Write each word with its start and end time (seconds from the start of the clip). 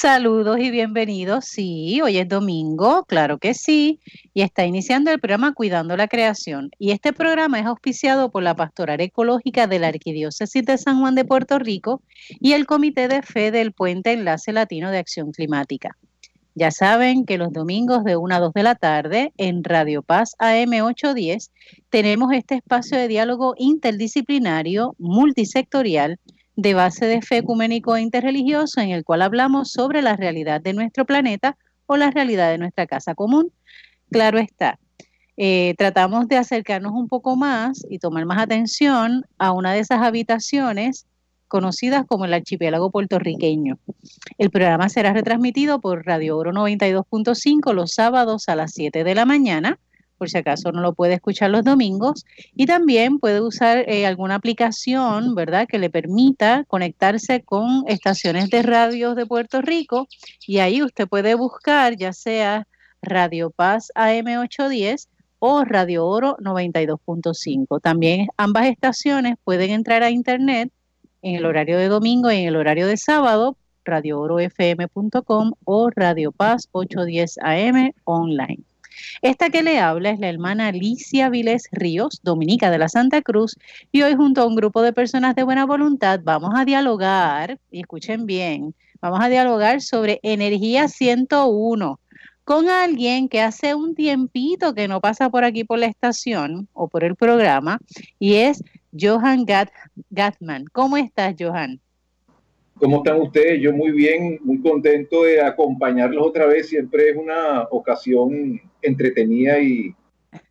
Saludos 0.00 0.60
y 0.60 0.70
bienvenidos. 0.70 1.46
Sí, 1.46 2.00
hoy 2.00 2.18
es 2.18 2.28
domingo, 2.28 3.04
claro 3.08 3.38
que 3.38 3.52
sí, 3.52 3.98
y 4.32 4.42
está 4.42 4.64
iniciando 4.64 5.10
el 5.10 5.18
programa 5.18 5.54
Cuidando 5.54 5.96
la 5.96 6.06
Creación. 6.06 6.70
Y 6.78 6.92
este 6.92 7.12
programa 7.12 7.58
es 7.58 7.66
auspiciado 7.66 8.30
por 8.30 8.44
la 8.44 8.54
Pastoral 8.54 9.00
Ecológica 9.00 9.66
de 9.66 9.80
la 9.80 9.88
Arquidiócesis 9.88 10.64
de 10.64 10.78
San 10.78 11.00
Juan 11.00 11.16
de 11.16 11.24
Puerto 11.24 11.58
Rico 11.58 12.00
y 12.38 12.52
el 12.52 12.64
Comité 12.64 13.08
de 13.08 13.22
Fe 13.22 13.50
del 13.50 13.72
Puente 13.72 14.12
Enlace 14.12 14.52
Latino 14.52 14.92
de 14.92 14.98
Acción 14.98 15.32
Climática. 15.32 15.96
Ya 16.54 16.70
saben 16.70 17.24
que 17.24 17.36
los 17.36 17.52
domingos 17.52 18.04
de 18.04 18.16
1 18.16 18.36
a 18.36 18.38
2 18.38 18.52
de 18.54 18.62
la 18.62 18.76
tarde 18.76 19.32
en 19.36 19.64
Radio 19.64 20.02
Paz 20.02 20.36
AM 20.38 20.74
810 20.74 21.50
tenemos 21.90 22.32
este 22.32 22.54
espacio 22.54 22.96
de 22.96 23.08
diálogo 23.08 23.54
interdisciplinario, 23.58 24.94
multisectorial, 25.00 26.20
de 26.58 26.74
base 26.74 27.06
de 27.06 27.22
fe 27.22 27.36
ecuménico 27.38 27.94
e 27.94 28.00
interreligioso 28.00 28.80
en 28.80 28.90
el 28.90 29.04
cual 29.04 29.22
hablamos 29.22 29.70
sobre 29.70 30.02
la 30.02 30.16
realidad 30.16 30.60
de 30.60 30.72
nuestro 30.72 31.04
planeta 31.04 31.56
o 31.86 31.96
la 31.96 32.10
realidad 32.10 32.50
de 32.50 32.58
nuestra 32.58 32.88
casa 32.88 33.14
común. 33.14 33.52
Claro 34.10 34.38
está, 34.40 34.80
eh, 35.36 35.76
tratamos 35.78 36.26
de 36.26 36.36
acercarnos 36.36 36.94
un 36.94 37.06
poco 37.06 37.36
más 37.36 37.86
y 37.88 38.00
tomar 38.00 38.26
más 38.26 38.42
atención 38.42 39.24
a 39.38 39.52
una 39.52 39.72
de 39.72 39.78
esas 39.78 40.02
habitaciones 40.02 41.06
conocidas 41.46 42.04
como 42.08 42.24
el 42.24 42.34
archipiélago 42.34 42.90
puertorriqueño. 42.90 43.78
El 44.36 44.50
programa 44.50 44.88
será 44.88 45.12
retransmitido 45.12 45.80
por 45.80 46.06
Radio 46.06 46.36
Oro 46.36 46.50
92.5 46.50 47.72
los 47.72 47.92
sábados 47.92 48.48
a 48.48 48.56
las 48.56 48.72
7 48.72 49.04
de 49.04 49.14
la 49.14 49.26
mañana 49.26 49.78
por 50.18 50.28
si 50.28 50.38
acaso 50.38 50.72
no 50.72 50.80
lo 50.82 50.92
puede 50.92 51.14
escuchar 51.14 51.50
los 51.50 51.64
domingos. 51.64 52.26
Y 52.54 52.66
también 52.66 53.18
puede 53.18 53.40
usar 53.40 53.88
eh, 53.88 54.06
alguna 54.06 54.34
aplicación, 54.34 55.34
¿verdad?, 55.34 55.66
que 55.66 55.78
le 55.78 55.88
permita 55.88 56.64
conectarse 56.68 57.42
con 57.42 57.84
estaciones 57.86 58.50
de 58.50 58.62
radio 58.62 59.14
de 59.14 59.24
Puerto 59.24 59.62
Rico. 59.62 60.08
Y 60.46 60.58
ahí 60.58 60.82
usted 60.82 61.08
puede 61.08 61.34
buscar 61.34 61.96
ya 61.96 62.12
sea 62.12 62.66
Radio 63.00 63.50
Paz 63.50 63.92
AM810 63.94 65.08
o 65.38 65.64
Radio 65.64 66.06
Oro 66.06 66.36
92.5. 66.38 67.80
También 67.80 68.26
ambas 68.36 68.66
estaciones 68.66 69.36
pueden 69.44 69.70
entrar 69.70 70.02
a 70.02 70.10
internet 70.10 70.72
en 71.22 71.36
el 71.36 71.46
horario 71.46 71.78
de 71.78 71.88
domingo 71.88 72.30
y 72.30 72.38
en 72.38 72.48
el 72.48 72.56
horario 72.56 72.86
de 72.86 72.96
sábado, 72.96 73.56
radioorofm.com 73.84 75.52
o 75.64 75.90
Radio 75.90 76.32
Paz 76.32 76.68
810 76.72 77.38
AM 77.42 77.92
online. 78.04 78.62
Esta 79.22 79.50
que 79.50 79.62
le 79.62 79.78
habla 79.78 80.10
es 80.10 80.20
la 80.20 80.28
hermana 80.28 80.68
Alicia 80.68 81.28
Viles 81.28 81.68
Ríos, 81.72 82.20
dominica 82.22 82.70
de 82.70 82.78
la 82.78 82.88
Santa 82.88 83.22
Cruz, 83.22 83.56
y 83.92 84.02
hoy 84.02 84.14
junto 84.14 84.42
a 84.42 84.46
un 84.46 84.56
grupo 84.56 84.82
de 84.82 84.92
personas 84.92 85.34
de 85.34 85.42
buena 85.42 85.66
voluntad 85.66 86.20
vamos 86.22 86.52
a 86.56 86.64
dialogar, 86.64 87.58
y 87.70 87.80
escuchen 87.80 88.26
bien, 88.26 88.74
vamos 89.00 89.20
a 89.20 89.28
dialogar 89.28 89.80
sobre 89.80 90.20
energía 90.22 90.88
101 90.88 92.00
con 92.44 92.70
alguien 92.70 93.28
que 93.28 93.42
hace 93.42 93.74
un 93.74 93.94
tiempito 93.94 94.74
que 94.74 94.88
no 94.88 95.02
pasa 95.02 95.28
por 95.28 95.44
aquí 95.44 95.64
por 95.64 95.78
la 95.78 95.86
estación 95.86 96.66
o 96.72 96.88
por 96.88 97.04
el 97.04 97.14
programa, 97.14 97.78
y 98.18 98.36
es 98.36 98.64
Johan 98.98 99.44
Gatman. 100.10 100.64
¿Cómo 100.72 100.96
estás, 100.96 101.34
Johan? 101.38 101.80
¿Cómo 102.78 102.98
están 102.98 103.20
ustedes? 103.20 103.60
Yo 103.60 103.72
muy 103.72 103.90
bien, 103.90 104.38
muy 104.42 104.60
contento 104.60 105.24
de 105.24 105.40
acompañarlos 105.40 106.26
otra 106.26 106.46
vez. 106.46 106.68
Siempre 106.68 107.10
es 107.10 107.16
una 107.16 107.62
ocasión 107.70 108.60
entretenida 108.82 109.58
y, 109.60 109.94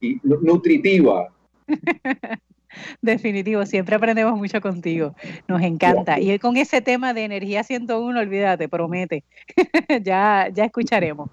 y 0.01 0.19
nutritiva. 0.23 1.33
Definitivo, 3.01 3.65
siempre 3.65 3.95
aprendemos 3.95 4.37
mucho 4.37 4.61
contigo. 4.61 5.15
Nos 5.47 5.61
encanta. 5.61 6.19
Y 6.19 6.37
con 6.39 6.57
ese 6.57 6.81
tema 6.81 7.13
de 7.13 7.25
energía 7.25 7.63
101, 7.63 8.19
olvídate, 8.19 8.69
promete. 8.69 9.23
ya, 10.03 10.49
ya 10.53 10.65
escucharemos. 10.65 11.29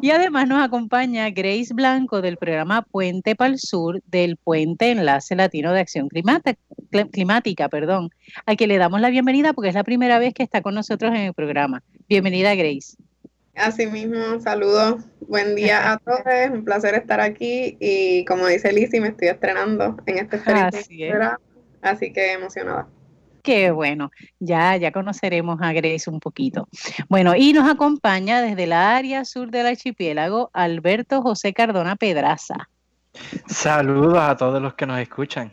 Y 0.00 0.10
además 0.10 0.48
nos 0.48 0.62
acompaña 0.62 1.30
Grace 1.30 1.72
Blanco 1.74 2.20
del 2.20 2.36
programa 2.36 2.82
Puente 2.82 3.34
para 3.34 3.52
el 3.52 3.58
Sur 3.58 4.02
del 4.06 4.36
Puente 4.36 4.90
Enlace 4.90 5.34
Latino 5.36 5.72
de 5.72 5.80
Acción 5.80 6.08
Climática, 6.08 6.58
Climática, 7.12 7.68
perdón, 7.68 8.10
al 8.46 8.56
que 8.56 8.66
le 8.66 8.78
damos 8.78 9.00
la 9.00 9.10
bienvenida 9.10 9.52
porque 9.52 9.68
es 9.68 9.74
la 9.74 9.84
primera 9.84 10.18
vez 10.18 10.34
que 10.34 10.42
está 10.42 10.60
con 10.60 10.74
nosotros 10.74 11.12
en 11.12 11.22
el 11.22 11.34
programa. 11.34 11.82
Bienvenida, 12.08 12.54
Grace. 12.54 12.96
Asimismo, 13.54 14.40
saludos, 14.40 15.04
buen 15.28 15.54
día 15.54 15.92
a 15.92 15.98
todos, 15.98 16.20
un 16.52 16.64
placer 16.64 16.94
estar 16.94 17.20
aquí 17.20 17.76
y 17.80 18.24
como 18.24 18.46
dice 18.46 18.72
Lizzie, 18.72 19.00
me 19.00 19.08
estoy 19.08 19.28
estrenando 19.28 19.96
en 20.06 20.18
este 20.18 20.36
experiencia, 20.36 21.38
así, 21.82 22.12
que 22.12 22.32
emocionada. 22.32 22.88
Qué 23.42 23.70
bueno, 23.70 24.10
ya, 24.38 24.76
ya 24.76 24.92
conoceremos 24.92 25.60
a 25.62 25.72
Grace 25.72 26.08
un 26.08 26.20
poquito. 26.20 26.68
Bueno, 27.08 27.34
y 27.34 27.52
nos 27.52 27.68
acompaña 27.68 28.40
desde 28.40 28.66
la 28.66 28.96
área 28.96 29.24
sur 29.24 29.50
del 29.50 29.66
archipiélago 29.66 30.50
Alberto 30.52 31.22
José 31.22 31.52
Cardona 31.52 31.96
Pedraza. 31.96 32.68
Saludos 33.46 34.18
a 34.18 34.36
todos 34.36 34.60
los 34.62 34.74
que 34.74 34.86
nos 34.86 35.00
escuchan. 35.00 35.52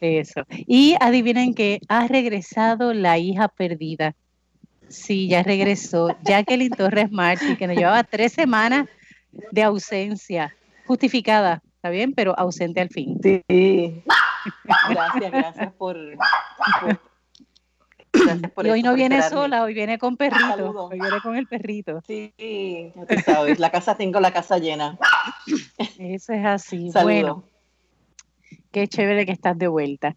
Eso. 0.00 0.42
Y 0.48 0.94
adivinen 1.00 1.54
que 1.54 1.80
ha 1.88 2.06
regresado 2.06 2.92
la 2.92 3.18
hija 3.18 3.48
perdida 3.48 4.14
Sí, 4.90 5.28
ya 5.28 5.42
regresó. 5.42 6.16
Jacqueline 6.24 6.70
Torres 6.70 7.10
Marchi, 7.10 7.56
que 7.56 7.66
nos 7.66 7.76
llevaba 7.76 8.04
tres 8.04 8.32
semanas 8.32 8.88
de 9.52 9.62
ausencia, 9.62 10.54
justificada, 10.86 11.62
¿está 11.76 11.90
bien? 11.90 12.12
Pero 12.12 12.36
ausente 12.36 12.80
al 12.80 12.88
fin. 12.88 13.16
Sí. 13.22 13.42
Gracias, 14.90 15.30
gracias 15.30 15.72
por... 15.74 15.96
y 18.64 18.68
hoy 18.68 18.82
no 18.82 18.94
viene 18.94 19.22
sola, 19.22 19.62
hoy 19.62 19.74
viene 19.74 19.98
con 19.98 20.16
perrito. 20.16 20.88
Hoy 20.88 20.98
viene 20.98 21.20
con 21.22 21.36
el 21.36 21.46
perrito. 21.46 22.02
Sí, 22.06 22.34
ya 22.36 23.06
tú 23.06 23.14
sabes, 23.24 23.60
la 23.60 23.70
casa 23.70 23.96
tengo 23.96 24.18
la 24.18 24.32
casa 24.32 24.58
llena. 24.58 24.98
Eso 25.98 26.32
es 26.32 26.44
así. 26.44 26.90
Bueno, 27.02 27.44
qué 28.72 28.88
chévere 28.88 29.24
que 29.24 29.32
estás 29.32 29.56
de 29.56 29.68
vuelta. 29.68 30.16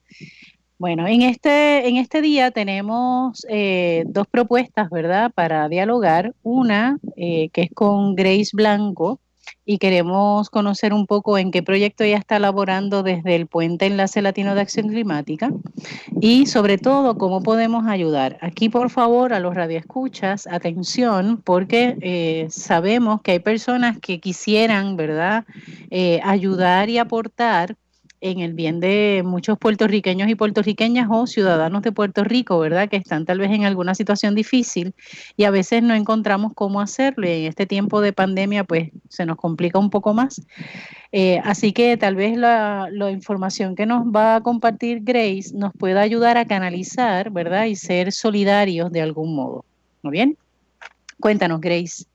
Bueno, 0.83 1.07
en 1.07 1.21
este, 1.21 1.87
en 1.87 1.95
este 1.95 2.21
día 2.21 2.51
tenemos 2.51 3.45
eh, 3.47 4.03
dos 4.05 4.27
propuestas, 4.27 4.89
¿verdad?, 4.89 5.31
para 5.33 5.69
dialogar. 5.69 6.33
Una 6.43 6.99
eh, 7.15 7.47
que 7.53 7.61
es 7.61 7.69
con 7.73 8.15
Grace 8.15 8.49
Blanco 8.51 9.21
y 9.65 9.77
queremos 9.77 10.49
conocer 10.49 10.91
un 10.93 11.07
poco 11.07 11.37
en 11.37 11.51
qué 11.51 11.63
proyecto 11.63 12.03
ella 12.03 12.17
está 12.17 12.35
elaborando 12.35 13.01
desde 13.01 13.37
el 13.37 13.47
Puente 13.47 13.85
Enlace 13.85 14.21
Latino 14.21 14.55
de 14.55 14.59
Acción 14.59 14.89
Climática 14.89 15.51
y 16.19 16.47
sobre 16.47 16.77
todo 16.77 17.17
cómo 17.17 17.41
podemos 17.41 17.87
ayudar. 17.87 18.37
Aquí, 18.41 18.67
por 18.67 18.89
favor, 18.89 19.31
a 19.31 19.39
los 19.39 19.55
radioescuchas, 19.55 20.47
atención, 20.47 21.41
porque 21.45 21.95
eh, 22.01 22.47
sabemos 22.49 23.21
que 23.21 23.31
hay 23.31 23.39
personas 23.39 23.99
que 24.01 24.19
quisieran, 24.19 24.97
¿verdad?, 24.97 25.45
ayudar 26.25 26.89
y 26.89 26.97
aportar 26.97 27.77
en 28.23 28.39
el 28.39 28.53
bien 28.53 28.79
de 28.79 29.21
muchos 29.25 29.57
puertorriqueños 29.59 30.29
y 30.29 30.35
puertorriqueñas 30.35 31.09
o 31.11 31.27
ciudadanos 31.27 31.81
de 31.81 31.91
Puerto 31.91 32.23
Rico, 32.23 32.57
¿verdad? 32.57 32.87
Que 32.87 32.95
están 32.95 33.25
tal 33.25 33.37
vez 33.37 33.51
en 33.51 33.65
alguna 33.65 33.95
situación 33.95 34.33
difícil 34.33 34.95
y 35.35 35.43
a 35.43 35.51
veces 35.51 35.83
no 35.83 35.93
encontramos 35.93 36.53
cómo 36.55 36.79
hacerlo. 36.79 37.27
Y 37.27 37.31
en 37.31 37.43
este 37.47 37.65
tiempo 37.65 37.99
de 37.99 38.13
pandemia, 38.13 38.63
pues 38.63 38.91
se 39.09 39.25
nos 39.25 39.35
complica 39.35 39.77
un 39.77 39.89
poco 39.89 40.13
más. 40.13 40.41
Eh, 41.11 41.41
así 41.43 41.73
que 41.73 41.97
tal 41.97 42.15
vez 42.15 42.37
la, 42.37 42.89
información 43.11 43.75
que 43.75 43.85
nos 43.85 44.05
va 44.05 44.37
a 44.37 44.41
compartir 44.41 45.01
Grace 45.03 45.51
nos 45.53 45.73
pueda 45.73 45.99
ayudar 45.99 46.37
a 46.37 46.45
canalizar, 46.45 47.29
¿verdad? 47.29 47.65
Y 47.65 47.75
ser 47.75 48.13
solidarios 48.13 48.89
de 48.89 49.01
algún 49.01 49.35
modo. 49.35 49.65
¿Muy 50.01 50.13
bien? 50.13 50.37
Cuéntanos, 51.19 51.59
Grace. 51.59 52.05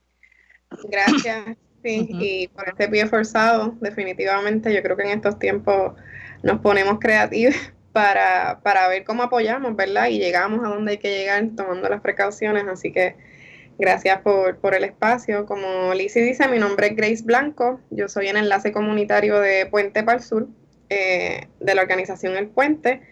Gracias. 0.91 1.59
Sí, 1.83 2.09
y 2.11 2.49
por 2.49 2.69
este 2.69 2.89
pie 2.89 3.07
forzado, 3.07 3.77
definitivamente 3.81 4.75
yo 4.75 4.83
creo 4.83 4.97
que 4.97 5.05
en 5.05 5.11
estos 5.11 5.39
tiempos 5.39 5.95
nos 6.43 6.61
ponemos 6.61 6.99
creativos 6.99 7.55
para, 7.93 8.61
para 8.63 8.89
ver 8.89 9.05
cómo 9.05 9.23
apoyamos, 9.23 9.77
¿verdad? 9.77 10.09
Y 10.09 10.19
llegamos 10.19 10.65
a 10.65 10.71
donde 10.71 10.93
hay 10.93 10.99
que 10.99 11.17
llegar 11.17 11.45
tomando 11.57 11.89
las 11.89 12.01
precauciones, 12.01 12.65
así 12.67 12.93
que 12.93 13.17
gracias 13.79 14.21
por, 14.23 14.59
por 14.59 14.75
el 14.75 14.85
espacio. 14.85 15.47
Como 15.47 15.95
Lizzie 15.95 16.23
dice, 16.23 16.49
mi 16.49 16.59
nombre 16.59 16.89
es 16.89 16.97
Grace 16.97 17.23
Blanco, 17.25 17.81
yo 17.91 18.09
soy 18.09 18.29
el 18.29 18.37
enlace 18.37 18.73
comunitario 18.73 19.39
de 19.41 19.67
Puente 19.67 20.03
para 20.03 20.19
el 20.19 20.25
Sur, 20.25 20.49
eh, 20.91 21.47
de 21.61 21.75
la 21.75 21.83
organización 21.83 22.37
El 22.37 22.49
Puente. 22.49 23.03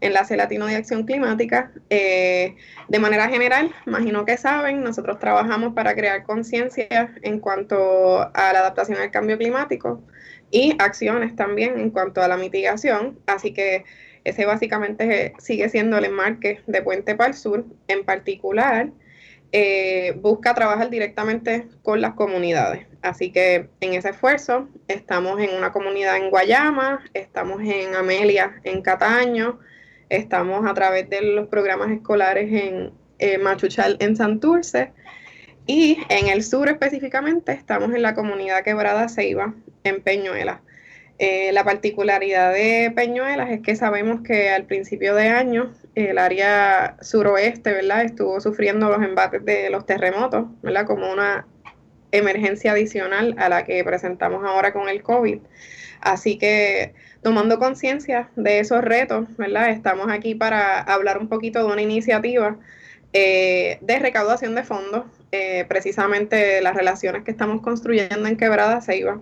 Enlace 0.00 0.36
Latino 0.36 0.66
de 0.66 0.76
Acción 0.76 1.04
Climática. 1.04 1.72
Eh, 1.90 2.56
de 2.88 2.98
manera 2.98 3.28
general, 3.28 3.74
imagino 3.86 4.24
que 4.24 4.36
saben, 4.36 4.82
nosotros 4.82 5.18
trabajamos 5.18 5.74
para 5.74 5.94
crear 5.94 6.24
conciencia 6.24 7.14
en 7.22 7.40
cuanto 7.40 8.22
a 8.22 8.52
la 8.52 8.60
adaptación 8.60 8.98
al 8.98 9.10
cambio 9.10 9.38
climático 9.38 10.02
y 10.50 10.74
acciones 10.78 11.34
también 11.36 11.78
en 11.78 11.90
cuanto 11.90 12.22
a 12.22 12.28
la 12.28 12.36
mitigación. 12.36 13.18
Así 13.26 13.52
que 13.52 13.84
ese 14.24 14.44
básicamente 14.44 15.34
sigue 15.38 15.68
siendo 15.68 15.98
el 15.98 16.04
enmarque 16.04 16.60
de 16.66 16.82
Puente 16.82 17.14
para 17.14 17.30
el 17.30 17.34
Sur. 17.34 17.64
En 17.88 18.04
particular, 18.04 18.90
eh, 19.52 20.14
busca 20.20 20.54
trabajar 20.54 20.90
directamente 20.90 21.68
con 21.82 22.00
las 22.00 22.14
comunidades. 22.14 22.86
Así 23.02 23.30
que 23.30 23.68
en 23.80 23.94
ese 23.94 24.10
esfuerzo 24.10 24.68
estamos 24.88 25.40
en 25.40 25.54
una 25.54 25.72
comunidad 25.72 26.16
en 26.16 26.30
Guayama, 26.30 27.04
estamos 27.14 27.62
en 27.62 27.94
Amelia, 27.94 28.60
en 28.64 28.82
Cataño, 28.82 29.60
Estamos 30.08 30.66
a 30.66 30.74
través 30.74 31.08
de 31.10 31.20
los 31.22 31.48
programas 31.48 31.90
escolares 31.90 32.52
en, 32.52 32.92
eh, 33.18 33.38
Machuchal 33.38 33.96
en 34.00 34.16
Santurce. 34.16 34.92
Y 35.66 35.98
en 36.08 36.28
el 36.28 36.44
sur 36.44 36.68
específicamente 36.68 37.52
estamos 37.52 37.92
en 37.92 38.02
la 38.02 38.14
comunidad 38.14 38.62
Quebrada 38.62 39.08
Ceiba, 39.08 39.54
en 39.82 40.00
Peñuelas. 40.00 40.60
Eh, 41.18 41.50
la 41.52 41.64
particularidad 41.64 42.52
de 42.52 42.92
Peñuelas 42.94 43.50
es 43.50 43.62
que 43.62 43.74
sabemos 43.74 44.20
que 44.20 44.50
al 44.50 44.64
principio 44.64 45.14
de 45.14 45.28
año 45.28 45.72
el 45.94 46.18
área 46.18 46.98
suroeste, 47.00 47.72
¿verdad? 47.72 48.04
Estuvo 48.04 48.38
sufriendo 48.40 48.90
los 48.90 49.02
embates 49.02 49.44
de 49.44 49.70
los 49.70 49.86
terremotos, 49.86 50.44
¿verdad? 50.62 50.86
Como 50.86 51.10
una 51.10 51.46
emergencia 52.12 52.72
adicional 52.72 53.34
a 53.38 53.48
la 53.48 53.64
que 53.64 53.82
presentamos 53.84 54.44
ahora 54.44 54.72
con 54.72 54.88
el 54.88 55.02
COVID. 55.02 55.38
Así 56.00 56.38
que 56.38 56.94
tomando 57.22 57.58
conciencia 57.58 58.30
de 58.36 58.60
esos 58.60 58.82
retos, 58.82 59.26
¿verdad? 59.36 59.70
Estamos 59.70 60.08
aquí 60.10 60.34
para 60.34 60.80
hablar 60.80 61.18
un 61.18 61.28
poquito 61.28 61.66
de 61.66 61.72
una 61.72 61.82
iniciativa 61.82 62.56
eh, 63.12 63.78
de 63.80 63.98
recaudación 63.98 64.54
de 64.54 64.62
fondos, 64.62 65.04
eh, 65.32 65.64
precisamente 65.68 66.60
las 66.60 66.74
relaciones 66.74 67.24
que 67.24 67.30
estamos 67.30 67.62
construyendo 67.62 68.28
en 68.28 68.36
Quebrada 68.36 68.80
Ceiba. 68.80 69.20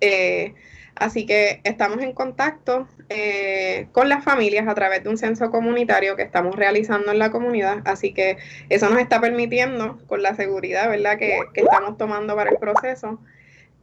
Eh, 0.00 0.54
Así 0.96 1.26
que 1.26 1.60
estamos 1.64 2.00
en 2.02 2.12
contacto 2.12 2.86
eh, 3.08 3.88
con 3.92 4.08
las 4.08 4.22
familias 4.22 4.68
a 4.68 4.74
través 4.74 5.02
de 5.02 5.10
un 5.10 5.18
censo 5.18 5.50
comunitario 5.50 6.14
que 6.14 6.22
estamos 6.22 6.54
realizando 6.54 7.10
en 7.10 7.18
la 7.18 7.30
comunidad. 7.30 7.78
Así 7.84 8.14
que 8.14 8.38
eso 8.68 8.88
nos 8.88 9.00
está 9.00 9.20
permitiendo, 9.20 9.98
con 10.06 10.22
la 10.22 10.34
seguridad 10.34 10.88
¿verdad? 10.88 11.18
Que, 11.18 11.38
estamos 11.54 11.98
tomando 11.98 12.36
para 12.36 12.50
el 12.50 12.58
proceso, 12.58 13.18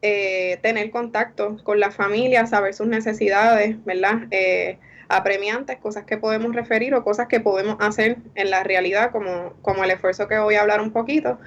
eh, 0.01 0.57
tener 0.61 0.89
contacto 0.89 1.57
con 1.63 1.79
las 1.79 1.95
familias, 1.95 2.51
saber 2.51 2.73
sus 2.73 2.87
necesidades, 2.87 3.83
¿verdad? 3.83 4.21
Eh, 4.31 4.77
apremiantes, 5.09 5.77
cosas 5.79 6.05
que 6.05 6.17
podemos 6.17 6.55
referir 6.55 6.95
o 6.95 7.03
cosas 7.03 7.27
que 7.27 7.41
podemos 7.41 7.75
hacer 7.81 8.17
en 8.35 8.49
la 8.49 8.63
realidad, 8.63 9.11
como, 9.11 9.53
como 9.61 9.83
el 9.83 9.91
esfuerzo 9.91 10.29
que 10.29 10.39
voy 10.39 10.55
a 10.55 10.61
hablar 10.61 10.79
un 10.79 10.91
poquito. 10.91 11.39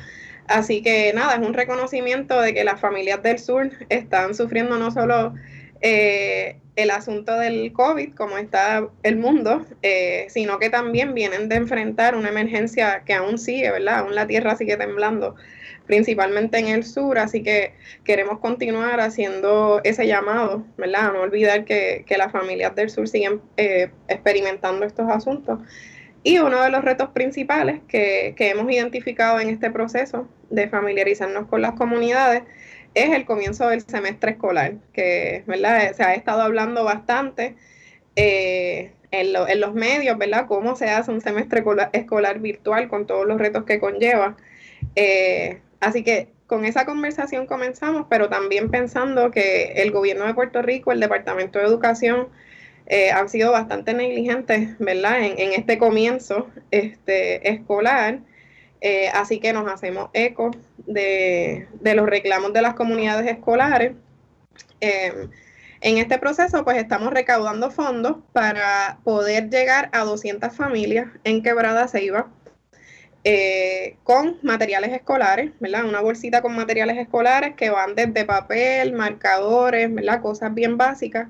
Así 0.47 0.83
que 0.83 1.13
nada, 1.15 1.35
es 1.35 1.47
un 1.47 1.55
reconocimiento 1.55 2.41
de 2.41 2.53
que 2.55 2.65
las 2.65 2.81
familias 2.81 3.23
del 3.23 3.39
sur 3.39 3.71
están 3.89 4.35
sufriendo 4.35 4.79
no 4.79 4.91
solo 4.91 5.35
eh, 5.81 6.57
el 6.77 6.91
asunto 6.91 7.39
del 7.39 7.73
COVID, 7.73 8.15
como 8.15 8.37
está 8.37 8.89
el 9.03 9.17
mundo, 9.17 9.65
eh, 9.83 10.27
sino 10.29 10.59
que 10.59 10.71
también 10.71 11.15
vienen 11.15 11.49
de 11.49 11.57
enfrentar 11.57 12.17
una 12.17 12.31
emergencia 12.31 13.03
que 13.07 13.15
aún 13.15 13.39
sigue, 13.39 13.71
¿verdad? 13.71 14.01
Aún 14.01 14.15
la 14.15 14.27
tierra 14.27 14.57
sigue 14.57 14.77
temblando, 14.77 15.37
principalmente 15.87 16.59
en 16.59 16.69
el 16.69 16.85
sur, 16.85 17.19
así 17.19 17.43
que 17.43 17.75
queremos 18.03 18.41
continuar 18.41 19.01
haciendo 19.01 19.81
ese 19.85 20.07
llamado, 20.07 20.65
¿verdad? 20.77 21.13
No 21.13 21.21
olvidar 21.21 21.65
que, 21.65 22.05
las 22.17 22.33
familias 22.33 22.75
del 22.75 22.91
sur 22.91 23.07
siguen 23.07 23.41
eh, 23.57 23.91
experimentando 24.09 24.85
estos 24.85 25.09
asuntos. 25.09 25.61
Y 26.25 26.39
uno 26.39 26.61
de 26.63 26.71
los 26.71 26.83
retos 26.83 27.11
principales 27.11 27.81
que, 27.87 28.35
que 28.37 28.49
hemos 28.49 28.69
identificado 28.73 29.39
en 29.39 29.51
este 29.51 29.71
proceso 29.71 30.27
de 30.51 30.69
familiarizarnos 30.69 31.47
con 31.47 31.63
las 31.63 31.75
comunidades 31.75 32.43
es 32.95 33.11
el 33.11 33.25
comienzo 33.25 33.69
del 33.69 33.83
semestre 33.83 34.33
escolar, 34.33 34.75
que 34.93 35.43
¿verdad? 35.47 35.93
se 35.95 36.03
ha 36.03 36.15
estado 36.15 36.43
hablando 36.43 36.85
bastante 36.85 37.57
eh, 38.17 38.93
en, 39.11 39.61
los 39.61 39.75
medios, 39.75 40.17
¿verdad? 40.17 40.47
Cómo 40.47 40.77
se 40.77 40.91
hace 40.91 41.11
un 41.11 41.21
semestre 41.21 41.65
escolar, 41.93 42.39
virtual 42.41 42.89
con 42.89 43.07
todos 43.07 43.27
los 43.27 43.39
retos 43.39 43.65
que 43.65 43.79
conlleva. 43.79 44.37
Eh, 44.97 45.61
así 45.81 46.03
que 46.03 46.29
con 46.47 46.65
esa 46.65 46.85
conversación 46.85 47.47
comenzamos, 47.47 48.07
pero 48.09 48.29
también 48.29 48.71
pensando 48.71 49.31
que 49.31 49.73
el 49.77 49.91
gobierno 49.91 50.27
de 50.27 50.35
Puerto 50.35 50.63
Rico, 50.63 50.93
el 50.93 51.01
Departamento 51.01 51.59
de 51.59 51.67
Educación, 51.67 52.29
eh, 52.87 53.11
han 53.11 53.29
sido 53.29 53.53
bastante 53.53 53.95
negligentes, 53.95 54.77
¿verdad? 54.79 55.25
En, 55.25 55.39
en 55.39 55.53
este 55.53 55.79
comienzo 55.79 56.51
este, 56.71 57.49
escolar 57.51 58.21
eh, 58.87 59.09
así 59.15 59.41
que 59.41 59.55
nos 59.55 59.67
hacemos 59.73 60.11
eco 60.13 60.51
de, 60.77 61.67
los 61.83 62.07
reclamos 62.07 62.53
de 62.53 62.61
las 62.61 62.75
comunidades 62.75 63.27
escolares. 63.27 63.93
Em, 64.81 65.31
en 65.81 65.97
este 65.97 66.19
proceso, 66.19 66.65
pues 66.65 66.77
estamos 66.77 67.11
recaudando 67.11 67.71
fondos 67.71 68.19
para 68.35 68.99
poder 69.03 69.49
llegar 69.49 69.89
a 69.95 70.05
200 70.05 70.55
familias 70.55 71.07
en 71.25 71.43
Quebrada 71.43 71.89
Ceiba 71.89 72.29
eh, 73.25 73.97
con 74.03 74.39
materiales 74.43 74.93
escolares, 74.93 75.53
¿verdad? 75.61 75.87
Una 75.87 76.03
bolsita 76.03 76.43
con 76.43 76.55
materiales 76.55 76.99
escolares 76.99 77.55
que 77.57 77.71
van 77.71 77.95
desde 77.95 78.27
papel, 78.27 78.93
marcadores, 78.93 79.95
¿verdad? 79.95 80.21
Cosas 80.21 80.53
bien 80.53 80.77
básicas, 80.77 81.29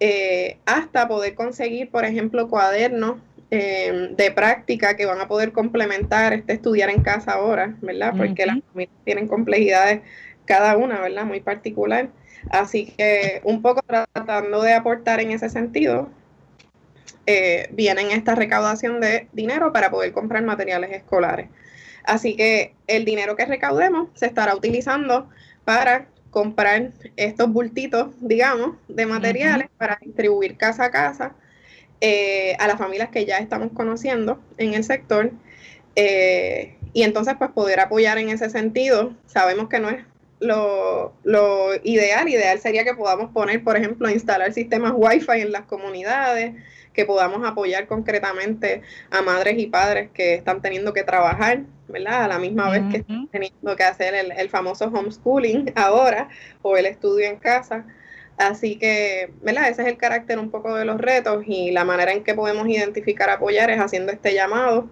eh, 0.00 0.58
hasta 0.66 1.08
poder 1.08 1.34
conseguir, 1.34 1.90
por 1.90 2.04
ejemplo, 2.04 2.48
cuadernos 2.48 3.16
Em, 3.56 4.16
de 4.16 4.32
práctica 4.32 4.96
que 4.96 5.06
van 5.06 5.20
a 5.20 5.28
poder 5.28 5.52
complementar 5.52 6.32
este 6.32 6.54
estudiar 6.54 6.90
en 6.90 7.02
casa 7.02 7.34
ahora, 7.34 7.76
¿verdad? 7.82 8.12
Porque 8.16 8.46
las 8.46 8.58
familias 8.72 8.96
tienen 9.04 9.28
complejidades 9.28 10.00
cada 10.44 10.76
una, 10.76 11.00
¿verdad? 11.00 11.24
Muy 11.24 11.38
particular. 11.38 12.08
Así 12.50 12.86
que 12.86 13.42
un 13.44 13.62
poco 13.62 13.80
tratando 13.86 14.60
de 14.60 14.72
aportar 14.72 15.20
en 15.20 15.30
ese 15.30 15.50
sentido, 15.50 16.08
eh, 17.26 17.68
vienen 17.70 18.10
esta 18.10 18.34
recaudación 18.34 19.00
de 19.00 19.28
dinero 19.32 19.72
para 19.72 19.88
poder 19.88 20.10
comprar 20.10 20.42
materiales 20.42 20.90
escolares. 20.90 21.48
Así 22.02 22.34
que 22.34 22.74
el 22.88 23.04
dinero 23.04 23.36
que 23.36 23.46
recaudemos 23.46 24.08
se 24.14 24.26
estará 24.26 24.56
utilizando 24.56 25.28
para 25.64 26.06
comprar 26.34 26.90
estos 27.14 27.48
bultitos, 27.52 28.08
digamos, 28.18 28.76
de 28.88 29.06
materiales 29.06 29.68
para 29.78 30.00
distribuir 30.02 30.56
casa 30.56 30.86
a 30.86 30.90
casa 30.90 31.36
eh, 32.00 32.56
a 32.58 32.66
las 32.66 32.76
familias 32.76 33.10
que 33.10 33.24
ya 33.24 33.38
estamos 33.38 33.70
conociendo 33.72 34.42
en 34.58 34.74
el 34.74 34.82
sector. 34.82 35.30
Eh, 35.94 36.76
y 36.92 37.04
entonces, 37.04 37.34
pues 37.38 37.52
poder 37.52 37.78
apoyar 37.78 38.18
en 38.18 38.30
ese 38.30 38.50
sentido. 38.50 39.14
Sabemos 39.26 39.68
que 39.68 39.78
no 39.78 39.90
es 39.90 40.04
lo, 40.40 41.14
lo, 41.22 41.68
ideal. 41.84 42.28
Ideal 42.28 42.58
sería 42.58 42.82
que 42.82 42.94
podamos 42.94 43.30
poner, 43.30 43.62
por 43.62 43.76
ejemplo, 43.76 44.10
instalar 44.10 44.52
sistemas 44.52 44.92
Wi-Fi 44.96 45.40
en 45.40 45.52
las 45.52 45.66
comunidades, 45.66 46.56
que 46.94 47.04
podamos 47.04 47.46
apoyar 47.46 47.86
concretamente 47.86 48.82
a 49.10 49.20
madres 49.20 49.58
y 49.58 49.66
padres 49.66 50.10
que 50.14 50.34
están 50.34 50.62
teniendo 50.62 50.92
que 50.92 51.02
trabajar, 51.02 51.64
¿verdad? 51.88 52.24
A 52.24 52.28
la 52.28 52.38
misma 52.38 52.70
vez 52.70 52.82
que 52.90 52.98
están 52.98 53.28
teniendo 53.28 53.76
que 53.76 53.82
hacer 53.82 54.14
el, 54.14 54.32
el 54.32 54.48
famoso 54.48 54.86
homeschooling 54.86 55.72
ahora 55.76 56.28
o 56.62 56.76
el 56.76 56.86
estudio 56.86 57.26
en 57.26 57.36
casa. 57.36 57.84
Así 58.36 58.76
que, 58.76 59.30
¿verdad? 59.42 59.68
Ese 59.68 59.82
es 59.82 59.88
el 59.88 59.96
carácter 59.96 60.38
un 60.38 60.50
poco 60.50 60.74
de 60.74 60.84
los 60.84 61.00
retos 61.00 61.44
y 61.46 61.70
la 61.70 61.84
manera 61.84 62.12
en 62.12 62.24
que 62.24 62.34
podemos 62.34 62.66
identificar, 62.68 63.30
apoyar 63.30 63.70
es 63.70 63.78
haciendo 63.78 64.10
este 64.10 64.34
llamado 64.34 64.88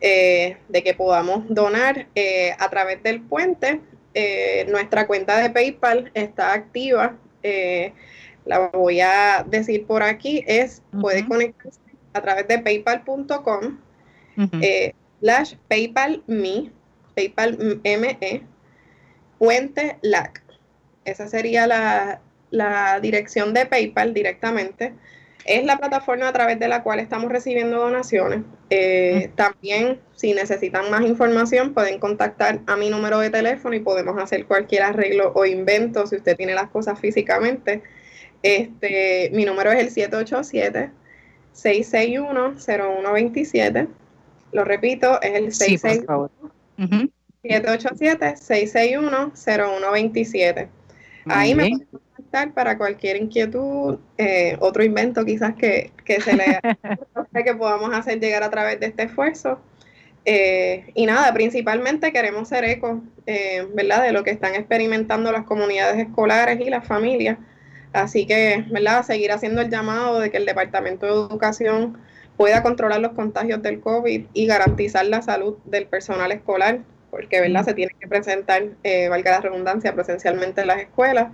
eh, 0.00 0.56
de 0.68 0.82
que 0.82 0.94
podamos 0.94 1.44
donar 1.48 2.06
eh, 2.14 2.52
a 2.58 2.68
través 2.70 3.02
del 3.02 3.20
puente. 3.20 3.80
Eh, 4.14 4.66
nuestra 4.68 5.06
cuenta 5.06 5.38
de 5.38 5.50
PayPal 5.50 6.10
está 6.14 6.52
activa. 6.52 7.16
La 8.44 8.68
voy 8.68 9.00
a 9.00 9.44
decir 9.48 9.86
por 9.86 10.02
aquí. 10.02 10.44
Es, 10.46 10.82
puede 11.00 11.26
conectarse 11.26 11.80
a 12.12 12.20
través 12.20 12.48
de 12.48 12.58
paypal.com 12.58 13.78
slash 15.20 15.54
paypalme, 15.68 16.70
paypalme, 17.14 18.42
puente 19.38 19.98
LAC. 20.02 20.42
Esa 21.04 21.28
sería 21.28 21.66
la, 21.66 22.20
la 22.50 23.00
dirección 23.00 23.54
de 23.54 23.66
PayPal 23.66 24.14
directamente. 24.14 24.94
Es 25.46 25.64
la 25.64 25.78
plataforma 25.78 26.28
a 26.28 26.32
través 26.32 26.58
de 26.58 26.68
la 26.68 26.82
cual 26.82 27.00
estamos 27.00 27.32
recibiendo 27.32 27.78
donaciones. 27.78 28.42
Eh, 28.68 29.30
también, 29.36 29.98
si 30.14 30.34
necesitan 30.34 30.90
más 30.90 31.02
información, 31.02 31.72
pueden 31.72 31.98
contactar 31.98 32.60
a 32.66 32.76
mi 32.76 32.90
número 32.90 33.18
de 33.20 33.30
teléfono 33.30 33.74
y 33.74 33.80
podemos 33.80 34.22
hacer 34.22 34.44
cualquier 34.44 34.82
arreglo 34.82 35.32
o 35.34 35.46
invento 35.46 36.06
si 36.06 36.16
usted 36.16 36.36
tiene 36.36 36.54
las 36.54 36.68
cosas 36.68 37.00
físicamente. 37.00 37.82
Este, 38.42 39.30
mi 39.32 39.44
número 39.44 39.70
es 39.72 39.80
el 39.80 39.90
787 39.90 40.90
661-0127. 41.54 43.88
Lo 44.52 44.64
repito, 44.64 45.20
es 45.22 45.34
el 45.34 45.52
661 45.52 46.30
787 47.42 48.34
661-0127. 48.36 50.68
Ahí 51.26 51.54
me 51.54 51.70
para 52.54 52.78
cualquier 52.78 53.16
inquietud, 53.16 53.98
eh, 54.16 54.56
otro 54.60 54.84
invento 54.84 55.24
quizás 55.24 55.54
que, 55.54 55.90
se 56.06 56.36
le 56.36 56.60
que 57.44 57.54
podamos 57.54 57.92
hacer 57.92 58.20
llegar 58.20 58.42
a 58.42 58.50
través 58.50 58.80
de 58.80 58.86
este 58.86 59.04
esfuerzo. 59.04 59.60
Eh, 60.24 60.90
y 60.94 61.06
nada, 61.06 61.32
principalmente 61.32 62.12
queremos 62.12 62.48
ser 62.48 62.64
eco, 62.64 63.02
eh, 63.26 63.66
¿verdad?, 63.74 64.02
de 64.02 64.12
lo 64.12 64.22
que 64.22 64.30
están 64.30 64.54
experimentando 64.54 65.32
las 65.32 65.44
comunidades 65.44 65.98
escolares 65.98 66.60
y 66.60 66.70
las 66.70 66.86
familias. 66.86 67.38
Así 67.92 68.26
que, 68.26 68.64
¿verdad?, 68.70 69.04
seguir 69.04 69.32
haciendo 69.32 69.60
el 69.60 69.70
llamado 69.70 70.20
de 70.20 70.30
que 70.30 70.36
el 70.36 70.46
Departamento 70.46 71.06
de 71.06 71.12
Educación 71.12 71.98
pueda 72.36 72.62
controlar 72.62 73.00
los 73.00 73.12
contagios 73.12 73.62
del 73.62 73.80
COVID 73.80 74.26
y 74.32 74.46
garantizar 74.46 75.06
la 75.06 75.22
salud 75.22 75.58
del 75.64 75.86
personal 75.86 76.32
escolar, 76.32 76.80
porque, 77.10 77.40
¿verdad?, 77.40 77.64
se 77.64 77.74
tiene 77.74 77.92
que 78.00 78.06
presentar, 78.08 78.62
valga 79.08 79.32
la 79.32 79.40
redundancia, 79.40 79.94
presencialmente 79.94 80.60
en 80.60 80.68
las 80.68 80.80
escuelas 80.80 81.28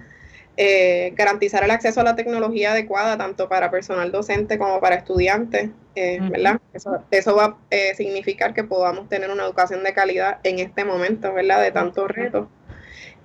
eh, 0.58 1.12
garantizar 1.16 1.62
el 1.64 1.70
acceso 1.70 2.00
a 2.00 2.04
la 2.04 2.16
tecnología 2.16 2.72
adecuada 2.72 3.18
tanto 3.18 3.48
para 3.48 3.70
personal 3.70 4.10
docente 4.10 4.56
como 4.56 4.80
para 4.80 4.96
estudiantes, 4.96 5.68
eh, 5.94 6.18
¿verdad? 6.30 6.60
Eso, 6.72 7.02
eso 7.10 7.36
va 7.36 7.44
a 7.44 7.56
eh, 7.70 7.94
significar 7.94 8.54
que 8.54 8.64
podamos 8.64 9.08
tener 9.08 9.30
una 9.30 9.44
educación 9.44 9.82
de 9.82 9.92
calidad 9.92 10.38
en 10.44 10.58
este 10.58 10.84
momento, 10.84 11.34
¿verdad? 11.34 11.60
De 11.60 11.72
tantos 11.72 12.10
retos. 12.10 12.48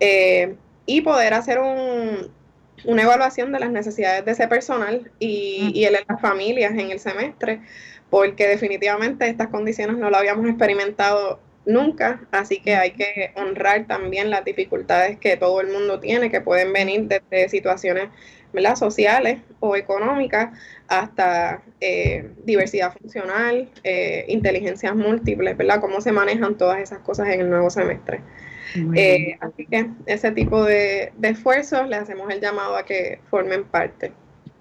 Eh, 0.01 0.55
y 0.85 1.01
poder 1.01 1.33
hacer 1.33 1.59
un, 1.59 2.29
una 2.83 3.03
evaluación 3.03 3.51
de 3.51 3.59
las 3.59 3.71
necesidades 3.71 4.25
de 4.25 4.31
ese 4.31 4.47
personal 4.47 5.11
y, 5.19 5.71
y 5.73 5.85
de 5.85 5.91
las 5.91 6.21
familias 6.21 6.71
en 6.73 6.91
el 6.91 7.00
semestre, 7.00 7.61
porque 8.09 8.47
definitivamente 8.47 9.27
estas 9.27 9.47
condiciones 9.47 9.97
no 9.97 10.09
lo 10.09 10.17
habíamos 10.17 10.47
experimentado 10.47 11.39
nunca, 11.65 12.21
así 12.31 12.59
que 12.59 12.75
hay 12.75 12.91
que 12.91 13.31
honrar 13.35 13.85
también 13.88 14.29
las 14.29 14.43
dificultades 14.43 15.19
que 15.19 15.38
todo 15.38 15.61
el 15.61 15.67
mundo 15.67 16.00
tiene, 16.00 16.31
que 16.31 16.41
pueden 16.41 16.73
venir 16.73 17.03
desde 17.03 17.50
situaciones 17.50 18.09
¿verdad? 18.53 18.75
sociales 18.75 19.39
o 19.60 19.75
económicas 19.75 20.58
hasta 20.88 21.62
eh, 21.79 22.31
diversidad 22.43 22.93
funcional, 22.93 23.70
eh, 23.84 24.25
inteligencias 24.27 24.96
múltiples, 24.96 25.55
¿verdad? 25.58 25.79
Cómo 25.79 26.01
se 26.01 26.12
manejan 26.12 26.58
todas 26.58 26.79
esas 26.79 27.00
cosas 27.00 27.29
en 27.29 27.41
el 27.41 27.50
nuevo 27.50 27.70
semestre. 27.70 28.22
Eh, 28.96 29.38
así 29.41 29.65
que 29.65 29.89
ese 30.05 30.31
tipo 30.31 30.63
de, 30.63 31.12
de 31.17 31.29
esfuerzos 31.29 31.88
le 31.89 31.98
hacemos 31.98 32.31
el 32.31 32.39
llamado 32.39 32.77
a 32.77 32.86
que 32.86 33.20
formen 33.29 33.65
parte. 33.65 34.13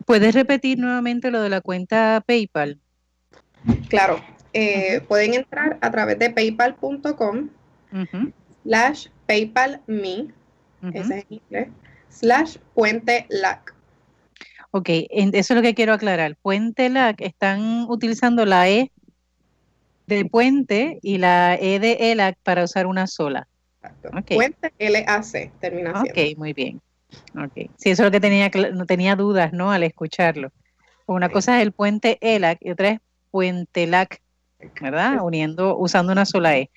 ¿Puedes 0.05 0.35
repetir 0.35 0.79
nuevamente 0.79 1.31
lo 1.31 1.41
de 1.43 1.49
la 1.49 1.61
cuenta 1.61 2.23
PayPal? 2.27 2.79
Claro, 3.89 4.21
pueden 5.07 5.35
entrar 5.35 5.79
a 5.81 5.91
través 5.91 6.19
de 6.19 6.31
paypal.com 6.31 7.51
slash 8.65 9.09
paypalme, 9.27 10.29
ese 10.83 10.99
es 10.99 11.11
en 11.11 11.25
inglés, 11.29 11.69
slash 12.09 12.57
puente 12.75 13.27
lac. 13.29 13.75
Ok, 14.73 14.89
eso 15.11 15.31
es 15.33 15.51
lo 15.51 15.63
que 15.63 15.75
quiero 15.75 15.93
aclarar. 15.93 16.37
Puente 16.37 16.89
lac 16.89 17.21
están 17.21 17.87
utilizando 17.89 18.47
la 18.47 18.69
E 18.69 18.93
de 20.07 20.25
puente 20.25 20.99
y 21.03 21.19
la 21.19 21.57
E 21.57 21.79
de 21.79 22.13
ELAC 22.13 22.37
para 22.43 22.65
usar 22.65 22.87
una 22.87 23.07
sola. 23.07 23.47
Puente 24.29 24.73
LAC, 24.79 25.53
terminación. 25.61 26.09
Ok, 26.11 26.37
muy 26.37 26.53
bien. 26.53 26.81
Okay. 27.47 27.71
Sí, 27.77 27.91
eso 27.91 28.03
es 28.03 28.07
lo 28.07 28.11
que 28.11 28.21
tenía, 28.21 28.51
no 28.73 28.87
tenía 28.87 29.17
dudas, 29.17 29.53
¿no? 29.53 29.73
Al 29.73 29.83
escucharlo. 29.83 30.53
Una 31.07 31.29
cosa 31.29 31.57
es 31.57 31.63
el 31.63 31.73
puente 31.73 32.19
ELAC 32.21 32.59
y 32.61 32.71
otra 32.71 32.91
es 32.91 33.01
Puente 33.33 33.87
LAC, 33.87 34.21
¿verdad? 34.81 35.23
Uniendo, 35.23 35.77
usando 35.77 36.13
una 36.13 36.25
sola 36.25 36.57
E. 36.57 36.71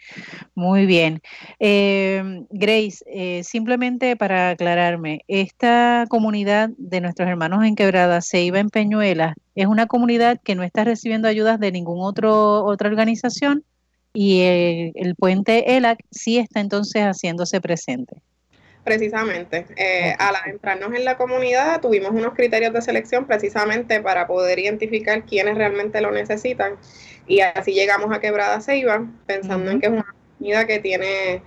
Muy 0.55 0.85
bien. 0.85 1.21
Eh, 1.59 2.43
Grace, 2.49 3.03
eh, 3.07 3.43
simplemente 3.43 4.15
para 4.15 4.51
aclararme, 4.51 5.21
esta 5.27 6.05
comunidad 6.09 6.69
de 6.77 7.01
nuestros 7.01 7.27
hermanos 7.27 7.63
en 7.63 7.75
Quebrada, 7.75 8.21
Ceiba 8.21 8.59
en 8.59 8.69
Peñuela, 8.69 9.35
es 9.55 9.67
una 9.67 9.85
comunidad 9.85 10.39
que 10.43 10.55
no 10.55 10.63
está 10.63 10.83
recibiendo 10.83 11.27
ayudas 11.27 11.59
de 11.59 11.71
ningún 11.71 11.99
otro 12.01 12.63
otra 12.65 12.89
organización 12.89 13.63
y 14.13 14.41
el, 14.95 15.15
puente 15.15 15.75
ELAC 15.75 15.99
sí 16.11 16.37
está 16.37 16.59
entonces 16.59 17.03
haciéndose 17.03 17.59
presente. 17.61 18.21
Precisamente, 18.83 19.65
eh, 19.77 20.13
al 20.19 20.35
adentrarnos 20.35 20.93
en 20.93 21.05
la 21.05 21.15
comunidad 21.15 21.79
tuvimos 21.79 22.11
unos 22.11 22.33
criterios 22.33 22.73
de 22.73 22.81
selección 22.81 23.25
precisamente 23.25 24.01
para 24.01 24.27
poder 24.27 24.59
identificar 24.59 25.23
quiénes 25.23 25.55
realmente 25.55 26.01
lo 26.01 26.11
necesitan 26.11 26.75
y 27.25 27.39
así 27.39 27.73
llegamos 27.73 28.13
a 28.13 28.19
Quebrada 28.19 28.59
Ceiba, 28.59 29.05
pensando 29.25 29.71
en 29.71 29.79
que 29.79 29.87
es 29.87 29.93
una 29.93 30.13
comunidad 30.37 30.67
que 30.67 30.79
tiene 30.79 31.41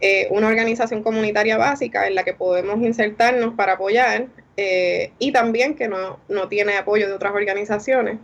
eh, 0.00 0.28
una 0.30 0.46
organización 0.46 1.02
comunitaria 1.02 1.56
básica 1.56 2.06
en 2.06 2.14
la 2.14 2.22
que 2.22 2.34
podemos 2.34 2.80
insertarnos 2.80 3.54
para 3.54 3.72
apoyar 3.72 4.26
eh, 4.56 5.10
y 5.18 5.32
también 5.32 5.74
que 5.74 5.88
no, 5.88 6.20
no, 6.28 6.46
tiene 6.46 6.76
apoyo 6.76 7.08
de 7.08 7.14
otras 7.14 7.34
organizaciones. 7.34 8.18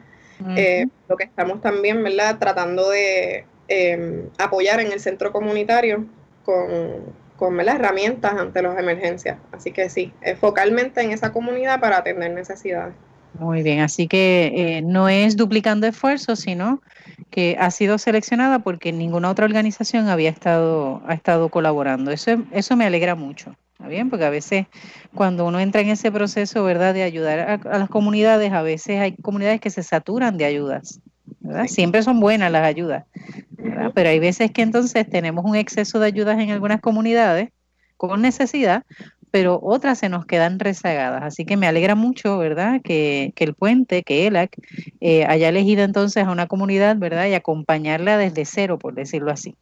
lo 1.09 1.17
que 1.17 1.25
estamos 1.25 1.61
también, 1.61 2.03
¿verdad?, 2.05 2.39
tratando 2.39 2.91
de 2.91 3.45
Em, 3.75 4.29
apoyar 4.37 4.81
en 4.81 4.93
el 4.93 5.01
centro 5.01 5.33
comunitario 5.33 6.05
con, 6.45 7.15
con 7.43 7.57
las 7.57 7.75
herramientas 7.75 8.35
ante 8.35 8.63
las 8.63 8.79
emergencias. 8.79 9.37
Así 9.51 9.73
que 9.73 9.91
sí, 9.91 10.13
focalmente 10.39 11.01
en 11.01 11.11
esa 11.11 11.33
comunidad 11.33 11.81
para 11.81 11.99
atender 11.99 12.31
necesidades. 12.31 12.95
Muy 13.37 13.65
bien, 13.65 13.81
así 13.81 14.07
que 14.07 14.53
eh, 14.55 14.83
no 14.83 15.09
es 15.09 15.37
duplicando 15.37 15.89
esfuerzos, 15.89 16.39
sino 16.39 16.81
que 17.31 17.57
ha 17.59 17.73
sido 17.73 17.99
seleccionada 17.99 18.61
porque 18.61 18.93
ninguna 18.93 19.29
otra 19.29 19.45
organización 19.45 20.07
había 20.07 20.31
estado, 20.31 21.03
ha 21.05 21.15
estado 21.15 21.49
colaborando. 21.49 22.13
Eso, 22.13 22.45
eso 22.53 22.77
me 22.77 22.85
alegra 22.85 23.17
mucho, 23.17 23.57
¿está 23.73 23.89
bien? 23.89 24.09
Porque 24.09 24.25
a 24.25 24.31
veces 24.31 24.67
cuando 25.13 25.45
uno 25.45 25.59
entra 25.59 25.81
en 25.81 25.89
ese 25.89 26.13
proceso, 26.13 26.63
¿verdad?, 26.63 26.95
de 26.95 27.03
ayudar 27.03 27.61
a 27.67 27.79
las 27.79 27.89
comunidades, 27.89 28.53
a 28.53 28.63
veces 28.63 29.01
hay 29.01 29.17
comunidades 29.17 29.61
que 29.61 29.71
se 29.71 29.83
saturan 29.83 30.37
de 30.37 30.45
ayudas. 30.45 31.01
Siempre 31.67 32.05
son 32.05 32.21
buenas 32.21 32.53
las 32.53 32.65
ayudas, 32.65 33.05
pero 33.95 34.09
hay 34.09 34.19
veces 34.19 34.51
que 34.51 34.63
entonces 34.63 35.09
tenemos 35.09 35.45
un 35.45 35.57
exceso 35.57 35.99
de 35.99 36.07
ayudas 36.07 36.39
en 36.39 36.51
algunas 36.51 36.81
comunidades 36.81 37.51
con 37.97 38.23
necesidad, 38.23 38.85
pero 39.31 39.59
otras 39.63 39.99
se 39.99 40.09
nos 40.09 40.27
quedan 40.27 40.59
rezagadas. 40.59 41.23
Así 41.23 41.45
que 41.45 41.57
me 41.57 41.67
alegra 41.67 41.95
mucho, 41.95 42.39
¿verdad?, 42.39 42.81
que, 42.83 43.33
el 43.37 43.55
puente, 43.55 44.03
que 44.03 44.27
ELAC, 44.27 44.57
eh, 45.01 45.25
haya 45.27 45.49
elegido 45.49 45.83
entonces 45.85 46.25
a 46.25 46.31
una 46.31 46.47
comunidad, 46.47 46.97
¿verdad?, 46.97 47.27
y 47.27 47.35
acompañarla 47.35 48.19
desde 48.19 48.45
cero, 48.45 48.79
por 48.79 48.95
decirlo 48.95 49.31
así. 49.31 49.55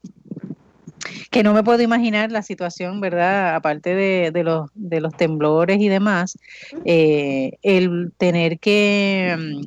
Que 1.30 1.42
no 1.42 1.54
me 1.54 1.62
puedo 1.62 1.82
imaginar 1.82 2.32
la 2.32 2.42
situación, 2.42 3.00
¿verdad?, 3.00 3.54
aparte 3.54 3.94
de, 3.94 4.42
los, 4.42 4.70
de 4.74 5.00
los 5.00 5.14
temblores 5.16 5.78
y 5.80 5.88
demás, 5.88 6.36
eh, 6.84 7.52
el 7.62 8.12
tener 8.18 8.58
que 8.58 9.62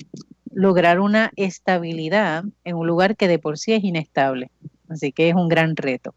lograr 0.54 1.00
una 1.00 1.32
estabilidad 1.36 2.44
en 2.64 2.76
un 2.76 2.88
lugar 2.88 3.16
que 3.16 3.28
de 3.28 3.40
por 3.40 3.58
sí 3.58 3.74
es 3.74 3.84
inestable. 3.84 4.52
Así 4.90 5.12
que 5.12 5.30
es 5.30 5.36
un 5.36 5.48
gran 5.48 5.76
reto. 5.76 6.14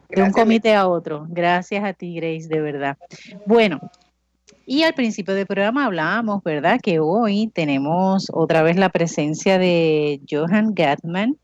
de 0.09 0.23
un 0.23 0.31
comité 0.31 0.73
a 0.73 0.87
otro. 0.87 1.27
Gracias 1.29 1.83
a 1.83 1.93
ti, 1.93 2.15
Grace, 2.15 2.47
de 2.47 2.59
verdad. 2.59 2.97
Bueno, 3.45 3.79
y 4.69 4.83
al 4.83 4.93
principio 4.93 5.33
del 5.33 5.47
programa 5.47 5.85
hablábamos, 5.85 6.43
¿verdad?, 6.43 6.79
que 6.79 6.99
hoy 6.99 7.47
tenemos 7.47 8.27
otra 8.31 8.61
vez 8.61 8.77
la 8.77 8.89
presencia 8.89 9.57
de 9.57 10.21
Johan 10.29 10.75
Gatman 10.75 11.37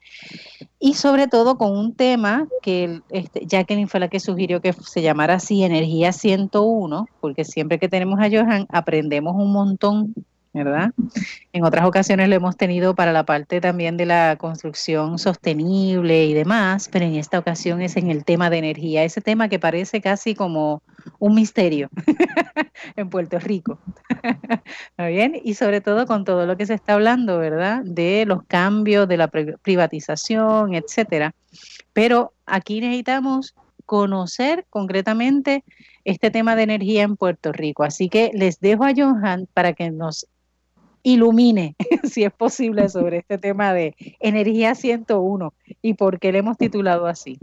y 0.79 0.93
sobre 0.93 1.27
todo 1.27 1.57
con 1.57 1.75
un 1.75 1.95
tema 1.95 2.47
que 2.61 3.01
este, 3.09 3.47
Jacqueline 3.47 3.87
fue 3.87 3.99
la 3.99 4.09
que 4.09 4.19
sugirió 4.19 4.61
que 4.61 4.73
se 4.73 5.01
llamara 5.01 5.33
así 5.33 5.63
Energía 5.63 6.11
101, 6.11 7.07
porque 7.19 7.45
siempre 7.45 7.79
que 7.79 7.89
tenemos 7.89 8.19
a 8.19 8.29
Johan 8.29 8.67
aprendemos 8.69 9.33
un 9.35 9.51
montón 9.51 10.13
¿verdad? 10.55 10.91
En 11.51 11.65
otras 11.65 11.85
ocasiones 11.85 12.29
lo 12.29 12.35
hemos 12.35 12.55
tenido 12.55 12.95
para 12.95 13.11
la 13.11 13.25
parte 13.25 13.59
también 13.59 13.97
de 13.97 14.05
la 14.05 14.37
construcción 14.37 15.19
sostenible 15.19 16.25
y 16.25 16.33
demás, 16.33 16.89
pero 16.91 17.05
en 17.05 17.15
esta 17.15 17.37
ocasión 17.37 17.81
es 17.81 17.97
en 17.97 18.09
el 18.09 18.23
tema 18.23 18.49
de 18.49 18.59
energía, 18.59 19.03
ese 19.03 19.21
tema 19.21 19.49
que 19.49 19.59
parece 19.59 20.01
casi 20.01 20.33
como 20.33 20.81
un 21.19 21.35
misterio 21.35 21.89
en 22.95 23.09
Puerto 23.09 23.37
Rico. 23.39 23.79
¿Está 24.89 25.07
bien? 25.07 25.39
Y 25.43 25.55
sobre 25.55 25.81
todo 25.81 26.05
con 26.05 26.23
todo 26.23 26.45
lo 26.45 26.55
que 26.55 26.65
se 26.65 26.73
está 26.73 26.93
hablando, 26.93 27.37
¿verdad? 27.37 27.83
De 27.83 28.25
los 28.25 28.43
cambios, 28.45 29.07
de 29.07 29.17
la 29.17 29.27
privatización, 29.27 30.73
etcétera. 30.73 31.35
Pero 31.93 32.33
aquí 32.45 32.79
necesitamos 32.79 33.55
conocer 33.85 34.65
concretamente 34.69 35.63
este 36.05 36.31
tema 36.31 36.55
de 36.55 36.63
energía 36.63 37.03
en 37.03 37.17
Puerto 37.17 37.51
Rico. 37.51 37.83
Así 37.83 38.09
que 38.09 38.31
les 38.33 38.59
dejo 38.59 38.85
a 38.85 38.93
Johan 38.95 39.47
para 39.53 39.73
que 39.73 39.91
nos 39.91 40.27
ilumine, 41.05 41.75
si 42.03 42.23
es 42.23 42.33
posible, 42.33 42.89
sobre 42.89 43.17
este 43.17 43.37
tema 43.37 43.73
de 43.73 43.95
Energía 44.19 44.75
101 44.75 45.53
y 45.81 45.93
por 45.93 46.19
qué 46.19 46.31
le 46.31 46.39
hemos 46.39 46.57
titulado 46.57 47.05
así. 47.05 47.37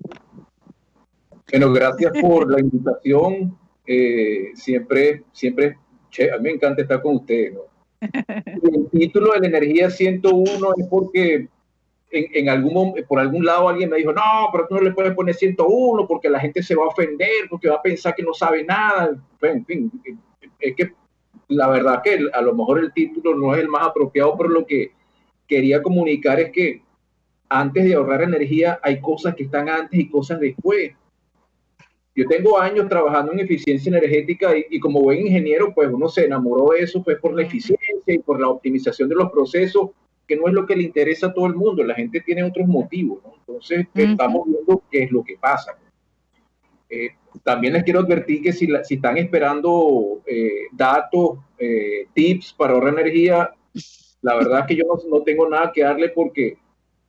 Bueno, 1.51 1.73
gracias 1.73 2.13
por 2.21 2.51
la 2.51 2.61
invitación. 2.61 3.57
Eh, 3.87 4.51
siempre, 4.55 5.23
siempre, 5.33 5.79
a 6.33 6.37
mí 6.39 6.43
me 6.43 6.51
encanta 6.51 6.83
estar 6.83 7.01
con 7.01 7.17
ustedes. 7.17 7.55
El 8.01 8.91
título 8.91 9.33
de 9.33 9.41
la 9.41 9.47
Energía 9.47 9.91
101 9.91 10.45
es 10.77 10.87
porque 10.89 11.49
en, 12.11 12.27
en, 12.35 12.49
algún 12.49 12.95
por 13.07 13.21
algún 13.21 13.45
lado 13.45 13.69
alguien 13.69 13.91
me 13.91 13.99
dijo, 13.99 14.13
no, 14.13 14.49
pero 14.51 14.67
tú 14.67 14.75
no 14.75 14.81
le 14.81 14.93
puedes 14.93 15.15
poner 15.15 15.37
101 15.37 16.09
porque 16.09 16.29
la 16.29 16.41
gente 16.41 16.65
se 16.65 16.75
va 16.75 16.85
a 16.85 16.89
ofender, 16.89 17.49
porque 17.49 17.69
va 17.69 17.77
a 17.77 17.83
pensar 17.83 18.15
que 18.15 18.25
no 18.25 18.35
sabe 18.35 18.65
nada. 18.65 19.17
En 19.41 19.65
fin, 19.65 19.91
es 20.59 20.75
que 20.75 20.93
la 21.53 21.69
verdad 21.69 22.03
que 22.03 22.19
a 22.33 22.43
lo 22.43 22.55
mejor 22.55 22.81
el 22.81 22.93
título 22.93 23.35
no 23.35 23.55
es 23.55 23.61
el 23.61 23.69
más 23.69 23.87
apropiado, 23.87 24.37
pero 24.37 24.49
lo 24.49 24.67
que 24.67 24.93
quería 25.47 25.83
comunicar 25.83 26.41
es 26.41 26.51
que 26.51 26.83
antes 27.49 27.85
de 27.85 27.95
ahorrar 27.95 28.23
energía 28.23 28.81
hay 28.83 29.01
cosas 29.01 29.35
que 29.35 29.45
están 29.45 29.69
antes 29.69 30.01
y 30.01 30.09
cosas 30.09 30.41
después. 30.41 30.93
Yo 32.15 32.27
tengo 32.27 32.59
años 32.59 32.89
trabajando 32.89 33.33
en 33.33 33.41
eficiencia 33.41 33.89
energética 33.89 34.53
y, 34.57 34.79
como 34.81 35.01
buen 35.01 35.27
ingeniero, 35.27 35.73
pues 35.75 35.89
uno 35.91 36.09
se 36.09 36.27
enamoró 36.27 36.73
de 36.73 36.81
eso 36.81 37.03
pues 37.03 37.19
por 37.19 37.35
la 37.35 37.43
eficiencia 37.43 38.15
y 38.15 38.19
por 38.19 38.39
la 38.39 38.49
optimización 38.49 39.09
de 39.09 39.15
los 39.15 39.31
procesos, 39.31 39.91
que 40.27 40.37
no 40.37 40.47
es 40.47 40.55
lo 40.55 40.67
que 40.67 40.77
le 40.77 40.83
interesa 40.83 41.29
a 41.29 41.35
todo 41.35 41.47
el 41.47 41.55
mundo, 41.55 41.83
la 41.85 41.95
gente 41.95 42.21
tiene 42.21 42.45
otros 42.45 42.69
motivos, 42.69 43.21
Entonces 43.41 43.87
estamos 43.95 44.47
viendo 44.47 44.83
qué 44.91 45.05
es 45.05 45.11
lo 45.11 45.25
que 45.25 45.37
pasa. 45.39 45.77
Eh, 46.91 47.11
también 47.43 47.73
les 47.73 47.85
quiero 47.85 48.01
advertir 48.01 48.43
que 48.43 48.53
si, 48.53 48.69
si 48.85 48.95
están 48.95 49.19
esperando 49.19 50.23
eh, 50.27 50.67
datos, 50.73 51.39
eh, 51.59 52.07
tips 52.15 52.53
para 52.53 52.75
ahorrar 52.75 52.95
energía, 52.95 53.53
la 54.21 54.37
verdad 54.37 54.61
es 54.61 54.67
que 54.67 54.77
yo 54.77 54.85
no, 54.85 55.19
no, 55.19 55.23
tengo 55.23 55.49
nada 55.49 55.73
que 55.73 55.83
darle 55.83 56.11
porque 56.11 56.59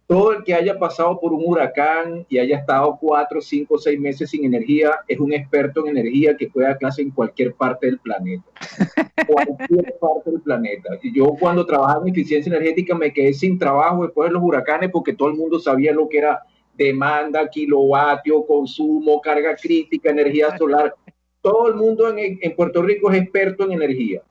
todo 0.07 0.33
el 0.33 0.43
que 0.43 0.53
haya 0.53 0.77
pasado 0.77 1.19
por 1.19 1.33
un 1.33 1.43
huracán 1.45 2.25
y 2.27 2.37
haya 2.37 2.57
estado 2.57 2.97
cuatro, 2.99 3.41
cinco, 3.41 3.77
seis 3.77 3.99
meses 3.99 4.29
sin 4.29 4.43
energía 4.45 4.91
es 5.07 5.19
un 5.19 5.33
experto 5.33 5.85
en 5.85 5.97
energía 5.97 6.35
que 6.35 6.49
puede 6.49 6.67
dar 6.67 6.77
clase 6.77 7.01
en 7.01 7.11
cualquier 7.11 7.53
parte 7.53 7.87
del 7.87 7.99
planeta. 7.99 8.43
cualquier 9.27 9.95
parte 9.99 10.31
del 10.31 10.41
planeta. 10.41 10.89
Y 11.01 11.15
yo 11.15 11.27
cuando 11.39 11.65
trabajaba 11.65 12.01
en 12.01 12.11
eficiencia 12.11 12.49
energética 12.49 12.95
me 12.95 13.13
quedé 13.13 13.33
sin 13.33 13.57
trabajo 13.57 14.03
después 14.03 14.29
de 14.29 14.33
los 14.33 14.43
huracanes 14.43 14.89
porque 14.91 15.13
todo 15.13 15.29
el 15.29 15.35
mundo 15.35 15.59
sabía 15.59 15.93
lo 15.93 16.09
que 16.09 16.17
era 16.17 16.43
demanda, 16.75 17.47
kilovatio, 17.49 18.45
consumo, 18.45 19.21
carga 19.21 19.55
crítica, 19.55 20.09
energía 20.09 20.57
solar. 20.57 20.93
Todo 21.41 21.67
el 21.67 21.75
mundo 21.75 22.09
en, 22.09 22.39
en 22.41 22.55
Puerto 22.55 22.81
Rico 22.81 23.11
es 23.11 23.21
experto 23.21 23.65
en 23.65 23.73
energía. 23.73 24.21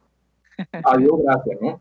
Adiós, 0.84 1.20
gracias, 1.24 1.58
¿no? 1.60 1.80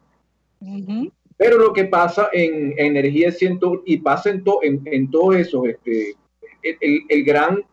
Pero 1.37 1.57
lo 1.57 1.73
que 1.73 1.85
pasa 1.85 2.29
en, 2.33 2.73
energía 2.77 3.31
ciento, 3.31 3.81
y 3.85 3.97
pasa 3.97 4.29
en, 4.29 4.43
en, 4.61 4.81
en 4.85 5.09
todo 5.09 5.33
eso, 5.33 5.65
este, 5.65 6.15
el, 6.61 7.01
el, 7.09 7.23
gran, 7.23 7.63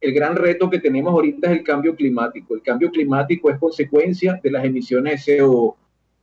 el 0.00 0.14
gran 0.14 0.36
reto 0.36 0.70
que 0.70 0.78
tenemos 0.78 1.12
ahorita 1.12 1.50
es 1.50 1.58
el 1.58 1.64
cambio 1.64 1.94
climático. 1.94 2.54
El 2.54 2.62
cambio 2.62 2.90
climático 2.90 3.50
es 3.50 3.58
consecuencia 3.58 4.40
de 4.42 4.50
las 4.50 4.64
emisiones 4.64 5.26
de 5.26 5.38
CO2. 5.38 5.74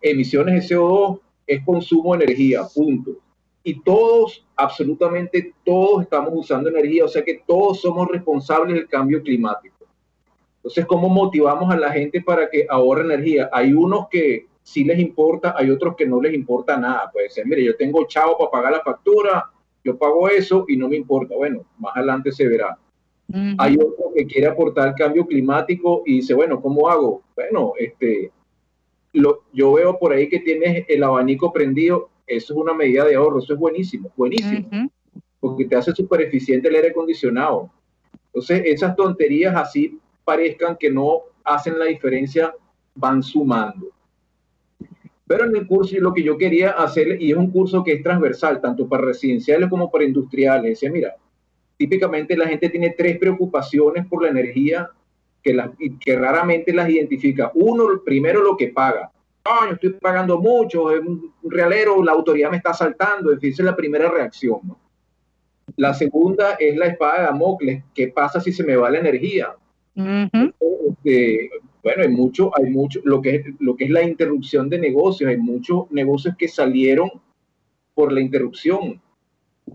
Emisiones 0.02 0.68
de 0.68 0.76
CO2 0.76 1.20
es 1.46 1.64
consumo 1.64 2.16
de 2.16 2.24
energía, 2.24 2.62
punto 2.74 3.18
y 3.64 3.82
todos, 3.82 4.46
absolutamente 4.56 5.54
todos 5.66 6.04
estamos 6.04 6.32
usando 6.34 6.70
energía, 6.70 7.06
o 7.06 7.08
sea 7.08 7.24
que 7.24 7.42
todos 7.46 7.82
somos 7.82 8.08
responsables 8.08 8.76
del 8.76 8.88
cambio 8.88 9.22
climático. 9.22 9.76
Entonces, 10.58 10.86
¿cómo 10.86 11.10
motivamos 11.10 11.72
a 11.72 11.78
la 11.78 11.92
gente 11.92 12.22
para 12.22 12.50
que 12.50 12.66
ahorre 12.70 13.04
energía? 13.04 13.50
Hay 13.52 13.74
unos 13.74 14.08
que 14.10 14.48
sí 14.62 14.84
les 14.84 15.00
importa, 15.00 15.56
hay 15.58 15.70
otros 15.70 15.96
que 15.96 16.06
no 16.06 16.22
les 16.22 16.34
importa 16.34 16.78
nada. 16.78 17.10
Puede 17.12 17.30
ser, 17.30 17.46
mire, 17.46 17.64
yo 17.64 17.76
tengo 17.76 18.06
chavo 18.08 18.38
para 18.38 18.52
pagar 18.52 18.72
la 18.74 18.82
factura, 18.82 19.50
yo 19.84 19.98
pago 19.98 20.28
eso 20.28 20.66
y 20.68 20.76
no 20.76 20.90
me 20.90 20.98
importa. 20.98 21.36
Bueno, 21.36 21.66
más 21.78 21.96
adelante 21.96 22.32
se 22.32 22.48
verá. 22.48 22.78
Hay 23.60 23.76
otro 23.76 24.12
que 24.16 24.26
quiere 24.26 24.48
aportar 24.48 24.88
el 24.88 24.96
cambio 24.96 25.26
climático 25.26 26.02
y 26.06 26.16
dice, 26.16 26.34
bueno, 26.34 26.60
¿cómo 26.60 26.90
hago? 26.90 27.22
Bueno, 27.36 27.74
este, 27.78 28.32
lo, 29.14 29.44
yo 29.54 29.74
veo 29.74 30.00
por 30.00 30.14
ahí 30.14 30.28
que 30.28 30.40
tienes 30.40 30.86
el 30.88 31.04
abanico 31.04 31.54
prendido 31.54 32.10
eso 32.30 32.54
es 32.54 32.60
una 32.60 32.74
medida 32.74 33.06
de 33.06 33.16
ahorro, 33.16 33.40
eso 33.40 33.54
es 33.54 33.60
buenísimo, 33.60 34.12
buenísimo, 34.16 34.70
porque 35.40 35.66
te 35.66 35.76
hace 35.76 35.92
súper 35.94 36.22
eficiente 36.22 36.68
el 36.68 36.76
aire 36.76 36.90
acondicionado. 36.90 37.72
Entonces, 38.28 38.62
esas 38.66 38.96
tonterías 38.96 39.56
así 39.56 40.00
parezcan 40.24 40.78
que 40.78 40.92
no 40.92 41.22
hacen 41.44 41.80
la 41.80 41.86
diferencia, 41.86 42.54
van 42.94 43.24
sumando. 43.24 43.88
Pero 45.26 45.46
en 45.46 45.56
el 45.56 45.68
curso 45.68 45.96
lo 46.00 46.14
que 46.14 46.24
yo 46.24 46.38
quería 46.38 46.72
hacer, 46.72 47.22
y 47.22 47.32
es 47.32 47.38
un 47.38 47.52
curso 47.52 47.84
que 47.84 47.94
es 47.94 48.04
transversal, 48.04 48.62
tanto 48.62 48.88
para 48.88 49.06
residenciales 49.06 49.70
como 49.70 49.90
para 49.90 50.04
industriales, 50.04 50.72
decía, 50.72 50.92
mira, 50.92 51.16
típicamente 51.78 52.38
la 52.38 52.48
gente 52.48 52.70
tiene 52.70 52.94
tres 52.98 53.18
preocupaciones 53.18 54.06
por 54.08 54.22
la 54.22 54.30
energía 54.30 54.90
que, 55.42 55.58
que 56.00 56.16
raramente 56.16 56.74
las 56.74 56.90
identifica. 56.90 57.52
Uno, 57.56 58.02
primero 58.04 58.44
lo 58.44 58.56
que 58.56 58.68
paga 58.68 59.12
yo 59.46 59.74
estoy 59.74 59.90
pagando 59.94 60.40
mucho, 60.40 60.92
es 60.92 61.00
un 61.00 61.34
realero, 61.44 62.04
la 62.04 62.12
autoridad 62.12 62.52
me 62.52 62.58
está 62.58 62.72
asaltando, 62.72 63.32
esa 63.32 63.48
es 63.48 63.60
la 63.60 63.76
primera 63.76 64.10
reacción. 64.10 64.60
La 65.76 65.94
segunda 65.94 66.56
es 66.60 66.76
la 66.76 66.88
espada 66.88 67.20
de 67.20 67.24
Damocles, 67.26 67.84
¿qué 67.94 68.10
pasa 68.10 68.40
si 68.40 68.52
se 68.52 68.64
me 68.64 68.76
va 68.76 68.90
la 68.90 69.00
energía? 69.00 69.56
Este, 69.96 71.50
bueno, 71.84 72.04
hay 72.04 72.10
mucho, 72.10 72.52
hay 72.58 72.70
mucho, 72.70 73.00
lo 73.04 73.22
que, 73.22 73.36
es, 73.36 73.46
lo 73.60 73.76
que 73.76 73.86
es 73.86 73.90
la 73.90 74.04
interrupción 74.04 74.70
de 74.70 74.80
negocios, 74.80 75.30
hay 75.30 75.38
muchos 75.38 75.90
negocios 75.92 76.36
que 76.38 76.48
salieron 76.48 77.10
por 77.94 78.12
la 78.12 78.22
interrupción. 78.22 79.02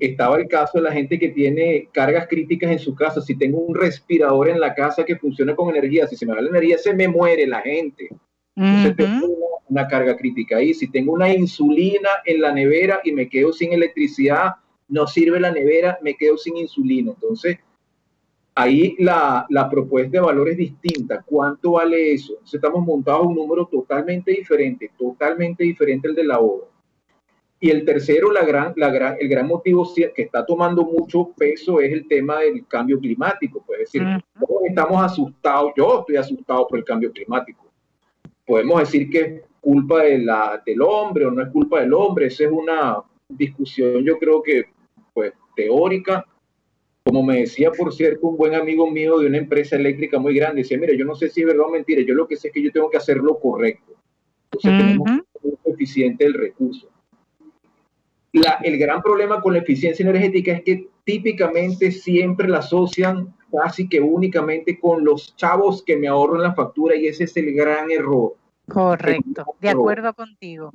Estaba 0.00 0.38
el 0.38 0.48
caso 0.48 0.78
de 0.78 0.84
la 0.84 0.92
gente 0.92 1.18
que 1.18 1.28
tiene 1.28 1.88
cargas 1.92 2.26
críticas 2.28 2.72
en 2.72 2.80
su 2.80 2.96
casa. 2.96 3.20
Si 3.20 3.36
tengo 3.36 3.58
un 3.58 3.76
respirador 3.76 4.48
en 4.48 4.58
la 4.58 4.74
casa 4.74 5.04
que 5.04 5.16
funciona 5.16 5.54
con 5.54 5.70
energía, 5.70 6.08
si 6.08 6.16
se 6.16 6.26
me 6.26 6.34
va 6.34 6.40
la 6.40 6.48
energía, 6.48 6.78
se 6.78 6.94
me 6.94 7.06
muere 7.06 7.46
la 7.46 7.60
gente 7.60 8.10
una, 8.56 9.88
carga 9.88 10.16
crítica 10.16 10.56
ahí. 10.56 10.74
Si 10.74 10.90
tengo 10.90 11.12
una 11.12 11.32
insulina 11.34 12.10
en 12.24 12.40
la 12.40 12.52
nevera 12.52 13.00
y 13.04 13.12
me 13.12 13.28
quedo 13.28 13.52
sin 13.52 13.72
electricidad, 13.72 14.54
no 14.88 15.06
sirve 15.06 15.40
la 15.40 15.50
nevera, 15.50 15.98
me 16.02 16.14
quedo 16.14 16.36
sin 16.36 16.56
insulina. 16.56 17.12
Entonces, 17.12 17.58
ahí 18.54 18.94
la, 18.98 19.46
la 19.48 19.68
propuesta 19.68 20.18
de 20.18 20.20
valor 20.20 20.48
es 20.50 20.56
distinta. 20.56 21.22
¿Cuánto 21.22 21.72
vale 21.72 22.12
eso? 22.12 22.34
Entonces, 22.34 22.54
estamos 22.54 22.84
montados 22.84 23.26
un 23.26 23.34
número 23.34 23.66
totalmente 23.66 24.32
diferente, 24.32 24.90
totalmente 24.96 25.64
diferente 25.64 26.08
al 26.08 26.14
de 26.14 26.24
la 26.24 26.38
obra. 26.38 26.66
Y 27.60 27.70
el 27.70 27.84
tercero, 27.84 28.30
la 28.30 28.44
gran, 28.44 28.74
la 28.76 28.90
gran, 28.90 29.16
el 29.18 29.26
gran 29.26 29.46
motivo 29.46 29.90
que 29.94 30.22
está 30.22 30.44
tomando 30.44 30.84
mucho 30.84 31.30
peso 31.36 31.80
es 31.80 31.90
el 31.92 32.06
tema 32.06 32.40
del 32.40 32.66
cambio 32.66 32.98
climático. 33.00 33.62
Pues, 33.66 33.80
es 33.80 33.92
decir, 33.92 34.22
todos 34.38 34.64
estamos 34.66 35.02
asustados, 35.02 35.72
yo 35.74 36.00
estoy 36.00 36.16
asustado 36.16 36.68
por 36.68 36.78
el 36.78 36.84
cambio 36.84 37.10
climático 37.10 37.63
podemos 38.46 38.80
decir 38.80 39.08
que 39.10 39.18
es 39.18 39.42
culpa 39.60 40.02
de 40.02 40.18
la, 40.18 40.62
del 40.64 40.82
hombre 40.82 41.26
o 41.26 41.30
no 41.30 41.42
es 41.42 41.48
culpa 41.48 41.80
del 41.80 41.92
hombre. 41.94 42.26
Esa 42.26 42.44
es 42.44 42.50
una 42.50 42.98
discusión, 43.28 44.04
yo 44.04 44.18
creo 44.18 44.42
que, 44.42 44.64
pues, 45.12 45.32
teórica. 45.56 46.26
Como 47.04 47.22
me 47.22 47.40
decía, 47.40 47.70
por 47.70 47.92
cierto, 47.92 48.28
un 48.28 48.36
buen 48.38 48.54
amigo 48.54 48.90
mío 48.90 49.18
de 49.18 49.26
una 49.26 49.36
empresa 49.36 49.76
eléctrica 49.76 50.18
muy 50.18 50.34
grande, 50.34 50.62
decía, 50.62 50.78
mire, 50.78 50.96
yo 50.96 51.04
no 51.04 51.14
sé 51.14 51.28
si 51.28 51.42
es 51.42 51.46
verdad 51.46 51.66
o 51.66 51.70
mentira, 51.70 52.00
yo 52.00 52.14
lo 52.14 52.26
que 52.26 52.36
sé 52.36 52.48
es 52.48 52.54
que 52.54 52.62
yo 52.62 52.72
tengo 52.72 52.88
que 52.88 52.96
hacer 52.96 53.18
lo 53.18 53.38
correcto. 53.38 53.92
Entonces 54.50 54.78
tenemos 54.78 55.10
que 55.10 55.48
ser 55.48 55.74
eficiente 55.74 56.24
el 56.24 56.34
recurso. 56.34 56.88
La, 58.32 58.58
el 58.64 58.78
gran 58.78 59.02
problema 59.02 59.42
con 59.42 59.52
la 59.52 59.58
eficiencia 59.60 60.02
energética 60.02 60.52
es 60.52 60.62
que 60.62 60.88
típicamente 61.04 61.92
siempre 61.92 62.48
la 62.48 62.58
asocian 62.58 63.34
casi 63.62 63.88
que 63.88 64.00
únicamente 64.00 64.78
con 64.78 65.04
los 65.04 65.34
chavos 65.36 65.82
que 65.82 65.96
me 65.96 66.08
ahorran 66.08 66.42
la 66.42 66.54
factura 66.54 66.96
y 66.96 67.06
ese 67.06 67.24
es 67.24 67.36
el 67.36 67.52
gran 67.54 67.90
error. 67.90 68.34
Correcto, 68.68 69.44
de 69.60 69.68
acuerdo 69.68 70.12
contigo. 70.14 70.72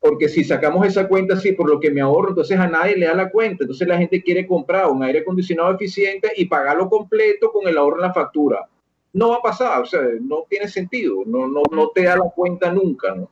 Porque 0.00 0.28
si 0.28 0.44
sacamos 0.44 0.86
esa 0.86 1.08
cuenta 1.08 1.34
así 1.34 1.52
por 1.52 1.68
lo 1.68 1.80
que 1.80 1.90
me 1.90 2.00
ahorro, 2.00 2.30
entonces 2.30 2.58
a 2.58 2.68
nadie 2.68 2.96
le 2.96 3.06
da 3.06 3.14
la 3.14 3.30
cuenta. 3.30 3.64
Entonces 3.64 3.86
la 3.86 3.98
gente 3.98 4.22
quiere 4.22 4.46
comprar 4.46 4.86
un 4.86 5.02
aire 5.02 5.20
acondicionado 5.20 5.72
eficiente 5.72 6.30
y 6.36 6.46
pagarlo 6.46 6.88
completo 6.88 7.50
con 7.52 7.66
el 7.68 7.76
ahorro 7.76 7.96
en 7.96 8.02
la 8.02 8.14
factura. 8.14 8.68
No 9.12 9.30
va 9.30 9.36
a 9.36 9.42
pasar, 9.42 9.82
o 9.82 9.86
sea, 9.86 10.02
no 10.20 10.44
tiene 10.48 10.68
sentido, 10.68 11.22
no, 11.26 11.48
no, 11.48 11.62
no 11.72 11.88
te 11.88 12.04
da 12.04 12.16
la 12.16 12.30
cuenta 12.34 12.72
nunca, 12.72 13.14
¿no? 13.14 13.28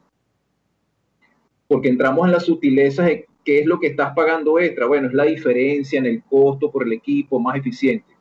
porque 1.68 1.88
entramos 1.88 2.26
en 2.26 2.32
las 2.32 2.44
sutilezas 2.44 3.06
de 3.06 3.26
qué 3.46 3.60
es 3.60 3.66
lo 3.66 3.78
que 3.78 3.86
estás 3.86 4.12
pagando 4.14 4.58
extra. 4.58 4.86
Bueno, 4.86 5.06
es 5.06 5.14
la 5.14 5.24
diferencia 5.24 6.00
en 6.00 6.06
el 6.06 6.22
costo 6.24 6.70
por 6.70 6.82
el 6.82 6.92
equipo 6.92 7.38
más 7.38 7.56
eficiente. 7.56 8.12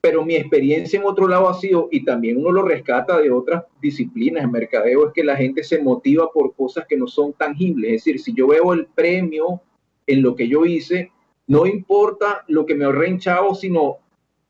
Pero 0.00 0.24
mi 0.24 0.36
experiencia 0.36 1.00
en 1.00 1.04
otro 1.04 1.26
lado 1.26 1.48
ha 1.48 1.54
sido, 1.54 1.88
y 1.90 2.04
también 2.04 2.38
uno 2.38 2.52
lo 2.52 2.62
rescata 2.62 3.18
de 3.20 3.32
otras 3.32 3.64
disciplinas 3.82 4.44
en 4.44 4.52
mercadeo, 4.52 5.08
es 5.08 5.12
que 5.12 5.24
la 5.24 5.36
gente 5.36 5.64
se 5.64 5.82
motiva 5.82 6.30
por 6.32 6.54
cosas 6.54 6.86
que 6.88 6.96
no 6.96 7.08
son 7.08 7.32
tangibles. 7.32 7.90
Es 7.90 8.04
decir, 8.04 8.20
si 8.20 8.32
yo 8.32 8.46
veo 8.46 8.72
el 8.72 8.86
premio 8.86 9.60
en 10.06 10.22
lo 10.22 10.36
que 10.36 10.46
yo 10.46 10.64
hice, 10.64 11.10
no 11.48 11.66
importa 11.66 12.44
lo 12.46 12.64
que 12.64 12.76
me 12.76 12.84
ahorré 12.84 13.08
en 13.08 13.18
chavo, 13.18 13.56
sino 13.56 13.96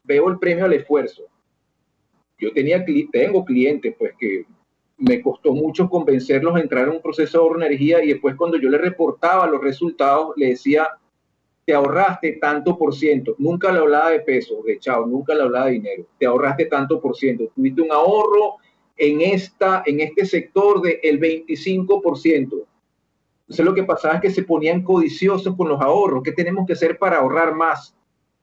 veo 0.05 0.29
el 0.29 0.39
premio 0.39 0.67
al 0.67 0.75
esfuerzo. 0.75 1.23
Yo 2.39 2.53
tenía, 2.53 2.85
tengo 3.11 3.43
clientes 3.45 3.95
pues 3.99 4.13
que 4.19 4.45
me 4.99 5.23
costó 5.23 5.53
mucho 5.53 5.89
convencerlos 5.89 6.57
a 6.57 6.61
entrar 6.61 6.89
en 6.89 6.95
un 6.95 7.03
proceso 7.03 7.39
de 7.39 7.43
ahorro 7.43 7.61
de 7.61 7.67
energía 7.67 8.03
y 8.03 8.09
después 8.09 8.35
cuando 8.37 8.59
yo 8.59 8.69
le 8.69 8.79
reportaba 8.79 9.47
los 9.47 9.63
resultados, 9.63 10.33
le 10.37 10.49
decía, 10.49 10.89
te 11.65 11.75
ahorraste 11.75 12.39
tanto 12.41 12.77
por 12.77 12.95
ciento. 12.95 13.35
Nunca 13.39 13.71
le 13.71 13.79
hablaba 13.79 14.11
de 14.11 14.21
peso, 14.21 14.63
de 14.67 14.79
chao, 14.79 15.07
nunca 15.07 15.35
le 15.35 15.43
hablaba 15.43 15.67
de 15.67 15.73
dinero. 15.73 16.07
Te 16.19 16.27
ahorraste 16.27 16.67
tanto 16.67 17.01
por 17.01 17.15
ciento. 17.15 17.45
Tuviste 17.55 17.83
un 17.83 17.93
ahorro 17.93 18.57
en, 18.97 19.21
esta, 19.21 19.83
en 19.87 20.01
este 20.01 20.25
sector 20.27 20.81
del 20.81 20.99
el 21.03 21.21
25%. 21.21 22.67
Entonces 23.49 23.65
lo 23.65 23.75
que 23.75 23.85
pasaba 23.85 24.15
es 24.15 24.21
que 24.21 24.31
se 24.31 24.43
ponían 24.43 24.83
codiciosos 24.83 25.55
con 25.57 25.69
los 25.69 25.81
ahorros. 25.81 26.23
¿Qué 26.23 26.33
tenemos 26.33 26.67
que 26.67 26.73
hacer 26.73 26.99
para 26.99 27.19
ahorrar 27.19 27.55
más? 27.55 27.95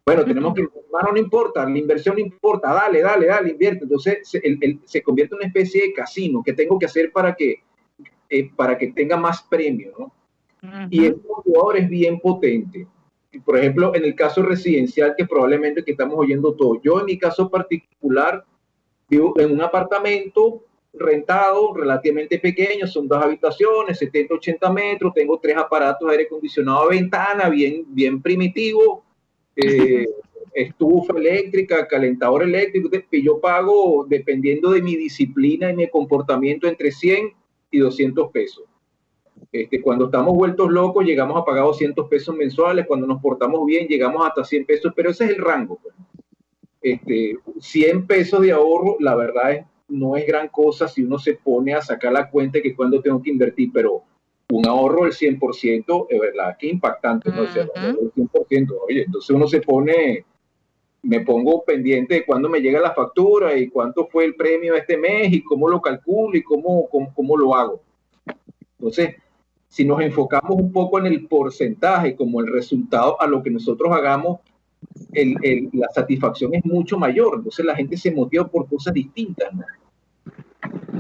Bueno, 0.06 0.24
tenemos 0.24 0.54
que, 0.54 0.62
hermano, 0.62 1.14
no 1.14 1.18
importa, 1.18 1.68
la 1.68 1.78
inversión 1.78 2.16
no 2.16 2.22
importa, 2.22 2.72
dale, 2.72 3.02
dale, 3.02 3.26
dale, 3.26 3.50
invierte. 3.50 3.86
Entonces 3.86 4.20
se, 4.24 4.40
se 4.86 5.02
convierte 5.02 5.34
en 5.34 5.40
una 5.40 5.48
especie 5.48 5.82
de 5.82 5.94
casino. 5.94 6.44
¿Qué 6.46 6.54
tengo 6.54 6.78
que 6.78 6.86
hacer 6.86 7.12
para 7.12 7.34
que, 7.34 7.64
eh, 8.30 8.52
para 8.56 8.78
que 8.78 8.92
tenga 8.92 9.18
más 9.18 9.42
premio? 9.44 9.94
¿no? 9.98 10.12
Y 10.92 11.06
el 11.06 11.22
jugador 11.26 11.78
es 11.78 11.90
bien 11.90 12.20
potente. 12.20 12.88
Por 13.44 13.58
ejemplo, 13.58 13.96
en 13.96 14.06
el 14.06 14.16
caso 14.16 14.44
residencial, 14.44 15.16
que 15.18 15.26
probablemente 15.26 15.84
que 15.84 15.92
estamos 15.92 16.16
oyendo 16.18 16.54
todo. 16.54 16.80
Yo 16.84 17.00
en 17.00 17.06
mi 17.06 17.18
caso 17.18 17.50
particular 17.50 18.46
vivo 19.10 19.34
en 19.40 19.52
un 19.52 19.62
apartamento 19.62 20.64
rentado 20.94 21.74
relativamente 21.74 22.40
pequeño, 22.40 22.88
son 22.88 23.08
dos 23.08 23.22
habitaciones, 23.22 23.98
70, 23.98 24.36
80 24.36 24.72
metros, 24.72 25.14
tengo 25.14 25.40
tres 25.40 25.58
aparatos 25.58 26.08
de 26.08 26.14
aire 26.14 26.26
acondicionado 26.26 26.84
a 26.84 26.90
ventana, 26.90 27.50
bien, 27.50 27.84
bien 27.88 28.22
primitivo, 28.22 29.04
eh, 29.56 30.08
estufa 30.54 31.14
eléctrica, 31.18 31.88
calentador 31.88 32.44
eléctrico, 32.44 32.90
y 33.12 33.24
yo 33.24 33.40
pago, 33.40 34.06
dependiendo 34.08 34.72
de 34.72 34.82
mi 34.82 34.96
disciplina 34.96 35.70
y 35.70 35.76
mi 35.76 35.90
comportamiento, 35.90 36.68
entre 36.68 36.92
100 36.92 37.34
y 37.72 37.80
200 37.80 38.32
pesos. 38.32 38.66
Este, 39.52 39.82
cuando 39.82 40.06
estamos 40.06 40.34
vueltos 40.34 40.72
locos, 40.72 41.06
llegamos 41.06 41.38
a 41.38 41.46
pagar 41.46 41.66
200 41.66 42.08
pesos 42.08 42.36
mensuales, 42.36 42.88
cuando 42.88 43.06
nos 43.06 43.22
portamos 43.22 43.66
bien, 43.66 43.88
llegamos 43.88 44.26
hasta 44.26 44.44
100 44.44 44.66
pesos, 44.66 44.94
pero 44.96 45.10
ese 45.10 45.26
es 45.26 45.32
el 45.32 45.38
rango. 45.38 45.80
Pues. 45.82 45.96
Este, 46.82 47.38
100 47.60 48.08
pesos 48.08 48.42
de 48.42 48.52
ahorro, 48.52 48.98
la 49.00 49.16
verdad 49.16 49.52
es, 49.52 49.66
no 49.88 50.16
es 50.16 50.26
gran 50.26 50.48
cosa 50.48 50.88
si 50.88 51.04
uno 51.04 51.20
se 51.20 51.36
pone 51.36 51.74
a 51.74 51.82
sacar 51.82 52.14
la 52.14 52.30
cuenta 52.30 52.62
que 52.62 52.76
cuando 52.76 53.02
tengo 53.02 53.22
que 53.22 53.30
invertir, 53.30 53.72
pero 53.74 54.04
un 54.50 54.68
ahorro 54.68 55.04
del 55.04 55.14
100%, 55.14 56.08
es 56.10 56.20
verdad, 56.20 56.56
que 56.58 56.68
impactante, 56.68 57.30
¿no? 57.32 57.44
el 57.44 57.50
100%, 57.50 58.78
oye, 58.88 59.04
entonces 59.04 59.30
uno 59.32 59.48
se 59.48 59.62
pone, 59.62 60.26
me 61.02 61.22
pongo 61.22 61.64
pendiente 61.64 62.16
de 62.16 62.26
cuándo 62.26 62.50
me 62.50 62.60
llega 62.60 62.80
la 62.80 62.94
factura 62.94 63.58
y 63.58 63.70
cuánto 63.70 64.08
fue 64.08 64.26
el 64.26 64.36
premio 64.36 64.76
este 64.76 64.98
mes 64.98 65.34
y 65.34 65.44
cómo 65.44 65.68
lo 65.68 65.82
calculo 65.82 66.38
y 66.38 66.44
cómo, 66.44 66.88
cómo, 66.90 67.38
lo 67.38 67.56
hago. 67.56 67.82
Entonces, 68.78 69.16
si 69.68 69.84
nos 69.84 70.02
enfocamos 70.02 70.58
un 70.58 70.72
poco 70.72 71.00
en 71.00 71.08
el 71.08 71.28
porcentaje 71.28 72.16
como 72.16 72.40
el 72.40 72.48
resultado 72.48 73.20
a 73.20 73.28
lo 73.28 73.42
que 73.42 73.50
nosotros 73.50 73.92
hagamos, 73.92 74.40
la 75.12 75.88
satisfacción 75.94 76.54
es 76.54 76.64
mucho 76.66 76.98
mayor. 76.98 77.36
Entonces 77.38 77.66
la 77.66 77.76
gente 77.76 77.98
se 77.98 78.12
motiva 78.12 78.48
por 78.48 78.68
cosas 78.68 78.94
distintas. 78.94 79.54
¿no? 79.54 79.64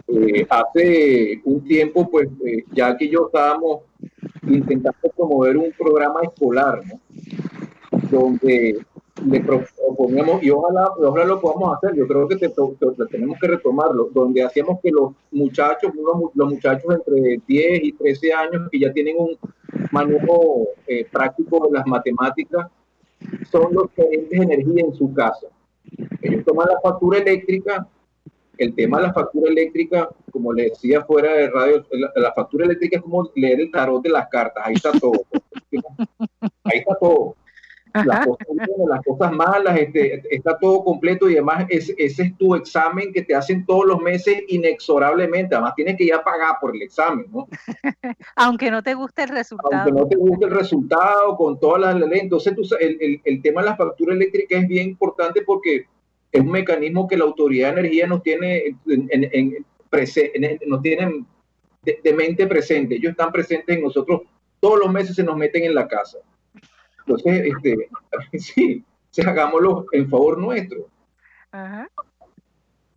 Eh, 0.07 0.45
hace 0.49 1.41
un 1.43 1.63
tiempo, 1.63 2.09
pues 2.09 2.29
eh, 2.45 2.63
ya 2.71 2.95
que 2.95 3.09
yo 3.09 3.25
estábamos 3.27 3.81
intentando 4.47 4.97
promover 5.15 5.57
un 5.57 5.71
programa 5.77 6.21
escolar, 6.23 6.81
donde 8.11 8.79
le 9.25 9.39
proponíamos, 9.41 10.43
y 10.43 10.49
ojalá, 10.51 10.89
ojalá 10.97 11.25
lo 11.25 11.41
podamos 11.41 11.75
hacer, 11.77 11.95
yo 11.95 12.07
creo 12.07 12.27
que 12.27 12.35
tenemos 13.09 13.37
que 13.39 13.47
retomarlo, 13.47 14.09
donde 14.13 14.43
hacíamos 14.43 14.79
que 14.81 14.91
los 14.91 15.13
muchachos, 15.31 15.91
los, 15.95 16.49
muchachos 16.49 16.93
entre 16.93 17.41
10 17.47 17.83
y 17.83 17.91
13 17.93 18.33
años 18.33 18.69
que 18.71 18.79
ya 18.79 18.93
tienen 18.93 19.15
un 19.17 19.37
manejo 19.91 20.67
eh, 20.87 21.05
práctico 21.11 21.67
de 21.67 21.77
las 21.77 21.87
matemáticas, 21.87 22.67
son 23.51 23.73
los 23.73 23.89
gerentes 23.95 24.39
de 24.39 24.45
energía 24.45 24.85
en 24.85 24.93
su 24.93 25.11
casa. 25.13 25.47
Ellos 26.21 26.43
toman 26.45 26.67
la 26.69 26.79
factura 26.81 27.19
eléctrica 27.19 27.87
el 28.57 28.75
tema 28.75 28.97
de 28.97 29.07
la 29.07 29.13
factura 29.13 29.51
eléctrica, 29.51 30.09
como 30.31 30.53
le 30.53 30.69
decía 30.69 31.03
fuera 31.03 31.33
de 31.33 31.49
radio, 31.49 31.85
la, 32.15 32.33
factura 32.33 32.65
eléctrica 32.65 32.97
es 32.97 33.03
como 33.03 33.29
leer 33.35 33.61
el 33.61 33.71
tarot 33.71 34.03
de 34.03 34.09
las 34.09 34.27
cartas, 34.27 34.63
ahí 34.65 34.73
está 34.75 34.91
todo. 34.91 35.23
ahí 36.63 36.79
está 36.79 36.95
todo. 36.99 37.35
Las 38.03 38.25
cosas, 38.25 38.47
las 38.89 39.01
cosas, 39.05 39.31
malas, 39.31 39.79
este, 39.79 40.21
está 40.29 40.57
todo 40.59 40.83
completo 40.83 41.29
y 41.29 41.33
además 41.33 41.65
ese, 41.69 41.95
ese, 41.97 42.23
es 42.23 42.37
tu 42.37 42.53
examen 42.53 43.13
que 43.13 43.21
te 43.21 43.33
hacen 43.33 43.65
todos 43.65 43.85
los 43.85 44.01
meses 44.01 44.43
inexorablemente. 44.49 45.55
Además 45.55 45.75
tienes 45.75 45.95
que 45.95 46.07
ya 46.07 46.21
pagar 46.21 46.57
por 46.59 46.75
el 46.75 46.81
examen, 46.81 47.25
¿no? 47.31 47.47
Aunque 48.35 48.69
no 48.69 48.83
te 48.83 48.95
guste 48.95 49.23
el 49.23 49.29
resultado. 49.29 49.73
Aunque 49.73 49.91
no 49.93 50.07
te 50.09 50.17
guste 50.17 50.45
el 50.45 50.51
resultado, 50.51 51.37
con 51.37 51.57
todas 51.57 51.95
las 51.95 51.95
leyes. 51.95 52.23
Entonces, 52.23 52.77
el, 52.81 52.97
el, 52.99 53.21
el 53.23 53.41
tema 53.41 53.61
de 53.61 53.69
la 53.69 53.77
factura 53.77 54.13
eléctrica 54.13 54.57
es 54.57 54.67
bien 54.67 54.89
importante 54.89 55.41
porque 55.43 55.87
es 56.35 56.41
un 56.41 56.51
mecanismo 56.51 57.07
que 57.07 57.15
la 57.15 57.23
Autoridad 57.23 57.73
de 57.73 57.79
Energía 57.79 58.07
nos 58.07 58.21
tiene, 58.21 58.75
en, 58.87 59.65
nos 60.65 60.81
tienen 60.81 61.25
de, 61.81 62.13
mente 62.13 62.45
presente. 62.45 62.95
Ellos 62.95 63.11
están 63.11 63.31
presentes 63.31 63.77
en 63.77 63.83
nosotros, 63.83 64.23
todos 64.59 64.79
los 64.79 64.91
meses 64.91 65.15
se 65.15 65.23
nos 65.23 65.37
meten 65.37 65.63
en 65.63 65.73
la 65.73 65.87
casa. 65.87 66.17
Entonces, 66.99 67.53
este, 67.55 67.89
sí, 68.37 68.83
hagámoslo 69.25 69.85
en 69.93 70.09
favor 70.09 70.37
nuestro. 70.37 70.89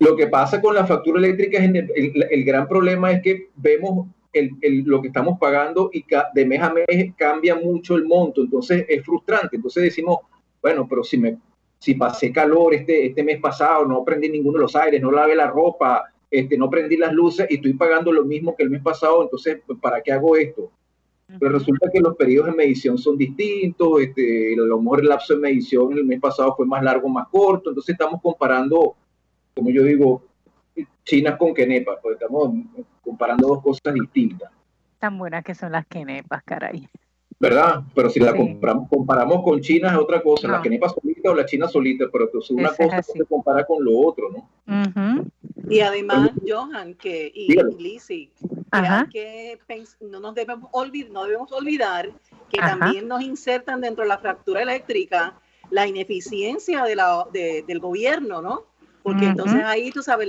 Lo 0.01 0.17
que 0.17 0.27
pasa 0.27 0.61
con 0.61 0.75
la 0.75 0.85
factura 0.85 1.21
eléctrica, 1.21 1.59
es 1.59 1.71
el, 1.73 2.27
el, 2.29 2.45
gran 2.45 2.67
problema 2.67 3.13
es 3.13 3.23
que 3.23 3.51
vemos 3.55 4.09
el, 4.33 4.51
lo 4.85 5.01
que 5.01 5.09
estamos 5.09 5.39
pagando 5.39 5.91
y 5.93 6.05
de 6.35 6.45
mes 6.45 6.61
a 6.61 6.73
mes 6.73 6.87
cambia 7.17 7.55
mucho 7.55 7.95
el 7.95 8.05
monto, 8.05 8.41
entonces 8.41 8.85
es 8.89 9.05
frustrante. 9.05 9.55
Entonces 9.55 9.85
decimos, 9.85 10.19
bueno, 10.61 10.89
pero 10.89 11.05
si 11.05 11.19
me 11.19 11.39
si 11.79 11.95
pasé 11.95 12.33
calor 12.33 12.75
este, 12.75 13.07
este 13.07 13.23
mes 13.23 13.41
pasado, 13.41 13.87
no 13.87 14.05
prendí 14.05 14.29
ninguno 14.29 14.59
de 14.59 14.63
los 14.63 14.77
aires, 14.77 15.01
no 15.01 15.11
lavé 15.11 15.37
la 15.37 15.49
ropa, 15.49 16.05
este, 16.31 16.59
no 16.59 16.69
prendí 16.69 16.97
las 16.97 17.13
luces 17.13 17.47
y 17.49 17.57
estoy 17.57 17.75
pagando 17.75 18.13
lo 18.13 18.25
mismo 18.25 18.55
que 18.57 18.65
el 18.65 18.71
mes 18.71 18.83
pasado, 18.83 19.23
entonces, 19.23 19.61
pues, 19.67 19.79
¿para 19.81 20.03
qué 20.03 20.13
hago 20.13 20.37
esto? 20.37 20.71
Pues 21.39 21.53
resulta 21.53 21.91
que 21.93 22.01
los 22.01 22.17
periodos 22.17 22.51
de 22.51 22.57
medición 22.57 22.97
son 22.97 23.19
distintos, 23.19 24.01
este, 24.01 24.55
a 24.55 24.61
lo 24.63 24.81
mejor 24.81 25.01
el 25.01 25.09
lapso 25.09 25.35
de 25.35 25.41
medición 25.41 25.93
el 25.93 26.05
mes 26.05 26.21
pasado 26.21 26.55
fue 26.57 26.67
más 26.67 26.83
largo, 26.83 27.09
más 27.09 27.29
corto, 27.29 27.71
entonces 27.71 27.93
estamos 27.93 28.21
comparando, 28.23 28.97
como 29.55 29.71
yo 29.71 29.83
digo, 29.83 30.23
chinas 31.05 31.37
con 31.37 31.53
quenepas, 31.55 31.99
pues 32.03 32.15
estamos 32.15 32.51
comparando 33.03 33.49
dos 33.49 33.63
cosas 33.63 33.95
distintas. 33.95 34.51
Tan 34.99 35.19
buenas 35.19 35.45
que 35.45 35.55
son 35.55 35.73
las 35.73 35.87
quenepas, 35.87 36.43
caray. 36.45 36.89
¿Verdad? 37.41 37.83
Pero 37.95 38.11
si 38.11 38.19
la 38.19 38.35
comparamos, 38.35 38.89
comparamos 38.89 39.43
con 39.45 39.61
China 39.61 39.91
es 39.91 39.97
otra 39.97 40.23
cosa, 40.23 40.49
la 40.49 40.61
quenepa 40.61 40.89
solita 40.89 41.31
o 41.31 41.35
la 41.35 41.47
China 41.47 41.69
solita, 41.69 42.07
pero 42.13 42.29
es 42.39 42.51
una 42.51 42.71
cosa 42.71 43.03
se 43.03 43.25
compara 43.25 43.65
con 43.65 43.85
lo 43.85 43.99
otro, 43.99 44.31
¿no? 44.31 44.49
Y 45.69 45.81
además, 45.81 46.31
Johan, 46.47 46.95
que, 46.95 47.31
y, 47.33 47.55
Lizzie, 47.79 48.31
que, 49.13 49.59
no 50.01 50.19
nos 50.21 50.35
debemos, 50.35 50.69
olvidar, 50.73 51.13
no 51.13 51.25
debemos 51.25 51.53
olvidar 51.53 52.11
que 52.51 52.59
también 52.59 53.07
nos 53.07 53.23
insertan 53.23 53.81
dentro 53.81 54.03
de 54.03 54.09
la 54.09 54.19
fractura 54.19 54.63
eléctrica 54.63 55.39
la 55.71 55.87
ineficiencia 55.87 56.85
de 56.85 56.97
la, 56.97 57.27
de, 57.33 57.63
del 57.67 57.79
gobierno, 57.79 58.41
¿no? 58.41 58.65
Porque 59.09 59.25
entonces 59.25 59.65
ahí, 59.65 59.91
tú 59.91 60.03
sabes, 60.03 60.29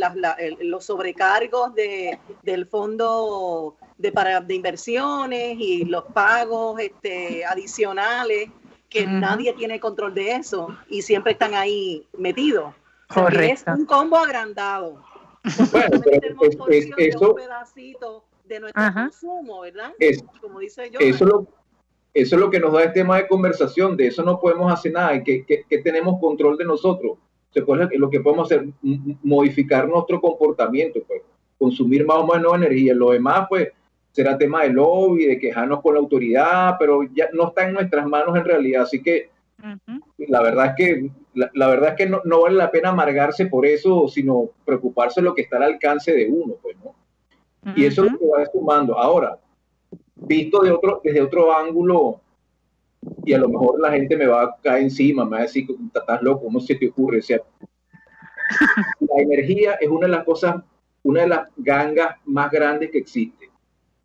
los 0.61 0.85
sobrecargos 0.85 1.75
de, 1.75 2.17
del 2.43 2.65
fondo 2.65 3.75
de, 3.97 4.13
para, 4.13 4.39
de 4.39 4.55
inversiones 4.55 5.57
y 5.59 5.83
los 5.83 6.05
pagos 6.05 6.79
este, 6.79 7.43
adicionales, 7.43 8.49
que 8.89 9.05
nadie 9.05 9.51
tiene 9.51 9.81
control 9.81 10.13
de 10.13 10.35
eso 10.35 10.77
y 10.87 11.01
siempre 11.01 11.33
están 11.33 11.55
ahí 11.55 12.07
metidos. 12.17 12.73
es 13.41 13.65
un 13.67 13.85
combo 13.85 14.15
agrandado. 14.15 15.03
Bueno, 15.71 16.01
es, 16.69 16.89
eso, 16.97 17.31
un 17.31 17.35
pedacito 17.35 18.23
de 18.45 18.61
nuestro 18.61 18.93
consumo, 18.93 19.59
¿verdad? 19.59 19.91
Como 20.39 20.59
dice 20.59 20.89
yo. 20.89 20.99
Eso, 21.01 21.25
lo, 21.25 21.47
eso 22.13 22.35
es 22.35 22.39
lo 22.39 22.49
que 22.49 22.61
nos 22.61 22.71
da 22.71 22.83
el 22.83 22.93
tema 22.93 23.17
de 23.17 23.27
conversación, 23.27 23.97
de 23.97 24.07
eso 24.07 24.23
no 24.23 24.39
podemos 24.39 24.71
hacer 24.71 24.93
nada, 24.93 25.21
que, 25.21 25.45
que, 25.45 25.65
que 25.69 25.77
tenemos 25.79 26.17
control 26.21 26.57
de 26.57 26.63
nosotros. 26.63 27.17
Se 27.51 27.61
puede, 27.63 27.97
lo 27.97 28.09
que 28.09 28.19
podemos 28.19 28.51
hacer, 28.51 28.67
modificar 29.23 29.87
nuestro 29.87 30.21
comportamiento, 30.21 30.99
pues, 31.07 31.21
consumir 31.57 32.05
más 32.05 32.17
o 32.17 32.27
menos 32.27 32.53
energía. 32.55 32.93
Lo 32.93 33.11
demás, 33.11 33.47
pues, 33.49 33.69
será 34.11 34.37
tema 34.37 34.63
de 34.63 34.69
lobby, 34.69 35.25
de 35.25 35.39
quejarnos 35.39 35.81
con 35.81 35.93
la 35.93 35.99
autoridad, 35.99 36.75
pero 36.79 37.03
ya 37.13 37.29
no 37.33 37.47
está 37.47 37.67
en 37.67 37.73
nuestras 37.73 38.05
manos 38.05 38.35
en 38.37 38.45
realidad. 38.45 38.83
Así 38.83 39.01
que 39.01 39.29
la 40.17 40.41
verdad 40.41 40.67
es 40.67 40.73
que, 40.77 41.09
la, 41.33 41.67
verdad 41.67 41.89
es 41.89 41.95
que 41.95 42.05
no, 42.09 42.41
vale 42.41 42.55
la 42.55 42.71
pena 42.71 42.89
amargarse 42.89 43.47
por 43.47 43.65
eso, 43.65 44.07
sino 44.07 44.49
preocuparse 44.65 45.19
de 45.19 45.25
lo 45.25 45.33
que 45.33 45.41
está 45.41 45.57
al 45.57 45.63
alcance 45.63 46.13
de 46.13 46.27
uno, 46.29 46.55
pues, 46.61 46.77
¿no? 46.83 46.95
Y 47.75 47.85
eso 47.85 48.05
es 48.05 48.11
lo 48.13 48.19
que 48.19 48.25
va 48.25 48.45
sumando. 48.45 48.97
Ahora, 48.97 49.37
visto 50.15 50.61
de 50.61 50.71
otro, 50.71 51.01
desde 51.03 51.21
otro 51.21 51.53
ángulo, 51.53 52.21
y 53.25 53.33
a 53.33 53.37
lo 53.37 53.49
mejor 53.49 53.79
la 53.79 53.91
gente 53.91 54.17
me 54.17 54.27
va 54.27 54.43
a 54.43 54.55
caer 54.61 54.83
encima, 54.83 55.23
me 55.23 55.31
va 55.31 55.37
a 55.39 55.41
decir, 55.43 55.67
estás 55.93 56.21
loco, 56.21 56.45
¿cómo 56.45 56.59
se 56.59 56.75
te 56.75 56.89
ocurre? 56.89 57.19
O 57.19 57.21
sea, 57.21 57.39
la 58.99 59.21
energía 59.21 59.73
es 59.75 59.89
una 59.89 60.07
de 60.07 60.13
las 60.13 60.23
cosas, 60.23 60.55
una 61.03 61.21
de 61.21 61.27
las 61.27 61.47
gangas 61.57 62.15
más 62.25 62.51
grandes 62.51 62.91
que 62.91 62.97
existe. 62.97 63.49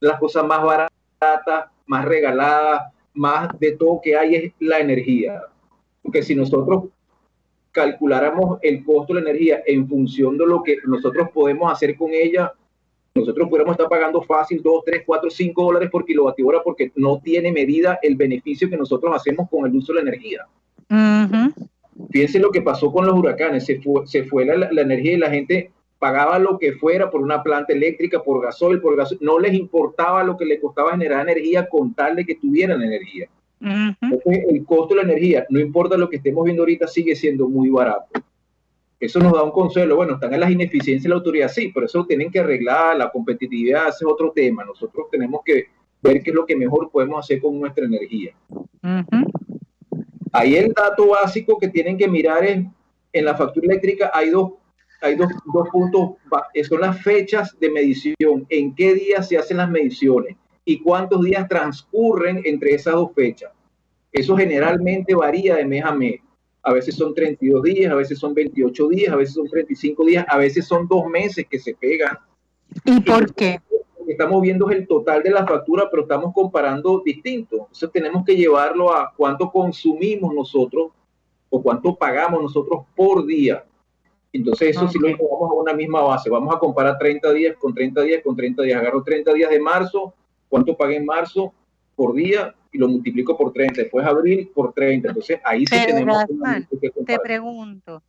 Las 0.00 0.18
cosas 0.20 0.44
más 0.44 0.62
baratas, 0.62 1.70
más 1.86 2.04
regaladas, 2.04 2.92
más 3.14 3.48
de 3.58 3.72
todo 3.72 4.00
que 4.02 4.16
hay 4.16 4.34
es 4.34 4.52
la 4.58 4.78
energía. 4.78 5.42
Porque 6.02 6.22
si 6.22 6.34
nosotros 6.34 6.84
calculáramos 7.72 8.58
el 8.62 8.84
costo 8.84 9.14
de 9.14 9.22
la 9.22 9.30
energía 9.30 9.62
en 9.66 9.88
función 9.88 10.38
de 10.38 10.46
lo 10.46 10.62
que 10.62 10.76
nosotros 10.84 11.28
podemos 11.32 11.72
hacer 11.72 11.96
con 11.96 12.10
ella, 12.12 12.52
nosotros 13.14 13.48
pudiéramos 13.48 13.74
estar 13.74 13.88
pagando 13.88 14.22
fácil 14.22 14.60
2, 14.60 14.82
3, 14.84 15.02
4, 15.06 15.30
5 15.30 15.62
dólares 15.62 15.90
por 15.90 16.04
kilovatio 16.04 16.46
hora 16.48 16.62
porque 16.64 16.90
no 16.96 17.20
tiene 17.22 17.52
medida 17.52 17.98
el 18.02 18.16
beneficio 18.16 18.68
que 18.68 18.76
nosotros 18.76 19.14
hacemos 19.14 19.48
con 19.48 19.66
el 19.66 19.76
uso 19.76 19.92
de 19.92 20.02
la 20.02 20.08
energía. 20.08 20.46
Fíjense 22.10 22.40
lo 22.40 22.50
que 22.50 22.60
pasó 22.60 22.90
con 22.90 23.06
los 23.06 23.16
huracanes, 23.16 23.66
se 23.66 23.80
fue, 23.80 24.04
se 24.06 24.24
fue 24.24 24.44
la, 24.44 24.68
la, 24.70 24.82
energía 24.82 25.12
y 25.12 25.18
la 25.18 25.30
gente 25.30 25.70
pagaba 26.00 26.40
lo 26.40 26.58
que 26.58 26.72
fuera 26.72 27.08
por 27.08 27.20
una 27.20 27.40
planta 27.42 27.72
eléctrica, 27.72 28.20
por 28.20 28.42
gasoil, 28.42 28.80
por 28.80 28.96
gasoil, 28.96 29.20
no 29.22 29.38
les 29.38 29.54
importaba 29.54 30.24
lo 30.24 30.36
que 30.36 30.44
le 30.44 30.60
costaba 30.60 30.90
generar 30.90 31.22
energía 31.22 31.68
con 31.68 31.94
tal 31.94 32.16
de 32.16 32.26
que 32.26 32.34
tuvieran 32.34 32.82
energía. 32.82 33.28
Entonces, 33.60 34.44
el 34.48 34.64
costo 34.66 34.94
de 34.94 35.02
la 35.02 35.12
energía, 35.12 35.46
no 35.48 35.60
importa 35.60 35.96
lo 35.96 36.10
que 36.10 36.16
estemos 36.16 36.44
viendo 36.44 36.62
ahorita, 36.62 36.88
sigue 36.88 37.14
siendo 37.14 37.48
muy 37.48 37.70
barato. 37.70 38.08
Eso 39.00 39.18
nos 39.18 39.32
da 39.32 39.42
un 39.42 39.50
consuelo. 39.50 39.96
Bueno, 39.96 40.14
están 40.14 40.32
en 40.32 40.40
las 40.40 40.50
ineficiencias 40.50 41.02
de 41.02 41.08
la 41.08 41.16
autoridad, 41.16 41.48
sí, 41.48 41.70
pero 41.74 41.86
eso 41.86 41.98
lo 41.98 42.06
tienen 42.06 42.30
que 42.30 42.40
arreglar, 42.40 42.96
la 42.96 43.10
competitividad, 43.10 43.88
ese 43.88 44.04
es 44.04 44.06
otro 44.06 44.32
tema. 44.32 44.64
Nosotros 44.64 45.08
tenemos 45.10 45.42
que 45.44 45.66
ver 46.00 46.22
qué 46.22 46.30
es 46.30 46.34
lo 46.34 46.46
que 46.46 46.56
mejor 46.56 46.90
podemos 46.90 47.18
hacer 47.18 47.40
con 47.40 47.58
nuestra 47.58 47.84
energía. 47.84 48.34
Ahí 50.32 50.56
el 50.56 50.72
dato 50.72 51.08
básico 51.08 51.58
que 51.58 51.68
tienen 51.68 51.96
que 51.96 52.08
mirar 52.08 52.44
es, 52.44 52.64
en 53.12 53.24
la 53.24 53.36
factura 53.36 53.66
eléctrica 53.66 54.10
hay 54.12 54.30
dos, 54.30 54.52
hay 55.00 55.16
dos, 55.16 55.28
dos 55.52 55.68
puntos, 55.70 56.10
son 56.68 56.80
las 56.80 57.02
fechas 57.02 57.56
de 57.60 57.70
medición, 57.70 58.46
en 58.48 58.74
qué 58.74 58.94
días 58.94 59.28
se 59.28 59.38
hacen 59.38 59.58
las 59.58 59.70
mediciones 59.70 60.36
y 60.64 60.80
cuántos 60.80 61.22
días 61.22 61.46
transcurren 61.48 62.40
entre 62.44 62.74
esas 62.74 62.94
dos 62.94 63.12
fechas. 63.14 63.52
Eso 64.12 64.36
generalmente 64.36 65.14
varía 65.14 65.56
de 65.56 65.64
mes 65.64 65.84
a 65.84 65.92
mes 65.94 66.20
a 66.64 66.72
veces 66.72 66.96
son 66.96 67.14
32 67.14 67.62
días, 67.62 67.92
a 67.92 67.94
veces 67.94 68.18
son 68.18 68.32
28 68.32 68.88
días, 68.88 69.12
a 69.12 69.16
veces 69.16 69.34
son 69.34 69.48
35 69.48 70.06
días, 70.06 70.24
a 70.28 70.38
veces 70.38 70.66
son 70.66 70.88
dos 70.88 71.06
meses 71.06 71.46
que 71.48 71.58
se 71.58 71.74
pegan. 71.74 72.18
¿Y 72.86 73.00
por 73.00 73.34
qué? 73.34 73.60
Estamos 74.08 74.40
viendo 74.40 74.70
el 74.70 74.86
total 74.86 75.22
de 75.22 75.30
la 75.30 75.46
factura, 75.46 75.88
pero 75.90 76.04
estamos 76.04 76.32
comparando 76.34 77.02
distinto. 77.04 77.56
Entonces 77.56 77.90
tenemos 77.92 78.24
que 78.24 78.34
llevarlo 78.34 78.94
a 78.94 79.12
cuánto 79.14 79.50
consumimos 79.50 80.34
nosotros 80.34 80.92
o 81.50 81.62
cuánto 81.62 81.96
pagamos 81.96 82.42
nosotros 82.42 82.84
por 82.96 83.26
día. 83.26 83.64
Entonces 84.32 84.70
eso 84.70 84.88
sí 84.88 84.98
lo 84.98 85.08
llevamos 85.08 85.50
a 85.50 85.54
una 85.54 85.74
misma 85.74 86.00
base. 86.00 86.30
Vamos 86.30 86.54
a 86.54 86.58
comparar 86.58 86.96
30 86.98 87.32
días 87.34 87.56
con 87.58 87.74
30 87.74 88.02
días 88.02 88.22
con 88.24 88.34
30 88.34 88.62
días. 88.62 88.80
Agarro 88.80 89.02
30 89.02 89.34
días 89.34 89.50
de 89.50 89.60
marzo, 89.60 90.14
cuánto 90.48 90.76
pagué 90.76 90.96
en 90.96 91.04
marzo 91.04 91.52
por 91.94 92.14
día 92.14 92.54
y 92.74 92.78
lo 92.78 92.88
multiplico 92.88 93.38
por 93.38 93.52
30, 93.52 93.82
después 93.82 94.04
abril 94.04 94.50
por 94.52 94.72
30. 94.72 95.08
Entonces 95.08 95.38
ahí 95.44 95.64
sí 95.64 95.76
tenemos 95.86 96.24
que 96.80 96.90
Te 97.06 97.18
pregunto, 97.20 98.02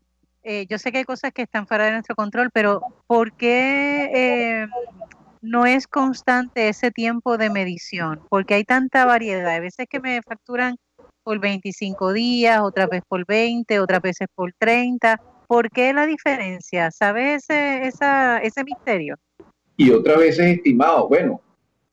eh, 0.43 0.65
yo 0.67 0.79
sé 0.79 0.91
que 0.91 0.97
hay 0.97 1.03
cosas 1.03 1.31
que 1.31 1.43
están 1.43 1.67
fuera 1.67 1.85
de 1.85 1.91
nuestro 1.91 2.15
control, 2.15 2.49
pero 2.51 2.81
¿por 3.05 3.33
qué 3.33 4.09
eh, 4.13 4.67
no 5.41 5.67
es 5.67 5.87
constante 5.87 6.67
ese 6.67 6.89
tiempo 6.89 7.37
de 7.37 7.51
medición? 7.51 8.21
Porque 8.27 8.55
hay 8.55 8.63
tanta 8.63 9.05
variedad. 9.05 9.47
Hay 9.49 9.61
veces 9.61 9.85
que 9.87 9.99
me 9.99 10.19
facturan 10.23 10.77
por 11.23 11.39
25 11.39 12.13
días, 12.13 12.59
otras 12.61 12.89
veces 12.89 13.05
por 13.07 13.23
20, 13.23 13.79
otras 13.79 14.01
veces 14.01 14.27
por 14.33 14.51
30. 14.57 15.21
¿Por 15.47 15.69
qué 15.69 15.93
la 15.93 16.07
diferencia? 16.07 16.89
¿Sabes 16.89 17.43
ese, 17.43 17.85
esa, 17.85 18.39
ese 18.39 18.63
misterio? 18.63 19.15
Y 19.77 19.91
otras 19.91 20.17
veces 20.17 20.57
estimado. 20.57 21.07
Bueno, 21.07 21.39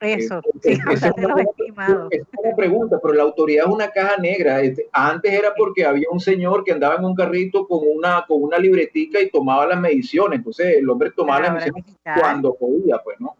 eso, 0.02 0.40
sí, 0.62 0.72
es, 0.92 1.02
una 1.16 2.56
pregunta, 2.56 2.98
pero 3.00 3.14
la 3.14 3.22
autoridad 3.22 3.66
es 3.66 3.72
una 3.72 3.88
caja 3.88 4.16
negra. 4.18 4.60
Este, 4.60 4.88
antes 4.92 5.32
era 5.32 5.54
porque 5.56 5.84
había 5.84 6.08
un 6.10 6.20
señor 6.20 6.64
que 6.64 6.72
andaba 6.72 6.96
en 6.96 7.04
un 7.04 7.14
carrito 7.14 7.66
con 7.66 7.80
una, 7.84 8.24
con 8.26 8.42
una 8.42 8.58
libretica 8.58 9.20
y 9.20 9.30
tomaba 9.30 9.66
las 9.66 9.80
mediciones. 9.80 10.38
Entonces 10.38 10.76
el 10.78 10.88
hombre 10.88 11.10
tomaba 11.10 11.40
las 11.40 11.54
mediciones 11.54 11.96
cuando 12.18 12.54
podía, 12.54 12.98
pues, 13.02 13.20
¿no? 13.20 13.36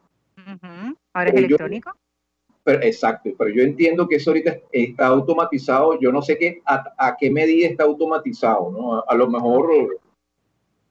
Ahora 1.13 1.31
es 1.31 1.37
electrónico. 1.37 1.93
exacto, 2.67 3.31
pero 3.39 3.51
yo 3.51 3.63
entiendo 3.63 4.09
que 4.09 4.17
eso 4.17 4.31
ahorita 4.31 4.57
está 4.71 5.07
automatizado. 5.07 5.99
Yo 6.01 6.13
no 6.13 6.23
sé 6.23 6.39
qué, 6.39 6.63
a, 6.67 7.17
qué 7.19 7.31
medida 7.31 7.69
está 7.69 7.85
automatizado, 7.85 8.71
¿no? 8.71 9.05
A, 9.07 9.15
lo 9.15 9.29
mejor, 9.29 9.99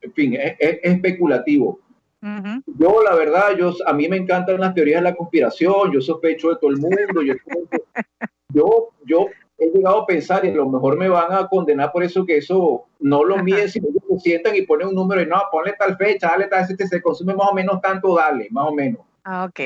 en 0.02 0.14
fin, 0.14 0.36
es 0.36 0.80
especulativo 0.84 1.80
yo, 2.22 3.04
la 3.04 3.16
verdad, 3.16 3.56
yo, 3.58 3.74
a 3.86 3.94
mí 3.94 4.08
me 4.08 4.18
encantan 4.18 4.60
las 4.60 4.74
teorías 4.74 5.02
de 5.02 5.10
la 5.10 5.16
conspiración, 5.16 5.92
yo 5.92 6.02
sospecho 6.02 6.50
de 6.50 6.58
todo 6.58 6.70
el 6.70 6.78
mundo, 6.78 7.22
yo, 7.24 7.34
yo, 8.54 8.90
yo 9.06 9.28
he 9.58 9.72
llegado 9.72 10.02
a 10.02 10.06
pensar 10.06 10.46
y 10.46 10.50
a 10.50 10.54
lo 10.54 10.70
mejor 10.70 10.98
me 10.98 11.10
van 11.10 11.32
a 11.32 11.48
condenar 11.48 11.92
por 11.92 12.04
eso 12.04 12.26
que 12.26 12.38
eso 12.38 12.86
no 13.00 13.24
lo 13.24 13.44
miden, 13.44 13.70
sino 13.70 13.88
que 13.88 14.16
se 14.16 14.20
sientan 14.20 14.56
y 14.56 14.64
ponen 14.64 14.90
un 14.90 14.96
número 14.96 15.22
y 15.22 15.26
no, 15.26 15.38
ponle 15.52 15.74
tal 15.78 15.98
fecha, 15.98 16.30
dale 16.30 16.48
tal, 16.48 16.66
este 16.70 16.88
se 16.88 17.02
consume 17.02 17.34
más 17.34 17.48
o 17.50 17.54
menos 17.54 17.82
tanto, 17.82 18.16
dale, 18.16 18.48
más 18.52 18.68
o 18.68 18.74
menos. 18.74 19.02
Ah, 19.24 19.46
ok. 19.46 19.60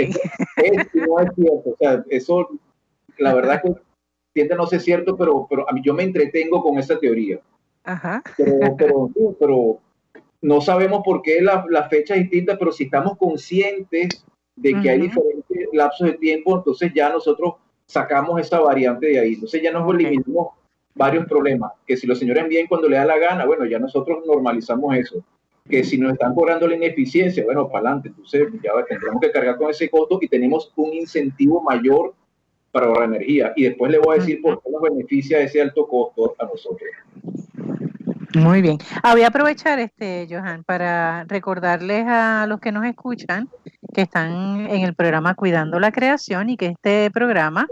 no 0.93 1.19
es 1.19 1.29
cierto, 1.35 1.69
o 1.69 1.75
sea, 1.79 2.03
eso, 2.09 2.49
la 3.17 3.33
verdad 3.33 3.61
que 3.61 3.73
tiende 4.33 4.55
no 4.55 4.67
ser 4.67 4.81
cierto, 4.81 5.15
pero, 5.15 5.47
pero 5.49 5.69
a 5.69 5.73
mí 5.73 5.81
yo 5.83 5.93
me 5.93 6.03
entretengo 6.03 6.61
con 6.61 6.77
esa 6.77 6.99
teoría. 6.99 7.39
Ajá. 7.85 8.21
Pero, 8.35 8.75
pero, 8.77 9.09
pero 9.39 9.79
no 10.45 10.61
sabemos 10.61 11.01
por 11.03 11.23
qué 11.23 11.41
la, 11.41 11.65
la, 11.69 11.89
fecha 11.89 12.13
es 12.13 12.21
distinta, 12.21 12.55
pero 12.55 12.71
si 12.71 12.83
estamos 12.83 13.17
conscientes 13.17 14.23
de 14.55 14.79
que 14.79 14.89
hay 14.91 14.99
diferentes 14.99 15.67
lapsos 15.73 16.07
de 16.07 16.13
tiempo, 16.13 16.55
entonces 16.55 16.91
ya 16.93 17.09
nosotros 17.09 17.55
sacamos 17.87 18.39
esa 18.39 18.59
variante 18.59 19.07
de 19.07 19.19
ahí. 19.19 19.33
Entonces 19.33 19.63
ya 19.63 19.71
nos 19.71 19.91
eliminamos 19.91 20.49
varios 20.93 21.25
problemas. 21.25 21.71
Que 21.87 21.97
si 21.97 22.05
los 22.05 22.19
señores 22.19 22.43
envían 22.43 22.67
cuando 22.67 22.87
le 22.87 22.97
da 22.97 23.05
la 23.05 23.17
gana, 23.17 23.45
bueno, 23.45 23.65
ya 23.65 23.79
nosotros 23.79 24.23
normalizamos 24.27 24.95
eso. 24.95 25.23
Que 25.67 25.83
si 25.83 25.97
nos 25.97 26.13
están 26.13 26.35
cobrando 26.35 26.67
la 26.67 26.75
ineficiencia, 26.75 27.43
bueno, 27.43 27.67
para 27.67 27.89
adelante. 27.89 28.09
Entonces 28.09 28.47
ya 28.63 28.71
tendremos 28.87 29.19
que 29.19 29.31
cargar 29.31 29.57
con 29.57 29.71
ese 29.71 29.89
costo 29.89 30.19
y 30.21 30.27
tenemos 30.27 30.71
un 30.75 30.93
incentivo 30.93 31.59
mayor 31.63 32.13
para 32.71 32.85
ahorrar 32.85 33.05
energía. 33.05 33.51
Y 33.55 33.63
después 33.63 33.91
le 33.91 33.97
voy 33.97 34.17
a 34.17 34.19
decir 34.19 34.43
por 34.43 34.61
qué 34.61 34.69
nos 34.69 34.81
beneficia 34.83 35.39
ese 35.39 35.59
alto 35.59 35.87
costo 35.87 36.35
a 36.37 36.45
nosotros. 36.45 36.91
Muy 38.35 38.61
bien. 38.61 38.77
Ah, 39.01 39.13
voy 39.13 39.23
a 39.23 39.27
aprovechar, 39.27 39.79
este, 39.79 40.27
Johan, 40.29 40.63
para 40.65 41.23
recordarles 41.23 42.05
a 42.07 42.45
los 42.47 42.59
que 42.59 42.73
nos 42.73 42.85
escuchan 42.85 43.49
que 43.93 44.01
están 44.01 44.67
en 44.69 44.81
el 44.83 44.93
programa 44.93 45.35
Cuidando 45.35 45.79
la 45.79 45.91
Creación 45.91 46.49
y 46.49 46.57
que 46.57 46.67
este 46.67 47.09
programa 47.11 47.65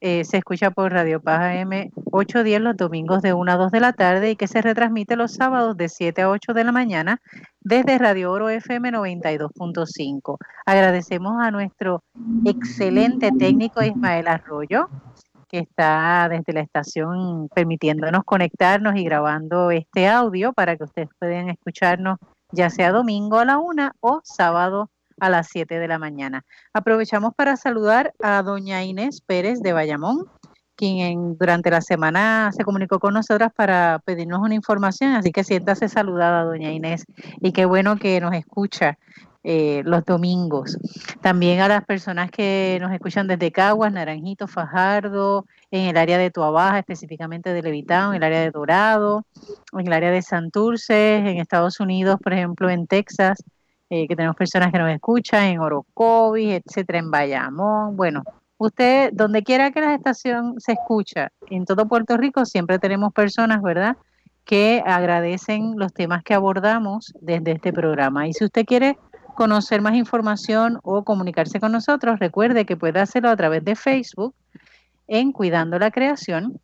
eh, 0.00 0.24
se 0.24 0.36
escucha 0.36 0.70
por 0.70 0.92
Radio 0.92 1.20
Paz 1.20 1.40
AM 1.40 1.90
8.10 2.12 2.60
los 2.60 2.76
domingos 2.76 3.22
de 3.22 3.32
1 3.32 3.50
a 3.50 3.56
2 3.56 3.72
de 3.72 3.80
la 3.80 3.92
tarde 3.94 4.30
y 4.30 4.36
que 4.36 4.46
se 4.46 4.62
retransmite 4.62 5.16
los 5.16 5.34
sábados 5.34 5.76
de 5.76 5.88
7 5.88 6.22
a 6.22 6.30
8 6.30 6.52
de 6.52 6.64
la 6.64 6.70
mañana 6.70 7.20
desde 7.60 7.98
Radio 7.98 8.30
Oro 8.30 8.48
FM 8.48 8.92
92.5. 8.92 10.36
Agradecemos 10.66 11.34
a 11.40 11.50
nuestro 11.50 12.04
excelente 12.44 13.32
técnico 13.32 13.82
Ismael 13.82 14.28
Arroyo 14.28 14.88
que 15.48 15.58
está 15.58 16.28
desde 16.28 16.52
la 16.52 16.60
estación 16.60 17.48
permitiéndonos 17.54 18.24
conectarnos 18.24 18.96
y 18.96 19.04
grabando 19.04 19.70
este 19.70 20.08
audio 20.08 20.52
para 20.52 20.76
que 20.76 20.84
ustedes 20.84 21.08
puedan 21.18 21.48
escucharnos 21.48 22.18
ya 22.52 22.70
sea 22.70 22.92
domingo 22.92 23.38
a 23.38 23.44
la 23.44 23.58
una 23.58 23.94
o 24.00 24.20
sábado 24.24 24.90
a 25.18 25.30
las 25.30 25.48
7 25.48 25.78
de 25.78 25.88
la 25.88 25.98
mañana. 25.98 26.44
Aprovechamos 26.72 27.34
para 27.34 27.56
saludar 27.56 28.12
a 28.22 28.42
doña 28.42 28.84
Inés 28.84 29.20
Pérez 29.20 29.60
de 29.60 29.72
Bayamón, 29.72 30.26
quien 30.74 31.38
durante 31.38 31.70
la 31.70 31.80
semana 31.80 32.50
se 32.52 32.64
comunicó 32.64 32.98
con 32.98 33.14
nosotras 33.14 33.50
para 33.54 34.00
pedirnos 34.04 34.40
una 34.40 34.54
información, 34.54 35.12
así 35.12 35.32
que 35.32 35.42
siéntase 35.42 35.88
saludada, 35.88 36.44
doña 36.44 36.70
Inés, 36.70 37.04
y 37.40 37.52
qué 37.52 37.64
bueno 37.64 37.96
que 37.96 38.20
nos 38.20 38.34
escucha 38.34 38.98
eh, 39.48 39.82
los 39.84 40.04
domingos. 40.04 40.76
También 41.20 41.60
a 41.60 41.68
las 41.68 41.84
personas 41.84 42.32
que 42.32 42.78
nos 42.80 42.92
escuchan 42.92 43.28
desde 43.28 43.52
Caguas, 43.52 43.92
Naranjito, 43.92 44.48
Fajardo, 44.48 45.46
en 45.70 45.86
el 45.86 45.96
área 45.96 46.18
de 46.18 46.32
Tuabaja, 46.32 46.80
específicamente 46.80 47.52
de 47.52 47.62
Levitán, 47.62 48.10
en 48.10 48.16
el 48.16 48.22
área 48.24 48.40
de 48.40 48.50
Dorado, 48.50 49.24
en 49.72 49.86
el 49.86 49.92
área 49.92 50.10
de 50.10 50.20
Santurce, 50.20 51.18
en 51.18 51.38
Estados 51.38 51.78
Unidos, 51.78 52.18
por 52.20 52.32
ejemplo, 52.32 52.68
en 52.68 52.88
Texas, 52.88 53.40
eh, 53.88 54.08
que 54.08 54.16
tenemos 54.16 54.34
personas 54.34 54.72
que 54.72 54.80
nos 54.80 54.90
escuchan 54.90 55.44
en 55.44 55.60
Orocovis, 55.60 56.60
etcétera, 56.66 56.98
en 56.98 57.12
Bayamón. 57.12 57.96
Bueno, 57.96 58.24
usted, 58.58 59.12
donde 59.12 59.44
quiera 59.44 59.70
que 59.70 59.80
la 59.80 59.94
estación 59.94 60.56
se 60.58 60.72
escucha, 60.72 61.30
en 61.50 61.66
todo 61.66 61.86
Puerto 61.86 62.16
Rico 62.16 62.44
siempre 62.46 62.80
tenemos 62.80 63.12
personas, 63.12 63.62
¿verdad?, 63.62 63.96
que 64.46 64.80
agradecen 64.86 65.74
los 65.76 65.92
temas 65.92 66.22
que 66.22 66.32
abordamos 66.32 67.12
desde 67.20 67.52
este 67.52 67.72
programa. 67.72 68.28
Y 68.28 68.32
si 68.32 68.44
usted 68.44 68.64
quiere 68.64 68.96
conocer 69.36 69.80
más 69.80 69.94
información 69.94 70.80
o 70.82 71.04
comunicarse 71.04 71.60
con 71.60 71.70
nosotros, 71.70 72.18
recuerde 72.18 72.66
que 72.66 72.76
puede 72.76 72.98
hacerlo 72.98 73.30
a 73.30 73.36
través 73.36 73.64
de 73.64 73.76
Facebook 73.76 74.34
en 75.06 75.30
Cuidando 75.30 75.78
la 75.78 75.92
Creación 75.92 76.58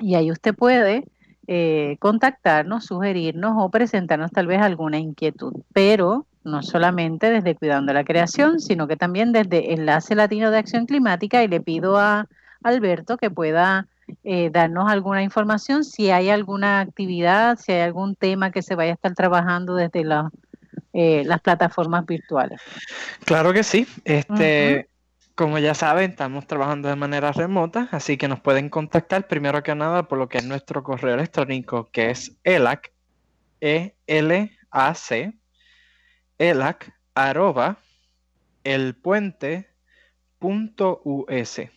y 0.00 0.16
ahí 0.16 0.32
usted 0.32 0.54
puede 0.54 1.04
eh, 1.46 1.96
contactarnos, 2.00 2.86
sugerirnos 2.86 3.54
o 3.56 3.70
presentarnos 3.70 4.32
tal 4.32 4.46
vez 4.46 4.60
alguna 4.60 4.98
inquietud, 4.98 5.52
pero 5.72 6.26
no 6.42 6.62
solamente 6.62 7.30
desde 7.30 7.54
Cuidando 7.54 7.92
la 7.92 8.04
Creación, 8.04 8.60
sino 8.60 8.88
que 8.88 8.96
también 8.96 9.32
desde 9.32 9.72
Enlace 9.72 10.14
Latino 10.14 10.50
de 10.50 10.58
Acción 10.58 10.86
Climática 10.86 11.44
y 11.44 11.48
le 11.48 11.60
pido 11.60 11.98
a 11.98 12.26
Alberto 12.62 13.16
que 13.16 13.30
pueda 13.30 13.86
eh, 14.24 14.50
darnos 14.50 14.90
alguna 14.90 15.22
información, 15.22 15.84
si 15.84 16.10
hay 16.10 16.30
alguna 16.30 16.80
actividad, 16.80 17.58
si 17.58 17.72
hay 17.72 17.82
algún 17.82 18.16
tema 18.16 18.50
que 18.50 18.62
se 18.62 18.74
vaya 18.74 18.92
a 18.92 18.94
estar 18.94 19.14
trabajando 19.14 19.74
desde 19.74 20.04
eh, 20.92 21.22
las 21.24 21.40
plataformas 21.40 22.06
virtuales. 22.06 22.60
Claro 23.24 23.52
que 23.52 23.62
sí. 23.62 23.86
Este, 24.04 24.88
Como 25.34 25.58
ya 25.58 25.74
saben, 25.74 26.10
estamos 26.10 26.46
trabajando 26.46 26.88
de 26.88 26.96
manera 26.96 27.32
remota, 27.32 27.88
así 27.92 28.16
que 28.16 28.28
nos 28.28 28.40
pueden 28.40 28.68
contactar 28.68 29.26
primero 29.26 29.62
que 29.62 29.74
nada 29.74 30.02
por 30.02 30.18
lo 30.18 30.28
que 30.28 30.38
es 30.38 30.44
nuestro 30.44 30.82
correo 30.82 31.14
electrónico, 31.14 31.90
que 31.90 32.10
es 32.10 32.36
ELAC, 32.44 32.92
E-L-A-C, 33.60 35.32
ELAC, 36.38 36.92
arroba, 37.14 37.78
el 38.64 38.94
puente 38.94 39.70
.us. 40.40 41.30
Ese 41.30 41.70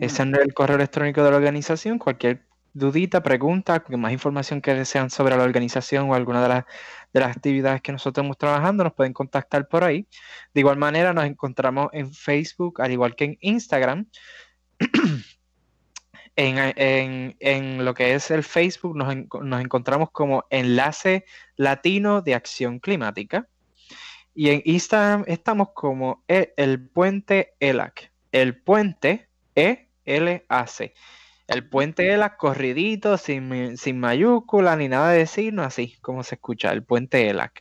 es 0.00 0.20
el 0.20 0.54
correo 0.54 0.76
electrónico 0.76 1.22
de 1.22 1.30
la 1.30 1.36
organización. 1.36 1.98
Cualquier 1.98 2.42
dudita, 2.72 3.22
pregunta, 3.22 3.82
más 3.96 4.12
información 4.12 4.60
que 4.60 4.74
desean 4.74 5.10
sobre 5.10 5.36
la 5.36 5.44
organización 5.44 6.10
o 6.10 6.14
alguna 6.14 6.42
de 6.42 6.48
las, 6.48 6.64
de 7.12 7.20
las 7.20 7.36
actividades 7.36 7.82
que 7.82 7.92
nosotros 7.92 8.22
estamos 8.22 8.38
trabajando, 8.38 8.84
nos 8.84 8.94
pueden 8.94 9.12
contactar 9.12 9.68
por 9.68 9.84
ahí. 9.84 10.06
De 10.54 10.60
igual 10.60 10.76
manera, 10.76 11.12
nos 11.12 11.24
encontramos 11.24 11.88
en 11.92 12.12
Facebook, 12.12 12.80
al 12.80 12.92
igual 12.92 13.14
que 13.14 13.24
en 13.24 13.38
Instagram. 13.40 14.06
en, 16.36 17.84
lo 17.84 17.94
que 17.94 18.14
es 18.14 18.30
el 18.30 18.42
Facebook, 18.42 18.96
nos, 18.96 19.14
nos 19.42 19.60
encontramos 19.60 20.10
como 20.10 20.44
Enlace 20.50 21.24
Latino 21.56 22.22
de 22.22 22.34
Acción 22.34 22.78
Climática. 22.78 23.48
Y 24.34 24.50
en 24.50 24.62
Instagram 24.64 25.24
estamos 25.26 25.70
como 25.74 26.24
e, 26.28 26.54
el, 26.56 26.88
puente 26.88 27.54
ELAC. 27.60 28.12
El 28.32 28.60
puente 28.62 29.28
E-L-A-C. 29.54 30.94
El 31.50 31.68
puente 31.68 32.12
ELAC 32.12 32.36
corridito, 32.36 33.18
sin, 33.18 33.76
sin 33.76 33.98
mayúscula 33.98 34.76
ni 34.76 34.86
nada 34.86 35.10
de 35.10 35.18
decir, 35.18 35.52
no 35.52 35.64
así 35.64 35.96
como 36.00 36.22
se 36.22 36.36
escucha, 36.36 36.70
el 36.70 36.84
puente 36.84 37.28
ELAC. 37.28 37.60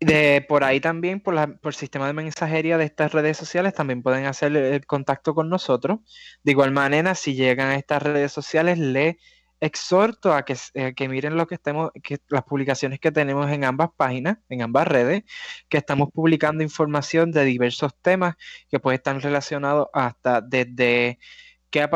De, 0.00 0.44
por 0.48 0.64
ahí 0.64 0.80
también, 0.80 1.20
por, 1.20 1.34
la, 1.34 1.46
por 1.46 1.72
sistema 1.76 2.08
de 2.08 2.14
mensajería 2.14 2.76
de 2.76 2.84
estas 2.84 3.12
redes 3.12 3.36
sociales, 3.36 3.74
también 3.74 4.02
pueden 4.02 4.26
hacer 4.26 4.56
el 4.56 4.84
contacto 4.86 5.36
con 5.36 5.48
nosotros. 5.48 6.00
De 6.42 6.50
igual 6.50 6.72
manera, 6.72 7.14
si 7.14 7.36
llegan 7.36 7.68
a 7.68 7.76
estas 7.76 8.02
redes 8.02 8.32
sociales, 8.32 8.76
le 8.76 9.18
exhorto 9.60 10.34
a 10.34 10.44
que, 10.44 10.56
eh, 10.74 10.94
que 10.96 11.08
miren 11.08 11.36
lo 11.36 11.46
que 11.46 11.54
estemos, 11.54 11.92
que 12.02 12.18
las 12.28 12.42
publicaciones 12.42 12.98
que 12.98 13.12
tenemos 13.12 13.48
en 13.52 13.62
ambas 13.62 13.90
páginas, 13.96 14.38
en 14.48 14.62
ambas 14.62 14.88
redes, 14.88 15.22
que 15.68 15.78
estamos 15.78 16.08
publicando 16.12 16.64
información 16.64 17.30
de 17.30 17.44
diversos 17.44 17.94
temas 18.02 18.34
que 18.68 18.80
pueden 18.80 18.98
estar 18.98 19.16
relacionados 19.22 19.86
hasta 19.92 20.40
desde 20.40 21.20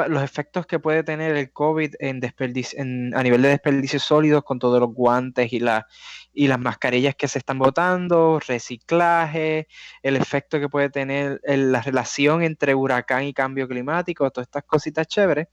los 0.08 0.22
efectos 0.22 0.66
que 0.66 0.78
puede 0.78 1.02
tener 1.02 1.36
el 1.36 1.52
COVID 1.52 1.94
en, 2.00 2.20
en 2.22 3.14
a 3.16 3.22
nivel 3.22 3.42
de 3.42 3.48
desperdicios 3.48 4.02
sólidos 4.02 4.44
con 4.44 4.58
todos 4.58 4.80
los 4.80 4.92
guantes 4.92 5.52
y, 5.52 5.60
la, 5.60 5.86
y 6.32 6.48
las 6.48 6.58
mascarillas 6.58 7.14
que 7.14 7.28
se 7.28 7.38
están 7.38 7.58
botando, 7.58 8.40
reciclaje, 8.46 9.68
el 10.02 10.16
efecto 10.16 10.60
que 10.60 10.68
puede 10.68 10.90
tener 10.90 11.40
la 11.44 11.82
relación 11.82 12.42
entre 12.42 12.74
huracán 12.74 13.24
y 13.24 13.32
cambio 13.32 13.68
climático, 13.68 14.30
todas 14.30 14.46
estas 14.48 14.64
cositas 14.64 15.06
chéveres. 15.06 15.48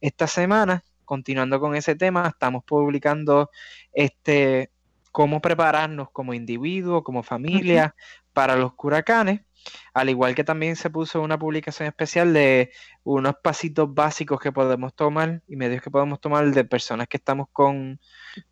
Esta 0.00 0.26
semana 0.26 0.84
continuando 1.12 1.60
con 1.60 1.74
ese 1.74 1.94
tema, 1.94 2.28
estamos 2.28 2.64
publicando 2.64 3.50
este 3.92 4.70
cómo 5.10 5.42
prepararnos 5.42 6.10
como 6.10 6.32
individuo, 6.32 7.04
como 7.04 7.22
familia 7.22 7.94
para 8.32 8.56
los 8.56 8.72
huracanes. 8.78 9.42
Al 9.94 10.08
igual 10.08 10.34
que 10.34 10.44
también 10.44 10.76
se 10.76 10.90
puso 10.90 11.20
una 11.20 11.38
publicación 11.38 11.86
especial 11.86 12.32
de 12.32 12.72
unos 13.04 13.34
pasitos 13.42 13.92
básicos 13.92 14.40
que 14.40 14.52
podemos 14.52 14.94
tomar 14.94 15.42
y 15.48 15.56
medios 15.56 15.82
que 15.82 15.90
podemos 15.90 16.20
tomar 16.20 16.50
de 16.50 16.64
personas 16.64 17.08
que 17.08 17.16
estamos 17.18 17.48
con, 17.52 18.00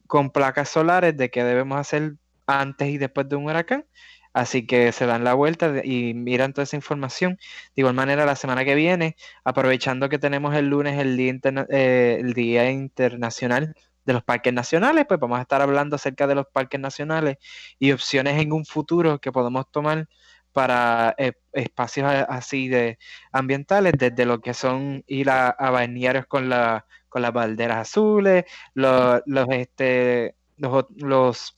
con 0.06 0.30
placas 0.30 0.68
solares, 0.68 1.16
de 1.16 1.30
qué 1.30 1.44
debemos 1.44 1.78
hacer 1.78 2.14
antes 2.46 2.88
y 2.88 2.98
después 2.98 3.28
de 3.28 3.36
un 3.36 3.46
huracán. 3.46 3.86
Así 4.32 4.66
que 4.66 4.92
se 4.92 5.06
dan 5.06 5.24
la 5.24 5.34
vuelta 5.34 5.84
y 5.84 6.14
miran 6.14 6.52
toda 6.52 6.62
esa 6.62 6.76
información. 6.76 7.36
De 7.74 7.82
igual 7.82 7.94
manera, 7.94 8.24
la 8.26 8.36
semana 8.36 8.64
que 8.64 8.74
viene, 8.76 9.16
aprovechando 9.44 10.08
que 10.08 10.18
tenemos 10.18 10.54
el 10.54 10.68
lunes 10.68 10.98
el 11.00 11.16
Día, 11.16 11.34
eh, 11.70 12.18
el 12.20 12.32
día 12.34 12.70
Internacional 12.70 13.74
de 14.04 14.12
los 14.12 14.22
Parques 14.22 14.52
Nacionales, 14.52 15.04
pues 15.06 15.20
vamos 15.20 15.38
a 15.38 15.42
estar 15.42 15.60
hablando 15.62 15.96
acerca 15.96 16.26
de 16.26 16.34
los 16.34 16.46
parques 16.46 16.80
nacionales 16.80 17.38
y 17.78 17.92
opciones 17.92 18.40
en 18.40 18.52
un 18.52 18.64
futuro 18.64 19.20
que 19.20 19.32
podemos 19.32 19.70
tomar 19.70 20.08
para 20.52 21.14
eh, 21.18 21.32
espacios 21.52 22.08
así 22.28 22.68
de 22.68 22.98
ambientales, 23.32 23.94
desde 23.96 24.26
lo 24.26 24.40
que 24.40 24.54
son 24.54 25.04
ir 25.06 25.30
a, 25.30 25.48
a 25.48 25.70
balnearios 25.70 26.26
con, 26.26 26.48
la, 26.48 26.86
con 27.08 27.22
las 27.22 27.32
balderas 27.32 27.78
azules, 27.78 28.44
los, 28.74 29.22
los, 29.26 29.46
este, 29.50 30.34
los, 30.56 30.86
los 30.96 31.56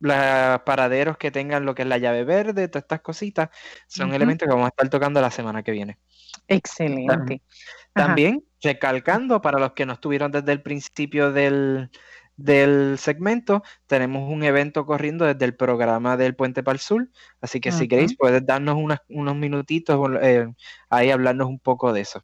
los 0.00 0.60
paraderos 0.64 1.16
que 1.16 1.30
tengan 1.30 1.64
lo 1.64 1.74
que 1.74 1.82
es 1.82 1.88
la 1.88 1.96
llave 1.96 2.24
verde, 2.24 2.68
todas 2.68 2.82
estas 2.82 3.00
cositas, 3.00 3.48
son 3.86 4.12
elementos 4.12 4.46
que 4.46 4.52
vamos 4.52 4.66
a 4.66 4.68
estar 4.68 4.88
tocando 4.90 5.18
la 5.20 5.30
semana 5.30 5.62
que 5.62 5.72
viene. 5.72 5.98
Excelente. 6.46 7.40
También, 7.94 8.44
recalcando 8.60 9.40
para 9.40 9.58
los 9.58 9.72
que 9.72 9.86
no 9.86 9.94
estuvieron 9.94 10.30
desde 10.30 10.52
el 10.52 10.60
principio 10.60 11.32
del, 11.32 11.90
segmento, 12.98 13.62
tenemos 13.86 14.30
un 14.30 14.42
evento 14.42 14.86
corriendo 14.86 15.24
desde 15.24 15.44
el 15.44 15.54
programa 15.54 16.16
del 16.16 16.34
Puente 16.34 16.62
para 16.62 16.74
el 16.74 16.80
Sur, 16.80 17.08
así 17.40 17.60
que 17.60 17.72
si 17.72 17.88
queréis 17.88 18.16
puedes 18.16 18.44
darnos 18.44 18.76
unos 19.08 19.36
minutitos 19.36 20.10
eh, 20.22 20.46
ahí 20.90 21.10
hablarnos 21.10 21.48
un 21.48 21.58
poco 21.58 21.92
de 21.92 22.00
eso. 22.00 22.22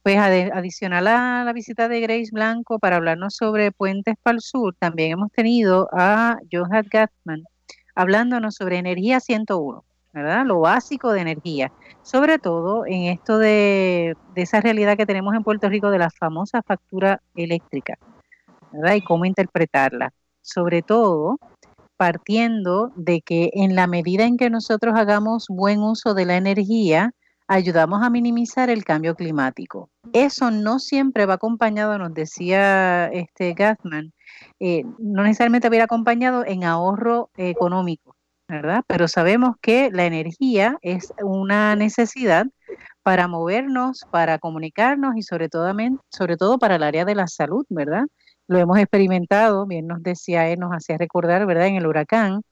Pues 0.03 0.19
adicional 0.19 1.07
a 1.09 1.45
la 1.45 1.53
visita 1.53 1.89
de 1.89 2.01
Grace 2.01 2.31
Blanco 2.33 2.79
para 2.79 2.97
hablarnos 2.97 3.37
sobre 3.37 3.71
Puentes 3.71 4.15
para 4.23 4.37
el 4.37 4.41
Sur, 4.41 4.75
también 4.79 5.13
hemos 5.13 5.31
tenido 5.31 5.91
a 5.93 6.39
Johan 6.51 6.87
Gatman 6.91 7.45
hablándonos 7.95 8.55
sobre 8.55 8.79
energía 8.79 9.21
101. 9.21 9.85
Lo 10.13 10.61
básico 10.61 11.13
de 11.13 11.21
energía, 11.21 11.73
sobre 12.03 12.39
todo 12.39 12.85
en 12.87 13.05
esto 13.05 13.39
de, 13.39 14.17
esa 14.35 14.61
realidad 14.61 14.97
que 14.97 15.07
tenemos 15.07 15.35
en 15.35 15.45
Puerto 15.45 15.69
Rico 15.69 15.91
de 15.91 15.99
la 15.99 16.11
famosa 16.11 16.63
factura 16.63 17.23
eléctrica. 17.35 17.97
¿verdad? 18.73 18.95
Y 18.95 19.03
cómo 19.03 19.25
interpretarla. 19.25 20.13
Sobre 20.43 20.83
todo 20.83 21.39
partiendo 21.97 22.93
de 22.97 23.21
que 23.21 23.51
en 23.53 23.77
la 23.77 23.87
medida 23.87 24.25
en 24.25 24.39
que 24.39 24.49
nosotros 24.49 24.95
hagamos 24.97 25.47
buen 25.49 25.81
uso 25.81 26.15
de 26.15 26.25
la 26.25 26.37
energía, 26.37 27.13
ayudamos 27.47 28.03
a 28.03 28.11
minimizar 28.11 28.71
el 28.71 28.85
cambio 28.85 29.15
climático. 29.15 29.91
Eso 30.13 30.51
no 30.51 30.79
siempre 30.79 31.27
va 31.27 31.35
acompañado, 31.35 31.99
nos 31.99 32.15
decía 32.15 33.07
este 33.09 33.53
Gathman, 33.55 34.13
eh, 34.61 34.85
no 34.99 35.25
necesariamente 35.25 35.69
va 35.69 35.83
acompañado 35.83 36.47
en 36.47 36.65
ahorro 36.65 37.29
económico, 37.37 38.17
¿verdad? 38.51 38.83
Pero 38.87 39.09
sabemos 39.09 39.57
que 39.63 39.91
la 39.93 40.07
energía 40.07 40.79
es 40.83 41.13
una 41.23 41.77
necesidad 41.77 42.47
para 43.03 43.29
movernos, 43.29 44.07
para 44.11 44.39
comunicarnos 44.39 45.17
y 45.17 45.23
sobre 45.23 45.49
todo, 45.49 46.59
para 46.59 46.77
el 46.77 46.83
área 46.83 47.05
de 47.05 47.15
la 47.15 47.27
salud, 47.27 47.65
¿verdad? 47.69 48.05
Lo 48.47 48.59
hemos 48.59 48.79
experimentado, 48.79 49.67
bien 49.67 49.87
nos 49.87 50.03
decía 50.03 50.49
él, 50.49 50.59
nos 50.61 50.73
hacía 50.73 50.99
recordar, 50.99 51.47
¿verdad? 51.47 51.69
En 51.69 51.77
el 51.77 51.87
huracán, 51.87 52.43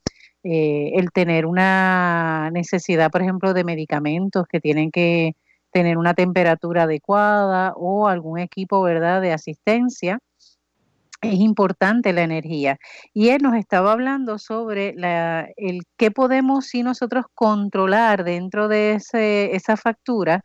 eh, 0.45 0.93
el 0.95 1.11
tener 1.11 1.47
una 1.47 2.51
necesidad, 2.53 3.11
por 3.11 3.23
ejemplo, 3.23 3.53
de 3.55 3.65
medicamentos 3.65 4.47
que 4.49 4.61
tienen 4.61 4.91
que 4.91 5.35
tener 5.73 5.99
una 5.99 6.15
temperatura 6.15 6.85
adecuada 6.85 7.73
o 7.77 8.09
algún 8.09 8.39
equipo, 8.39 8.83
¿verdad?, 8.83 9.21
de 9.21 9.33
asistencia. 9.33 10.19
Es 11.21 11.35
importante 11.35 12.13
la 12.13 12.23
energía. 12.23 12.79
Y 13.13 13.31
él 13.31 13.43
nos 13.43 13.55
estaba 13.57 13.93
hablando 13.93 14.39
sobre 14.39 14.95
la, 14.95 15.49
el 15.57 15.83
qué 15.97 16.11
podemos 16.11 16.67
si 16.67 16.83
nosotros 16.83 17.27
controlar 17.35 18.25
dentro 18.25 18.69
de 18.69 18.95
ese, 18.95 19.55
esa 19.57 19.77
factura 19.77 20.45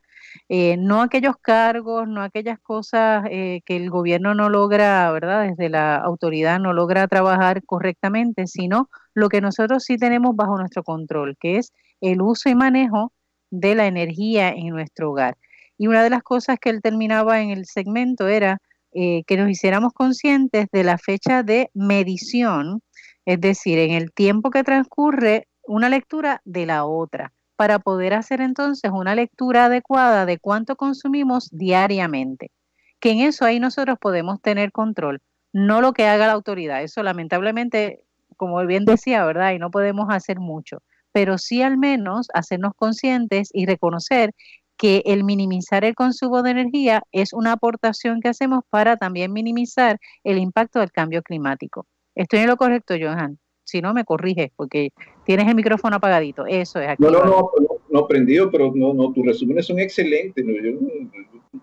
eh, 0.49 0.78
no 0.78 1.01
aquellos 1.01 1.36
cargos, 1.41 2.07
no 2.07 2.21
aquellas 2.21 2.59
cosas 2.59 3.26
eh, 3.30 3.61
que 3.65 3.76
el 3.76 3.89
gobierno 3.89 4.34
no 4.36 4.49
logra, 4.49 5.11
¿verdad? 5.11 5.47
Desde 5.49 5.69
la 5.69 5.95
autoridad 5.95 6.59
no 6.59 6.74
logra 6.74 7.07
trabajar 7.07 7.63
correctamente, 7.65 8.47
sino 8.47 8.89
lo 9.13 9.30
que 9.30 9.41
nosotros 9.41 9.84
sí 9.84 9.97
tenemos 9.97 10.36
bajo 10.36 10.57
nuestro 10.57 10.84
control, 10.84 11.38
que 11.39 11.57
es 11.57 11.71
el 12.01 12.21
uso 12.21 12.49
y 12.49 12.55
manejo 12.55 13.13
de 13.51 13.76
la 13.76 13.88
energía 13.88 14.49
en 14.49 14.69
nuestro 14.69 15.11
hogar. 15.11 15.38
Y 15.78 15.88
una 15.88 16.03
de 16.03 16.09
las 16.09 16.24
cosas 16.24 16.57
que 16.59 16.69
él 16.69 16.82
terminaba 16.82 17.41
en 17.41 17.49
el 17.51 17.65
segmento 17.65 18.28
era 18.28 18.59
eh, 18.93 19.23
que 19.25 19.37
nos 19.37 19.49
hiciéramos 19.49 19.93
conscientes 19.93 20.67
de 20.71 20.83
la 20.83 20.97
fecha 20.97 21.43
de 21.43 21.69
medición, 21.73 22.81
es 23.25 23.41
decir, 23.41 23.79
en 23.79 23.91
el 23.91 24.11
tiempo 24.11 24.51
que 24.51 24.63
transcurre 24.63 25.47
una 25.63 25.89
lectura 25.89 26.41
de 26.45 26.65
la 26.65 26.85
otra 26.85 27.33
para 27.55 27.79
poder 27.79 28.13
hacer 28.13 28.41
entonces 28.41 28.91
una 28.93 29.15
lectura 29.15 29.65
adecuada 29.65 30.25
de 30.25 30.39
cuánto 30.39 30.75
consumimos 30.75 31.49
diariamente. 31.51 32.51
Que 32.99 33.11
en 33.11 33.19
eso 33.19 33.45
ahí 33.45 33.59
nosotros 33.59 33.97
podemos 33.99 34.41
tener 34.41 34.71
control, 34.71 35.21
no 35.53 35.81
lo 35.81 35.93
que 35.93 36.07
haga 36.07 36.27
la 36.27 36.33
autoridad. 36.33 36.83
Eso 36.83 37.03
lamentablemente, 37.03 38.03
como 38.37 38.65
bien 38.65 38.85
decía, 38.85 39.25
¿verdad? 39.25 39.53
Y 39.53 39.59
no 39.59 39.71
podemos 39.71 40.07
hacer 40.09 40.39
mucho, 40.39 40.81
pero 41.11 41.37
sí 41.37 41.61
al 41.61 41.77
menos 41.77 42.27
hacernos 42.33 42.73
conscientes 42.75 43.49
y 43.53 43.65
reconocer 43.65 44.33
que 44.78 45.03
el 45.05 45.24
minimizar 45.24 45.86
el 45.86 45.95
consumo 45.95 46.43
de 46.43 46.51
energía 46.51 47.03
es 47.11 47.34
una 47.34 47.53
aportación 47.53 48.21
que 48.21 48.30
hacemos 48.30 48.63
para 48.69 48.97
también 48.97 49.32
minimizar 49.32 49.99
el 50.24 50.38
impacto 50.38 50.80
del 50.80 50.91
cambio 50.91 51.21
climático. 51.21 51.86
¿Estoy 52.15 52.39
en 52.39 52.47
lo 52.47 52.57
correcto, 52.57 52.93
Johan? 52.99 53.39
Si 53.63 53.82
no, 53.82 53.93
me 53.93 54.03
corriges, 54.03 54.51
porque 54.55 54.91
tienes 55.26 55.47
el 55.47 55.55
micrófono 55.55 55.95
apagadito. 55.95 56.45
Eso 56.45 56.80
es. 56.80 56.89
Aquí 56.89 57.03
no, 57.03 57.11
no, 57.11 57.24
no, 57.26 57.49
no, 57.89 58.07
prendido, 58.07 58.51
pero 58.51 58.71
no, 58.76 58.93
no, 58.93 59.11
tus 59.13 59.26
resúmenes 59.26 59.65
son 59.65 59.80
excelentes. 59.80 60.45
Yo, 60.45 61.61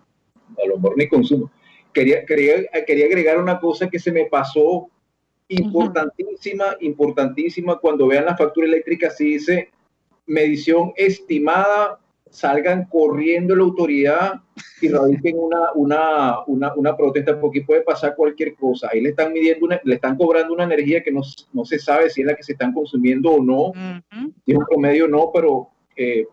a 0.61 0.67
lo 0.67 0.75
mejor 0.75 0.97
ni 0.97 1.07
consumo. 1.07 1.51
Quería, 1.93 2.25
quería, 2.25 2.55
quería 2.87 3.05
agregar 3.05 3.37
una 3.37 3.59
cosa 3.59 3.89
que 3.89 3.99
se 3.99 4.11
me 4.11 4.25
pasó 4.25 4.89
importantísima, 5.47 6.77
importantísima. 6.79 7.77
Cuando 7.77 8.07
vean 8.07 8.25
la 8.25 8.35
factura 8.35 8.67
eléctrica, 8.67 9.09
si 9.09 9.33
dice 9.33 9.69
medición 10.25 10.93
estimada 10.95 12.00
salgan 12.31 12.85
corriendo 12.85 13.55
la 13.55 13.63
autoridad 13.63 14.41
y 14.81 14.87
radiquen 14.87 15.37
una, 15.37 15.73
una, 15.75 16.39
una, 16.47 16.73
una, 16.75 16.97
protesta 16.97 17.39
porque 17.39 17.61
puede 17.61 17.81
pasar 17.81 18.15
cualquier 18.15 18.55
cosa. 18.55 18.89
Ahí 18.91 19.01
le 19.01 19.09
están 19.09 19.33
midiendo, 19.33 19.67
le 19.67 19.95
están 19.95 20.15
cobrando 20.17 20.53
una 20.53 20.63
energía 20.63 21.03
que 21.03 21.11
no, 21.11 21.21
no, 21.51 21.65
se 21.65 21.77
sabe 21.77 22.09
si 22.09 22.21
es 22.21 22.27
la 22.27 22.35
que 22.35 22.43
se 22.43 22.53
están 22.53 22.73
consumiendo 22.73 23.31
o 23.31 23.43
no, 23.43 23.73
si 24.45 24.53
es 24.53 24.57
un 24.57 24.65
promedio 24.65 25.05
o 25.05 25.07
no, 25.09 25.29
pero 25.33 25.67
eh, 25.97 26.25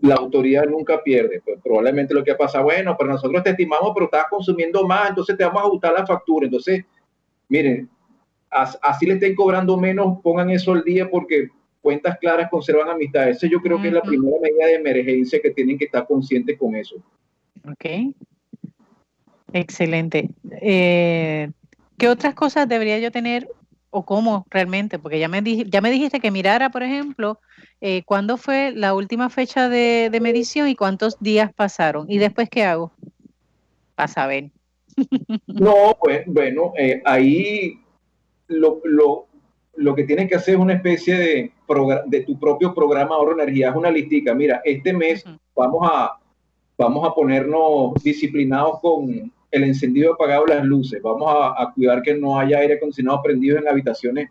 la 0.00 0.16
autoridad 0.16 0.66
nunca 0.66 1.02
pierde. 1.02 1.40
Pues 1.42 1.58
probablemente 1.64 2.12
lo 2.12 2.22
que 2.22 2.32
ha 2.32 2.36
pasado, 2.36 2.64
bueno, 2.64 2.94
pero 2.98 3.10
nosotros 3.10 3.42
te 3.42 3.50
estimamos, 3.50 3.92
pero 3.94 4.04
estás 4.04 4.26
consumiendo 4.28 4.86
más, 4.86 5.08
entonces 5.08 5.38
te 5.38 5.44
vamos 5.44 5.62
a 5.62 5.66
ajustar 5.66 5.94
la 5.94 6.06
factura. 6.06 6.44
Entonces, 6.44 6.84
miren, 7.48 7.88
así 8.50 9.06
le 9.06 9.14
estén 9.14 9.34
cobrando 9.34 9.78
menos, 9.78 10.18
pongan 10.22 10.50
eso 10.50 10.72
al 10.72 10.84
día 10.84 11.08
porque 11.10 11.48
cuentas 11.86 12.18
claras 12.18 12.50
conservan 12.50 12.88
amistad. 12.88 13.28
Eso 13.28 13.46
yo 13.46 13.60
creo 13.60 13.80
que 13.80 13.86
es 13.86 13.94
la 13.94 14.02
primera 14.02 14.36
medida 14.42 14.66
de 14.66 14.74
emergencia 14.74 15.38
que 15.40 15.52
tienen 15.52 15.78
que 15.78 15.84
estar 15.84 16.04
conscientes 16.04 16.58
con 16.58 16.74
eso. 16.74 16.96
Ok. 17.64 18.12
Excelente. 19.52 20.28
Eh, 20.60 21.48
¿Qué 21.96 22.08
otras 22.08 22.34
cosas 22.34 22.68
debería 22.68 22.98
yo 22.98 23.12
tener 23.12 23.48
o 23.90 24.04
cómo 24.04 24.48
realmente? 24.50 24.98
Porque 24.98 25.20
ya 25.20 25.28
me, 25.28 25.40
ya 25.44 25.80
me 25.80 25.92
dijiste 25.92 26.18
que 26.18 26.32
mirara, 26.32 26.70
por 26.70 26.82
ejemplo, 26.82 27.38
eh, 27.80 28.02
cuándo 28.04 28.36
fue 28.36 28.72
la 28.74 28.92
última 28.92 29.30
fecha 29.30 29.68
de, 29.68 30.10
medición 30.20 30.66
y 30.66 30.74
cuántos 30.74 31.20
días 31.20 31.54
pasaron. 31.54 32.10
¿Y 32.10 32.18
después 32.18 32.50
qué 32.50 32.64
hago? 32.64 32.90
Para 33.94 34.08
saber. 34.08 34.50
no, 35.46 35.96
pues 36.00 36.24
bueno, 36.26 36.72
eh, 36.76 37.00
ahí 37.04 37.78
lo, 38.48 38.80
lo, 38.82 39.28
lo 39.76 39.94
que 39.94 40.04
tienes 40.04 40.28
que 40.28 40.36
hacer 40.36 40.54
es 40.54 40.60
una 40.60 40.74
especie 40.74 41.16
de, 41.16 41.52
de 42.06 42.20
tu 42.22 42.38
propio 42.38 42.74
programa 42.74 43.10
de 43.10 43.14
ahorro 43.14 43.32
energía. 43.40 43.70
Es 43.70 43.76
una 43.76 43.90
listica. 43.90 44.34
Mira, 44.34 44.60
este 44.64 44.92
mes 44.92 45.24
vamos, 45.54 45.88
a, 45.90 46.18
vamos 46.78 47.08
a 47.08 47.14
ponernos 47.14 47.94
disciplinados 48.02 48.80
con 48.80 49.32
el 49.50 49.64
encendido 49.64 50.14
apagado 50.14 50.46
de 50.46 50.56
las 50.56 50.64
luces. 50.64 51.00
Vamos 51.02 51.28
a, 51.30 51.72
cuidar 51.74 52.02
que 52.02 52.14
no 52.14 52.38
haya 52.38 52.58
aire 52.58 52.74
acondicionado 52.74 53.22
prendido 53.22 53.58
en 53.58 53.68
habitaciones, 53.68 54.30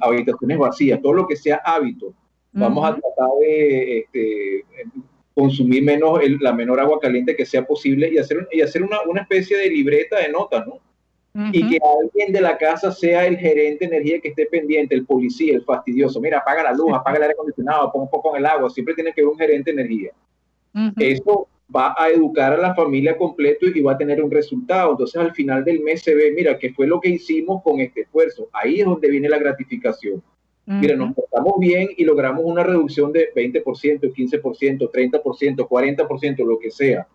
habitaciones 0.00 0.58
vacías. 0.58 1.00
Todo 1.02 1.12
lo 1.12 1.26
que 1.26 1.36
sea 1.36 1.60
hábito. 1.64 2.14
Vamos 2.52 2.84
a 2.86 2.94
tratar 2.94 3.30
de 3.40 3.98
este, 3.98 4.64
consumir 5.34 5.82
menos 5.82 6.20
la 6.40 6.52
menor 6.52 6.78
agua 6.78 7.00
caliente 7.00 7.34
que 7.34 7.44
sea 7.44 7.66
posible 7.66 8.08
y 8.12 8.18
hacer, 8.18 8.48
y 8.52 8.60
hacer 8.60 8.84
una, 8.84 8.98
una 9.08 9.22
especie 9.22 9.56
de 9.56 9.68
libreta 9.68 10.20
de 10.20 10.28
notas, 10.28 10.64
¿no? 10.64 10.78
Y 11.52 11.68
que 11.68 11.78
alguien 11.82 12.32
de 12.32 12.40
la 12.40 12.56
casa 12.56 12.92
sea 12.92 13.26
el 13.26 13.36
gerente 13.36 13.86
de 13.86 13.96
energía 13.96 14.20
que 14.20 14.28
esté 14.28 14.46
pendiente, 14.46 14.94
el 14.94 15.04
policía, 15.04 15.54
el 15.54 15.64
fastidioso. 15.64 16.20
Mira, 16.20 16.38
apaga 16.38 16.62
la 16.62 16.72
luz, 16.72 16.92
apaga 16.94 17.16
el 17.16 17.22
aire 17.24 17.34
acondicionado, 17.34 17.90
pon 17.90 18.02
un 18.02 18.10
poco 18.10 18.30
en 18.30 18.36
el 18.36 18.46
agua. 18.46 18.70
Siempre 18.70 18.94
tiene 18.94 19.12
que 19.12 19.20
haber 19.20 19.32
un 19.32 19.38
gerente 19.38 19.72
de 19.72 19.80
energía. 19.80 20.10
Eso 20.96 21.48
va 21.74 21.94
a 21.98 22.08
educar 22.08 22.52
a 22.52 22.56
la 22.56 22.74
familia 22.74 23.16
completo 23.16 23.66
y 23.66 23.80
va 23.80 23.92
a 23.92 23.98
tener 23.98 24.22
un 24.22 24.30
resultado. 24.30 24.92
Entonces, 24.92 25.20
al 25.20 25.32
final 25.32 25.64
del 25.64 25.80
mes 25.80 26.02
se 26.02 26.14
ve, 26.14 26.32
mira, 26.32 26.56
¿qué 26.56 26.72
fue 26.72 26.86
lo 26.86 27.00
que 27.00 27.08
hicimos 27.08 27.62
con 27.62 27.80
este 27.80 28.02
esfuerzo? 28.02 28.48
Ahí 28.52 28.80
es 28.80 28.86
donde 28.86 29.10
viene 29.10 29.28
la 29.28 29.38
gratificación. 29.38 30.22
Mira, 30.66 30.96
nos 30.96 31.14
portamos 31.14 31.54
bien 31.58 31.88
y 31.96 32.04
logramos 32.04 32.42
una 32.44 32.62
reducción 32.62 33.12
de 33.12 33.32
20%, 33.34 33.62
15%, 33.62 34.90
30%, 34.90 35.68
40%, 35.68 36.46
lo 36.46 36.58
que 36.58 36.70
sea. 36.70 37.06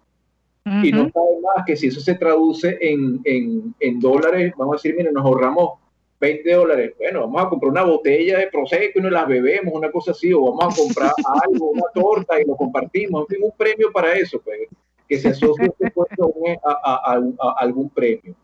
Y 0.84 0.92
no 0.92 1.10
sabe 1.10 1.42
más 1.42 1.66
que 1.66 1.76
si 1.76 1.88
eso 1.88 2.00
se 2.00 2.16
traduce 2.16 2.78
en, 2.82 3.20
en, 3.24 3.74
en, 3.80 4.00
dólares, 4.00 4.54
vamos 4.58 4.74
a 4.74 4.78
decir, 4.78 4.96
mire, 4.96 5.12
nos 5.12 5.26
ahorramos 5.26 5.80
20 6.20 6.54
dólares. 6.54 6.94
Bueno, 6.98 7.22
vamos 7.22 7.44
a 7.44 7.50
comprar 7.50 7.72
una 7.72 7.84
botella 7.84 8.40
de 8.40 8.48
Prosecco 8.48 9.00
y 9.00 9.02
nos 9.02 9.12
las 9.12 9.28
bebemos, 9.28 9.74
una 9.74 9.92
cosa 9.92 10.12
así, 10.12 10.34
o 10.34 10.42
vamos 10.42 10.74
a 10.74 10.82
comprar 10.82 11.12
algo, 11.44 11.72
una 11.72 11.88
torta 11.94 12.40
y 12.40 12.46
lo 12.46 12.56
compartimos. 12.56 13.22
En 13.22 13.36
fin, 13.36 13.46
un 13.46 13.58
premio 13.58 13.92
para 13.92 14.14
eso, 14.14 14.40
pues, 14.42 14.60
que 15.08 15.18
se 15.18 15.30
asocie 15.30 15.66
este 15.80 16.60
a, 16.64 17.14
a, 17.14 17.56
algún 17.58 17.90
premio. 17.90 18.36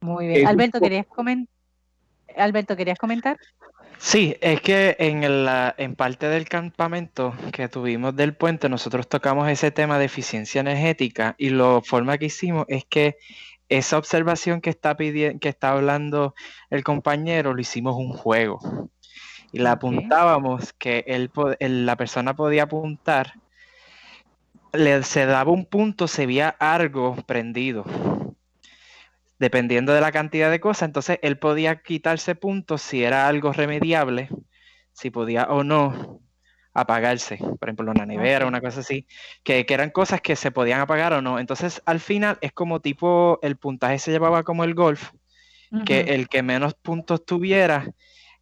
Muy 0.00 0.28
bien. 0.28 0.46
Alberto, 0.46 0.80
¿querías 0.80 1.06
comentar? 1.06 1.55
Alberto, 2.36 2.76
¿querías 2.76 2.98
comentar? 2.98 3.36
Sí, 3.98 4.36
es 4.40 4.60
que 4.60 4.94
en, 4.98 5.24
en 5.24 5.96
parte 5.96 6.28
del 6.28 6.48
campamento 6.48 7.34
que 7.52 7.68
tuvimos 7.68 8.14
del 8.14 8.34
puente, 8.34 8.68
nosotros 8.68 9.08
tocamos 9.08 9.48
ese 9.48 9.70
tema 9.70 9.98
de 9.98 10.04
eficiencia 10.04 10.60
energética 10.60 11.34
y 11.38 11.50
la 11.50 11.80
forma 11.82 12.18
que 12.18 12.26
hicimos 12.26 12.66
es 12.68 12.84
que 12.84 13.16
esa 13.68 13.98
observación 13.98 14.60
que 14.60 14.70
está, 14.70 14.96
pidiendo, 14.96 15.40
que 15.40 15.48
está 15.48 15.72
hablando 15.72 16.34
el 16.70 16.84
compañero 16.84 17.54
lo 17.54 17.60
hicimos 17.60 17.96
un 17.96 18.12
juego. 18.12 18.60
Y 19.52 19.58
la 19.58 19.72
apuntábamos 19.72 20.72
que 20.74 21.04
él, 21.06 21.30
la 21.58 21.96
persona 21.96 22.36
podía 22.36 22.64
apuntar, 22.64 23.32
le, 24.72 25.02
se 25.02 25.24
daba 25.24 25.50
un 25.50 25.64
punto, 25.64 26.06
se 26.06 26.26
veía 26.26 26.50
algo 26.50 27.16
prendido 27.26 27.84
dependiendo 29.38 29.92
de 29.92 30.00
la 30.00 30.12
cantidad 30.12 30.50
de 30.50 30.60
cosas, 30.60 30.88
entonces 30.88 31.18
él 31.22 31.38
podía 31.38 31.82
quitarse 31.82 32.34
puntos 32.34 32.82
si 32.82 33.04
era 33.04 33.28
algo 33.28 33.52
remediable, 33.52 34.28
si 34.92 35.10
podía 35.10 35.44
o 35.44 35.64
no 35.64 36.20
apagarse, 36.72 37.38
por 37.38 37.68
ejemplo, 37.68 37.90
una 37.90 38.04
nevera, 38.04 38.46
una 38.46 38.60
cosa 38.60 38.80
así, 38.80 39.06
que, 39.42 39.64
eran 39.68 39.90
cosas 39.90 40.20
que 40.20 40.36
se 40.36 40.50
podían 40.50 40.80
apagar 40.80 41.14
o 41.14 41.22
no. 41.22 41.38
Entonces, 41.38 41.82
al 41.86 42.00
final 42.00 42.36
es 42.42 42.52
como 42.52 42.80
tipo, 42.80 43.38
el 43.42 43.56
puntaje 43.56 43.98
se 43.98 44.10
llevaba 44.10 44.42
como 44.42 44.62
el 44.64 44.74
golf 44.74 45.10
que 45.84 46.00
el 46.00 46.28
que 46.28 46.42
menos 46.42 46.74
puntos 46.74 47.24
tuviera 47.24 47.88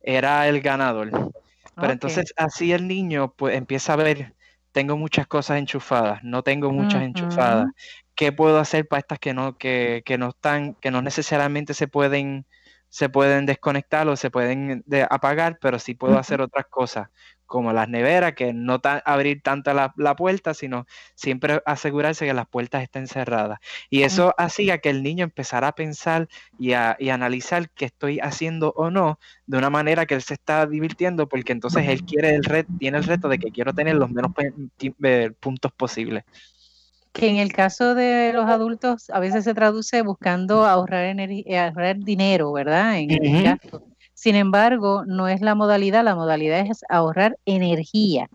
era 0.00 0.48
el 0.48 0.60
ganador. 0.60 1.32
Pero 1.74 1.92
entonces 1.92 2.32
así 2.36 2.72
el 2.72 2.86
niño 2.86 3.34
pues 3.36 3.56
empieza 3.56 3.94
a 3.94 3.96
ver, 3.96 4.34
tengo 4.72 4.96
muchas 4.96 5.26
cosas 5.26 5.58
enchufadas, 5.58 6.22
no 6.22 6.42
tengo 6.42 6.70
muchas 6.70 7.02
enchufadas. 7.02 7.66
¿Qué 8.14 8.32
puedo 8.32 8.58
hacer 8.58 8.86
para 8.86 9.00
estas 9.00 9.18
que 9.18 9.34
no, 9.34 9.56
que, 9.58 10.02
que 10.04 10.18
no 10.18 10.30
están, 10.30 10.74
que 10.74 10.90
no 10.90 11.02
necesariamente 11.02 11.74
se 11.74 11.88
pueden 11.88 12.46
se 12.94 13.08
pueden 13.08 13.44
desconectar 13.44 14.06
o 14.06 14.14
se 14.14 14.30
pueden 14.30 14.84
apagar, 15.10 15.58
pero 15.60 15.80
sí 15.80 15.94
puedo 15.94 16.16
hacer 16.16 16.40
otras 16.40 16.66
cosas, 16.66 17.08
como 17.44 17.72
las 17.72 17.88
neveras, 17.88 18.34
que 18.34 18.52
no 18.52 18.80
abrir 19.04 19.42
tanta 19.42 19.74
la, 19.74 20.14
puerta, 20.14 20.54
sino 20.54 20.86
siempre 21.16 21.60
asegurarse 21.66 22.24
que 22.24 22.32
las 22.32 22.46
puertas 22.46 22.84
estén 22.84 23.08
cerradas. 23.08 23.58
Y 23.90 24.02
eso 24.02 24.32
hacía 24.38 24.78
que 24.78 24.90
el 24.90 25.02
niño 25.02 25.24
empezara 25.24 25.66
a 25.66 25.74
pensar 25.74 26.28
y 26.56 26.74
a 26.74 26.96
y 27.00 27.08
analizar 27.08 27.68
qué 27.70 27.86
estoy 27.86 28.20
haciendo 28.20 28.72
o 28.76 28.92
no, 28.92 29.18
de 29.46 29.58
una 29.58 29.70
manera 29.70 30.06
que 30.06 30.14
él 30.14 30.22
se 30.22 30.34
está 30.34 30.64
divirtiendo, 30.64 31.28
porque 31.28 31.50
entonces 31.50 31.88
él 31.88 32.04
quiere 32.04 32.36
el 32.36 32.44
red, 32.44 32.64
tiene 32.78 32.98
el 32.98 33.04
reto 33.04 33.28
de 33.28 33.40
que 33.40 33.50
quiero 33.50 33.72
tener 33.72 33.96
los 33.96 34.08
menos 34.08 34.30
eh, 35.02 35.32
puntos 35.40 35.72
posibles 35.72 36.22
que 37.14 37.28
en 37.28 37.36
el 37.36 37.52
caso 37.52 37.94
de 37.94 38.32
los 38.34 38.46
adultos 38.46 39.08
a 39.10 39.20
veces 39.20 39.44
se 39.44 39.54
traduce 39.54 40.02
buscando 40.02 40.66
ahorrar, 40.66 41.16
eh, 41.20 41.58
ahorrar 41.58 41.98
dinero, 41.98 42.52
¿verdad? 42.52 42.98
En 42.98 43.08
Sin 44.14 44.34
embargo, 44.34 45.04
no 45.06 45.28
es 45.28 45.40
la 45.40 45.54
modalidad, 45.54 46.02
la 46.02 46.16
modalidad 46.16 46.66
es 46.68 46.84
ahorrar 46.88 47.38
energía, 47.46 48.28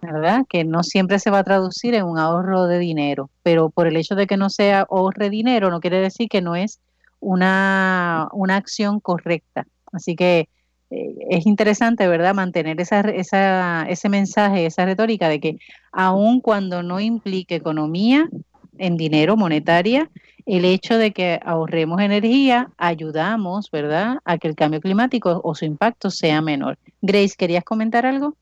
¿verdad? 0.00 0.46
Que 0.48 0.64
no 0.64 0.82
siempre 0.82 1.18
se 1.18 1.30
va 1.30 1.40
a 1.40 1.44
traducir 1.44 1.94
en 1.94 2.04
un 2.04 2.18
ahorro 2.18 2.66
de 2.66 2.78
dinero, 2.78 3.28
pero 3.42 3.68
por 3.68 3.86
el 3.86 3.96
hecho 3.96 4.14
de 4.14 4.26
que 4.26 4.38
no 4.38 4.48
sea 4.48 4.86
ahorre 4.90 5.28
dinero 5.28 5.70
no 5.70 5.80
quiere 5.80 6.00
decir 6.00 6.30
que 6.30 6.40
no 6.40 6.56
es 6.56 6.80
una, 7.20 8.28
una 8.32 8.56
acción 8.56 8.98
correcta. 8.98 9.66
Así 9.92 10.16
que 10.16 10.48
eh, 10.92 11.14
es 11.30 11.46
interesante, 11.46 12.06
¿verdad?, 12.06 12.34
mantener 12.34 12.78
esa, 12.80 13.00
esa, 13.00 13.86
ese 13.88 14.08
mensaje, 14.10 14.66
esa 14.66 14.84
retórica 14.84 15.28
de 15.30 15.40
que 15.40 15.56
aun 15.90 16.40
cuando 16.40 16.82
no 16.82 17.00
implique 17.00 17.54
economía 17.54 18.28
en 18.76 18.98
dinero, 18.98 19.36
monetaria, 19.36 20.10
el 20.44 20.64
hecho 20.66 20.98
de 20.98 21.12
que 21.12 21.40
ahorremos 21.44 22.00
energía, 22.00 22.68
ayudamos, 22.76 23.70
¿verdad?, 23.70 24.18
a 24.24 24.36
que 24.36 24.48
el 24.48 24.54
cambio 24.54 24.80
climático 24.80 25.40
o 25.42 25.54
su 25.54 25.64
impacto 25.64 26.10
sea 26.10 26.42
menor. 26.42 26.78
Grace, 27.00 27.34
¿querías 27.38 27.64
comentar 27.64 28.04
algo? 28.04 28.36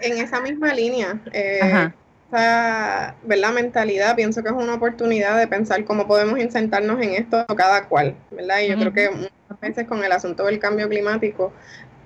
En 0.00 0.18
esa 0.18 0.40
misma 0.40 0.74
línea, 0.74 1.20
eh, 1.32 1.90
esa 2.28 3.14
¿verdad? 3.22 3.52
mentalidad, 3.52 4.16
pienso 4.16 4.42
que 4.42 4.48
es 4.48 4.54
una 4.54 4.74
oportunidad 4.74 5.38
de 5.38 5.46
pensar 5.46 5.84
cómo 5.84 6.06
podemos 6.06 6.38
insertarnos 6.38 7.00
en 7.00 7.14
esto 7.14 7.44
cada 7.56 7.88
cual, 7.88 8.16
¿verdad? 8.30 8.60
Y 8.60 8.68
yo 8.68 8.76
creo 8.76 8.92
que 8.92 9.10
muchas 9.10 9.60
veces 9.60 9.86
con 9.86 10.04
el 10.04 10.12
asunto 10.12 10.44
del 10.44 10.58
cambio 10.58 10.88
climático, 10.88 11.52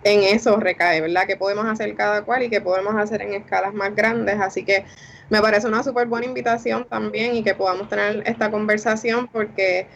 en 0.04 0.22
eso 0.22 0.56
recae, 0.58 1.00
¿verdad? 1.00 1.26
¿Qué 1.26 1.36
podemos 1.36 1.66
hacer 1.66 1.94
cada 1.94 2.22
cual 2.22 2.42
y 2.42 2.50
qué 2.50 2.60
podemos 2.60 2.94
hacer 2.96 3.22
en 3.22 3.34
escalas 3.34 3.74
más 3.74 3.94
grandes? 3.94 4.40
Así 4.40 4.64
que 4.64 4.84
me 5.28 5.40
parece 5.40 5.66
una 5.66 5.82
súper 5.82 6.06
buena 6.06 6.26
invitación 6.26 6.86
también 6.88 7.34
y 7.36 7.42
que 7.42 7.54
podamos 7.54 7.88
tener 7.88 8.22
esta 8.26 8.50
conversación 8.50 9.28
porque 9.28 9.86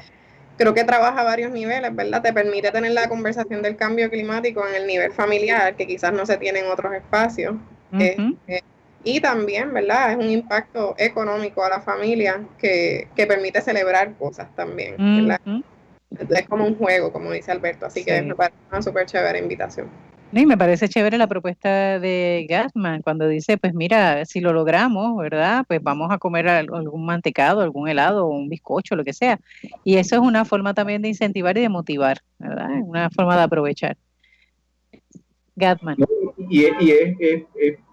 creo 0.57 0.75
que 0.75 0.85
trabaja 0.85 1.21
a 1.21 1.25
varios 1.25 1.51
niveles, 1.53 1.95
¿verdad? 1.95 2.23
Te 2.23 2.33
permite 2.33 2.71
tener 2.71 2.93
la 2.93 3.09
conversación 3.09 3.63
del 3.63 3.77
cambio 3.77 4.11
climático 4.11 4.67
en 4.69 4.75
el 4.75 4.87
nivel 4.87 5.13
familiar, 5.13 5.75
que 5.75 5.87
quizás 5.87 6.13
no 6.13 6.27
se 6.27 6.37
tiene 6.37 6.61
en 6.61 6.67
otros 6.67 6.95
espacios. 6.95 7.57
Y 9.05 9.21
también, 9.21 9.73
¿verdad? 9.73 10.13
Es 10.13 10.17
un 10.17 10.31
impacto 10.31 10.95
económico 10.99 11.63
a 11.63 11.69
la 11.69 11.81
familia 11.81 12.43
que, 12.59 13.09
permite 13.15 13.61
celebrar 13.61 14.15
cosas 14.15 14.49
también, 14.57 14.97
¿verdad? 14.99 15.41
Es 16.31 16.49
como 16.49 16.67
un 16.67 16.77
juego, 16.77 17.13
como 17.13 17.31
dice 17.33 17.53
Alberto, 17.53 17.87
así 17.87 18.05
que 18.05 18.23
me 18.23 18.35
parece 18.35 18.57
una 18.71 18.83
súper 18.83 19.07
chévere 19.07 19.39
invitación. 19.39 19.89
Y 20.33 20.47
me 20.47 20.59
parece 20.59 20.89
chévere 20.89 21.17
la 21.17 21.29
propuesta 21.29 22.01
de 22.01 22.45
Gasman 22.49 23.03
cuando 23.03 23.29
dice, 23.29 23.57
pues 23.57 23.73
mira, 23.73 24.25
si 24.25 24.41
lo 24.41 24.53
logramos, 24.53 25.17
¿verdad? 25.17 25.65
Pues 25.69 25.81
vamos 25.81 26.11
a 26.11 26.19
comer 26.19 26.49
algún 26.49 27.07
mantecado, 27.07 27.61
algún 27.61 27.89
helado, 27.89 28.27
un 28.27 28.49
bizcocho, 28.49 28.97
lo 28.97 29.05
que 29.05 29.13
sea. 29.13 29.39
Y 29.85 29.97
eso 29.97 30.17
es 30.17 30.21
una 30.21 30.45
forma 30.45 30.75
también 30.75 31.03
de 31.03 31.09
incentivar 31.09 31.57
y 31.57 31.61
de 31.61 31.69
motivar, 31.69 32.19
¿verdad? 32.39 32.69
Una 32.83 33.11
forma 33.11 33.37
de 33.37 33.43
aprovechar. 33.45 33.97
Gatman. 35.55 35.99
Y, 36.51 36.65
es, 36.65 37.17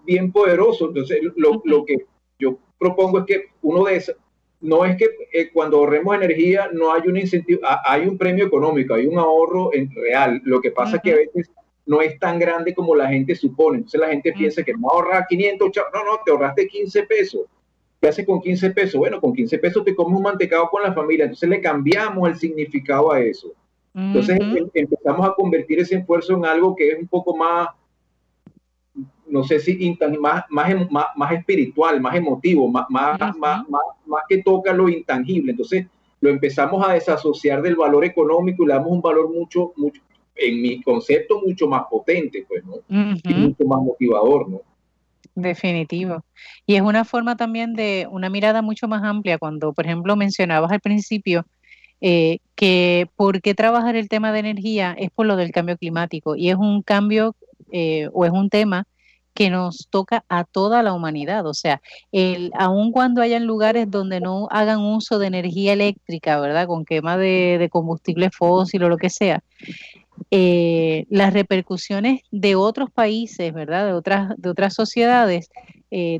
bien 0.04 0.32
poderoso. 0.32 0.88
Entonces, 0.88 1.20
lo, 1.36 1.84
que 1.84 2.06
yo 2.38 2.58
propongo 2.78 3.20
es 3.20 3.24
que 3.26 3.44
uno 3.62 3.84
de 3.84 3.96
esos, 3.96 4.16
no 4.60 4.84
es 4.84 4.96
que 4.96 5.08
eh, 5.32 5.50
cuando 5.52 5.78
ahorremos 5.78 6.14
energía 6.14 6.68
no 6.72 6.92
hay 6.92 7.02
un 7.06 7.16
incentivo, 7.16 7.60
hay 7.84 8.06
un 8.06 8.16
premio 8.16 8.46
económico, 8.46 8.94
hay 8.94 9.06
un 9.06 9.18
ahorro 9.18 9.74
en 9.74 9.90
real. 9.90 10.40
Lo 10.44 10.60
que 10.60 10.70
pasa 10.70 10.96
es 10.96 11.02
que 11.02 11.12
a 11.12 11.16
veces 11.16 11.50
no 11.86 12.00
es 12.00 12.18
tan 12.18 12.38
grande 12.38 12.74
como 12.74 12.94
la 12.94 13.08
gente 13.08 13.34
supone. 13.34 13.78
Entonces 13.78 14.00
la 14.00 14.08
gente 14.08 14.32
piensa 14.32 14.62
que 14.62 14.72
no 14.74 14.88
ahorrar 14.88 15.26
500, 15.28 15.70
no, 15.92 16.04
no, 16.04 16.20
te 16.24 16.30
ahorraste 16.30 16.68
15 16.68 17.02
pesos. 17.04 17.42
¿Qué 18.00 18.08
hace 18.08 18.24
con 18.24 18.40
15 18.40 18.70
pesos? 18.70 18.98
Bueno, 18.98 19.20
con 19.20 19.32
15 19.32 19.58
pesos 19.58 19.84
te 19.84 19.94
comes 19.94 20.16
un 20.16 20.22
mantecado 20.22 20.68
con 20.70 20.82
la 20.82 20.92
familia. 20.92 21.24
Entonces 21.24 21.48
le 21.48 21.60
cambiamos 21.60 22.28
el 22.28 22.36
significado 22.36 23.12
a 23.12 23.20
eso. 23.20 23.52
Entonces 23.94 24.38
em, 24.40 24.68
empezamos 24.72 25.28
a 25.28 25.34
convertir 25.34 25.78
ese 25.80 25.96
esfuerzo 25.96 26.34
en 26.34 26.46
algo 26.46 26.74
que 26.74 26.90
es 26.90 26.98
un 26.98 27.06
poco 27.06 27.36
más, 27.36 27.68
no 29.32 29.42
sé 29.44 29.60
si 29.60 29.98
más, 30.20 30.44
más, 30.50 30.70
em, 30.70 30.86
más, 30.90 31.06
más 31.16 31.32
espiritual, 31.32 32.00
más 32.02 32.14
emotivo, 32.14 32.68
más, 32.68 32.84
más, 32.90 33.18
más, 33.38 33.64
más, 33.68 34.22
que 34.28 34.42
toca 34.42 34.74
lo 34.74 34.90
intangible. 34.90 35.52
Entonces 35.52 35.86
lo 36.20 36.28
empezamos 36.28 36.86
a 36.86 36.92
desasociar 36.92 37.62
del 37.62 37.76
valor 37.76 38.04
económico 38.04 38.62
y 38.62 38.66
le 38.66 38.74
damos 38.74 38.92
un 38.92 39.00
valor 39.00 39.32
mucho, 39.32 39.72
mucho 39.76 40.02
en 40.36 40.60
mi 40.60 40.82
concepto, 40.82 41.40
mucho 41.40 41.66
más 41.66 41.84
potente, 41.90 42.44
pues, 42.46 42.62
¿no? 42.64 42.74
Y 42.88 43.34
mucho 43.34 43.64
más 43.64 43.80
motivador, 43.80 44.50
¿no? 44.50 44.60
Definitivo. 45.34 46.22
Y 46.66 46.74
es 46.74 46.82
una 46.82 47.06
forma 47.06 47.34
también 47.34 47.72
de 47.72 48.06
una 48.10 48.28
mirada 48.28 48.60
mucho 48.60 48.86
más 48.86 49.02
amplia 49.02 49.38
cuando, 49.38 49.72
por 49.72 49.86
ejemplo, 49.86 50.14
mencionabas 50.14 50.70
al 50.72 50.80
principio 50.80 51.46
eh, 52.02 52.38
que 52.54 53.08
por 53.16 53.40
qué 53.40 53.54
trabajar 53.54 53.96
el 53.96 54.10
tema 54.10 54.30
de 54.30 54.40
energía 54.40 54.94
es 54.98 55.10
por 55.10 55.24
lo 55.24 55.36
del 55.36 55.52
cambio 55.52 55.78
climático 55.78 56.36
y 56.36 56.50
es 56.50 56.56
un 56.56 56.82
cambio 56.82 57.34
eh, 57.70 58.10
o 58.12 58.26
es 58.26 58.30
un 58.30 58.50
tema 58.50 58.86
que 59.34 59.50
nos 59.50 59.88
toca 59.90 60.24
a 60.28 60.44
toda 60.44 60.82
la 60.82 60.92
humanidad. 60.92 61.46
O 61.46 61.54
sea, 61.54 61.80
el, 62.12 62.50
aun 62.54 62.92
cuando 62.92 63.22
hayan 63.22 63.46
lugares 63.46 63.90
donde 63.90 64.20
no 64.20 64.48
hagan 64.50 64.80
uso 64.80 65.18
de 65.18 65.26
energía 65.28 65.72
eléctrica, 65.72 66.38
¿verdad? 66.40 66.66
Con 66.66 66.84
quema 66.84 67.16
de, 67.16 67.68
combustible 67.70 68.30
fósil 68.30 68.84
o 68.84 68.88
lo 68.88 68.96
que 68.96 69.10
sea, 69.10 69.42
eh, 70.30 71.06
las 71.10 71.32
repercusiones 71.32 72.22
de 72.30 72.54
otros 72.56 72.90
países, 72.90 73.52
¿verdad? 73.52 73.86
De 73.86 73.92
otras, 73.92 74.30
de 74.36 74.50
otras 74.50 74.74
sociedades, 74.74 75.50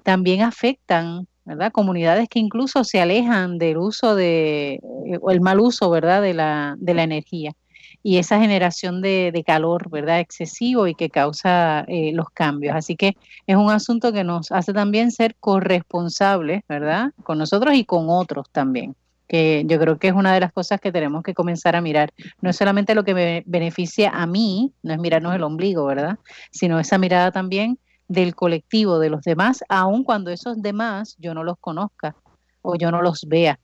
también 0.04 0.42
afectan 0.42 1.26
¿verdad? 1.44 1.72
Comunidades 1.72 2.28
que 2.28 2.38
incluso 2.38 2.84
se 2.84 3.00
alejan 3.00 3.58
del 3.58 3.78
uso 3.78 4.14
de, 4.14 4.74
eh, 4.74 5.18
o 5.20 5.30
el 5.30 5.40
mal 5.40 5.60
uso, 5.60 5.90
¿verdad? 5.90 6.22
De 6.22 6.34
la, 6.34 6.76
de 6.78 6.94
la 6.94 7.02
energía 7.02 7.54
y 8.02 8.18
esa 8.18 8.40
generación 8.40 9.00
de, 9.00 9.42
calor, 9.46 9.90
¿verdad? 9.90 10.20
Excesivo 10.20 10.86
y 10.86 10.94
que 10.94 11.10
causa 11.10 11.84
eh, 11.88 12.12
los 12.12 12.30
cambios. 12.30 12.74
Así 12.74 12.96
que 12.96 13.16
es 13.46 13.56
un 13.56 13.70
asunto 13.70 14.12
que 14.12 14.24
nos 14.24 14.50
hace 14.52 14.72
también 14.72 15.10
ser 15.10 15.36
corresponsables, 15.38 16.62
¿verdad? 16.68 17.12
Con 17.22 17.38
nosotros 17.38 17.74
y 17.74 17.84
con 17.84 18.06
otros 18.08 18.50
también 18.50 18.94
que 19.32 19.64
yo 19.66 19.78
creo 19.78 19.98
que 19.98 20.08
es 20.08 20.12
una 20.12 20.34
de 20.34 20.40
las 20.40 20.52
cosas 20.52 20.78
que 20.78 20.92
tenemos 20.92 21.22
que 21.22 21.32
comenzar 21.32 21.74
a 21.74 21.80
mirar. 21.80 22.12
No 22.42 22.50
es 22.50 22.56
solamente 22.56 22.94
lo 22.94 23.02
que 23.02 23.14
me 23.14 23.42
beneficia 23.46 24.10
a 24.10 24.26
mí, 24.26 24.74
no 24.82 24.92
es 24.92 24.98
mirarnos 24.98 25.34
el 25.34 25.42
ombligo, 25.42 25.86
¿verdad? 25.86 26.18
Sino 26.50 26.78
esa 26.78 26.98
mirada 26.98 27.32
también 27.32 27.78
del 28.08 28.34
colectivo, 28.34 28.98
de 28.98 29.08
los 29.08 29.22
demás, 29.22 29.64
aun 29.70 30.04
cuando 30.04 30.30
esos 30.30 30.60
demás 30.60 31.16
yo 31.18 31.32
no 31.32 31.44
los 31.44 31.56
conozca 31.58 32.14
o 32.60 32.76
yo 32.76 32.90
no 32.90 33.00
los 33.00 33.24
vea, 33.26 33.58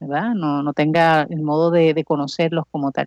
¿verdad? 0.00 0.30
No, 0.34 0.62
no 0.62 0.72
tenga 0.72 1.26
el 1.28 1.42
modo 1.42 1.70
de, 1.70 2.02
conocerlos 2.04 2.64
como 2.70 2.90
tal. 2.90 3.06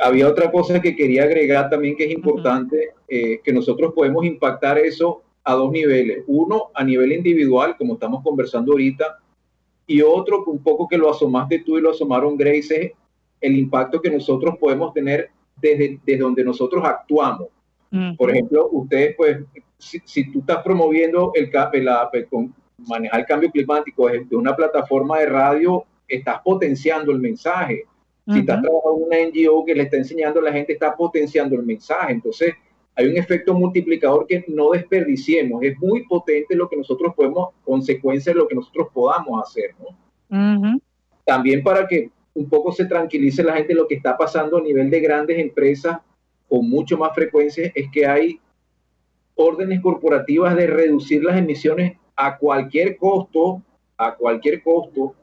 Había 0.00 0.28
otra 0.28 0.50
cosa 0.50 0.80
que 0.80 0.94
quería 0.94 1.24
agregar 1.24 1.70
también 1.70 1.96
que 1.96 2.04
es 2.04 2.10
importante, 2.10 2.90
eh, 3.08 3.40
que 3.42 3.52
nosotros 3.52 3.92
podemos 3.94 4.24
impactar 4.24 4.78
eso 4.78 5.22
a 5.44 5.54
dos 5.54 5.70
niveles. 5.70 6.24
Uno, 6.26 6.70
a 6.74 6.84
nivel 6.84 7.12
individual, 7.12 7.76
como 7.78 7.94
estamos 7.94 8.22
conversando 8.22 8.72
ahorita, 8.72 9.18
y 9.86 10.02
otro, 10.02 10.44
un 10.44 10.62
poco 10.62 10.86
que 10.86 10.98
lo 10.98 11.10
asomaste 11.10 11.60
tú 11.60 11.78
y 11.78 11.80
lo 11.80 11.90
asomaron 11.90 12.36
Grace, 12.36 12.84
es 12.84 12.92
el 13.40 13.56
impacto 13.56 14.00
que 14.00 14.10
nosotros 14.10 14.56
podemos 14.58 14.92
tener 14.92 15.30
desde, 15.56 15.98
desde 16.04 16.22
donde 16.22 16.44
nosotros 16.44 16.84
actuamos. 16.84 17.48
Por 18.16 18.30
ejemplo, 18.30 18.68
ustedes, 18.70 19.16
pues, 19.16 19.38
si, 19.78 20.30
tú 20.30 20.40
estás 20.40 20.62
promoviendo 20.62 21.32
el, 21.34 21.50
el, 21.72 22.28
con 22.28 22.54
manejar 22.86 23.20
el 23.20 23.26
cambio 23.26 23.50
climático 23.50 24.06
desde 24.06 24.36
una 24.36 24.54
plataforma 24.54 25.18
de 25.18 25.26
radio, 25.26 25.84
estás 26.06 26.40
potenciando 26.44 27.10
el 27.10 27.18
mensaje. 27.18 27.84
Si 28.26 28.40
estás 28.40 28.62
trabajando 28.62 28.98
en 28.98 29.06
una 29.06 29.16
NGO 29.28 29.64
que 29.64 29.74
le 29.74 29.82
está 29.84 29.96
enseñando 29.96 30.40
la 30.40 30.52
gente, 30.52 30.72
está 30.72 30.96
potenciando 30.96 31.56
el 31.56 31.64
mensaje. 31.64 32.12
Entonces, 32.12 32.54
hay 32.94 33.06
un 33.06 33.16
efecto 33.16 33.54
multiplicador 33.54 34.26
que 34.26 34.44
no 34.48 34.70
desperdiciemos. 34.70 35.62
Es 35.62 35.78
muy 35.78 36.04
potente 36.06 36.54
lo 36.54 36.68
que 36.68 36.76
nosotros 36.76 37.14
podemos, 37.14 37.50
consecuencia 37.64 38.32
de 38.32 38.38
lo 38.38 38.46
que 38.46 38.54
nosotros 38.54 38.88
podamos 38.92 39.42
hacer, 39.42 39.74
¿no? 39.80 40.80
También 41.24 41.62
para 41.62 41.86
que 41.88 42.10
un 42.34 42.48
poco 42.48 42.72
se 42.72 42.84
tranquilice 42.84 43.42
la 43.42 43.54
gente 43.56 43.74
lo 43.74 43.86
que 43.86 43.96
está 43.96 44.16
pasando 44.16 44.58
a 44.58 44.62
nivel 44.62 44.90
de 44.90 45.00
grandes 45.00 45.38
empresas 45.38 45.98
con 46.48 46.68
mucho 46.68 46.98
más 46.98 47.14
frecuencia 47.14 47.70
es 47.74 47.90
que 47.90 48.06
hay 48.06 48.40
órdenes 49.34 49.80
corporativas 49.80 50.54
de 50.56 50.66
reducir 50.66 51.22
las 51.24 51.38
emisiones 51.38 51.96
a 52.16 52.36
cualquier 52.36 52.96
costo, 52.96 53.62
a 53.96 54.14
cualquier 54.14 54.62
costo. 54.62 55.14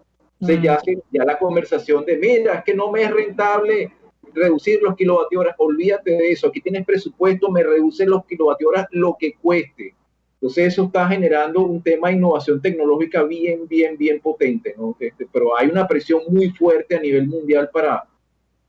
Se 0.41 0.61
ya, 0.61 0.79
ya 1.11 1.23
la 1.23 1.37
conversación 1.37 2.05
de, 2.05 2.17
mira, 2.17 2.55
es 2.55 2.63
que 2.63 2.73
no 2.73 2.91
me 2.91 3.03
es 3.03 3.11
rentable 3.11 3.91
reducir 4.33 4.81
los 4.81 4.95
kilovatios 4.95 5.41
hora, 5.41 5.55
olvídate 5.57 6.11
de 6.11 6.31
eso, 6.31 6.47
aquí 6.47 6.61
tienes 6.61 6.85
presupuesto, 6.85 7.49
me 7.49 7.63
reduce 7.63 8.05
los 8.05 8.25
kilovatios 8.25 8.69
hora 8.69 8.87
lo 8.91 9.17
que 9.19 9.33
cueste. 9.33 9.95
Entonces 10.39 10.67
eso 10.67 10.83
está 10.85 11.07
generando 11.07 11.61
un 11.61 11.81
tema 11.81 12.09
de 12.09 12.15
innovación 12.15 12.61
tecnológica 12.61 13.23
bien, 13.23 13.67
bien, 13.67 13.97
bien 13.97 14.19
potente, 14.19 14.75
¿no? 14.77 14.95
Este, 14.99 15.27
pero 15.31 15.57
hay 15.57 15.67
una 15.67 15.87
presión 15.87 16.21
muy 16.29 16.51
fuerte 16.51 16.95
a 16.95 16.99
nivel 16.99 17.27
mundial 17.27 17.71
para 17.73 18.03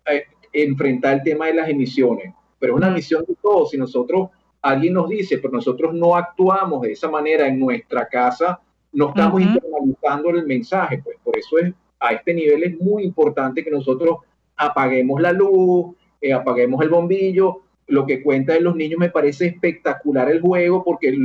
eh, 0.07 0.25
enfrentar 0.53 1.19
el 1.19 1.23
tema 1.23 1.47
de 1.47 1.55
las 1.55 1.69
emisiones. 1.69 2.33
Pero 2.59 2.73
es 2.73 2.77
una 2.79 2.91
misión 2.91 3.23
de 3.29 3.35
todos. 3.43 3.71
Si 3.71 3.77
nosotros, 3.77 4.31
alguien 4.63 4.95
nos 4.95 5.11
dice, 5.11 5.37
pero 5.39 5.53
nosotros 5.53 5.93
no 5.93 6.17
actuamos 6.17 6.81
de 6.81 6.93
esa 6.93 7.11
manera 7.11 7.47
en 7.47 7.61
nuestra 7.61 8.09
casa, 8.09 8.61
no 8.93 9.09
estamos 9.09 9.41
internalizando 9.41 10.31
el 10.31 10.47
mensaje. 10.47 11.01
Pues 11.03 11.17
por 11.23 11.37
eso 11.37 11.59
es, 11.59 11.73
a 12.01 12.13
este 12.13 12.35
nivel 12.35 12.63
es 12.65 12.81
muy 12.81 13.05
importante 13.05 13.65
que 13.65 13.71
nosotros 13.71 14.19
apaguemos 14.57 15.21
la 15.21 15.33
luz, 15.33 15.95
eh, 16.21 16.33
apaguemos 16.33 16.83
el 16.83 16.89
bombillo. 16.89 17.63
Lo 17.87 18.07
que 18.07 18.23
cuenta 18.23 18.53
de 18.53 18.61
los 18.61 18.77
niños 18.77 18.99
me 18.99 19.11
parece 19.11 19.47
espectacular 19.47 20.31
el 20.31 20.41
juego 20.41 20.85
porque 20.85 21.17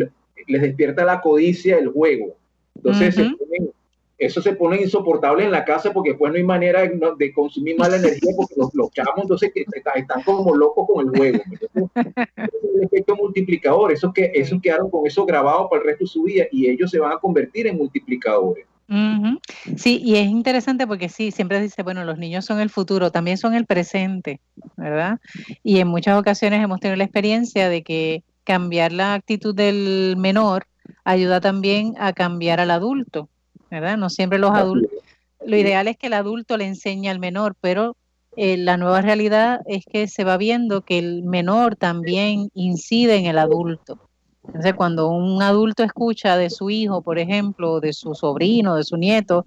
les 0.48 0.62
despierta 0.62 1.04
la 1.04 1.22
codicia 1.22 1.76
del 1.76 1.90
juego. 1.90 2.36
Entonces, 2.76 3.16
eso 4.18 4.42
se 4.42 4.54
pone 4.54 4.82
insoportable 4.82 5.44
en 5.44 5.52
la 5.52 5.66
casa 5.66 5.92
porque 5.92 6.12
después 6.12 6.32
no 6.32 6.38
hay 6.38 6.44
manera 6.44 6.82
de, 6.82 7.34
consumir 7.34 7.78
mala 7.78 7.98
energía 7.98 8.32
porque 8.36 8.54
los, 8.58 8.74
los 8.74 8.92
chamos 8.92 9.16
entonces 9.22 9.52
que 9.54 9.66
están 9.96 10.24
como 10.24 10.56
locos 10.56 10.88
con 10.88 11.08
el 11.08 11.18
juego. 11.18 11.44
es 11.86 12.76
el 12.76 12.84
efecto 12.84 13.16
multiplicador, 13.16 13.92
esos 13.92 14.14
que 14.14 14.32
esos 14.34 14.62
quedaron 14.62 14.90
con 14.90 15.08
eso 15.08 15.26
grabado 15.26 15.70
para 15.70 15.82
el 15.82 15.88
resto 15.88 16.04
de 16.06 16.10
su 16.10 16.24
vida 16.24 16.46
y 16.52 16.70
ellos 16.70 16.92
se 16.92 17.00
van 17.00 17.12
a 17.12 17.18
convertir 17.18 17.68
en 17.68 17.78
multiplicadores. 17.78 18.66
Sí, 19.78 20.00
y 20.04 20.18
es 20.18 20.28
interesante 20.28 20.86
porque 20.86 21.10
sí, 21.10 21.32
siempre 21.32 21.60
dice, 21.60 21.82
bueno, 21.82 22.04
los 22.04 22.20
niños 22.20 22.46
son 22.46 22.60
el 22.60 22.70
futuro, 22.70 23.12
también 23.12 23.38
son 23.38 23.56
el 23.56 23.66
presente, 23.66 24.40
¿verdad? 24.78 25.20
Y 25.64 25.80
en 25.80 25.88
muchas 25.88 26.20
ocasiones 26.20 26.64
hemos 26.64 26.80
tenido 26.80 26.98
la 26.98 27.06
experiencia 27.06 27.70
de 27.70 27.82
que 27.82 28.24
cambiar 28.44 28.92
la 28.92 29.16
actitud 29.16 29.56
del 29.56 30.16
menor 30.18 30.68
ayuda 31.06 31.42
también 31.42 31.96
a 31.98 32.14
cambiar 32.14 32.60
al 32.60 32.72
adulto, 32.72 33.30
¿verdad? 33.82 33.98
No 33.98 34.10
siempre 34.10 34.40
los 34.40 34.52
adultos, 34.52 34.92
lo 35.46 35.58
ideal 35.58 35.88
es 35.88 35.98
que 35.98 36.08
el 36.08 36.14
adulto 36.14 36.58
le 36.58 36.66
enseñe 36.66 37.10
al 37.10 37.20
menor, 37.20 37.56
pero 37.60 37.98
eh, 38.36 38.58
la 38.58 38.78
nueva 38.78 39.02
realidad 39.02 39.62
es 39.66 39.86
que 39.86 40.08
se 40.08 40.24
va 40.24 40.38
viendo 40.38 40.82
que 40.82 40.98
el 40.98 41.24
menor 41.24 41.76
también 41.76 42.50
incide 42.54 43.16
en 43.16 43.26
el 43.26 43.38
adulto. 43.38 44.00
Entonces, 44.48 44.74
cuando 44.74 45.10
un 45.10 45.42
adulto 45.42 45.84
escucha 45.84 46.36
de 46.36 46.50
su 46.50 46.70
hijo, 46.70 47.02
por 47.02 47.18
ejemplo, 47.18 47.80
de 47.80 47.94
su 47.94 48.14
sobrino, 48.14 48.76
de 48.76 48.84
su 48.84 48.98
nieto, 48.98 49.46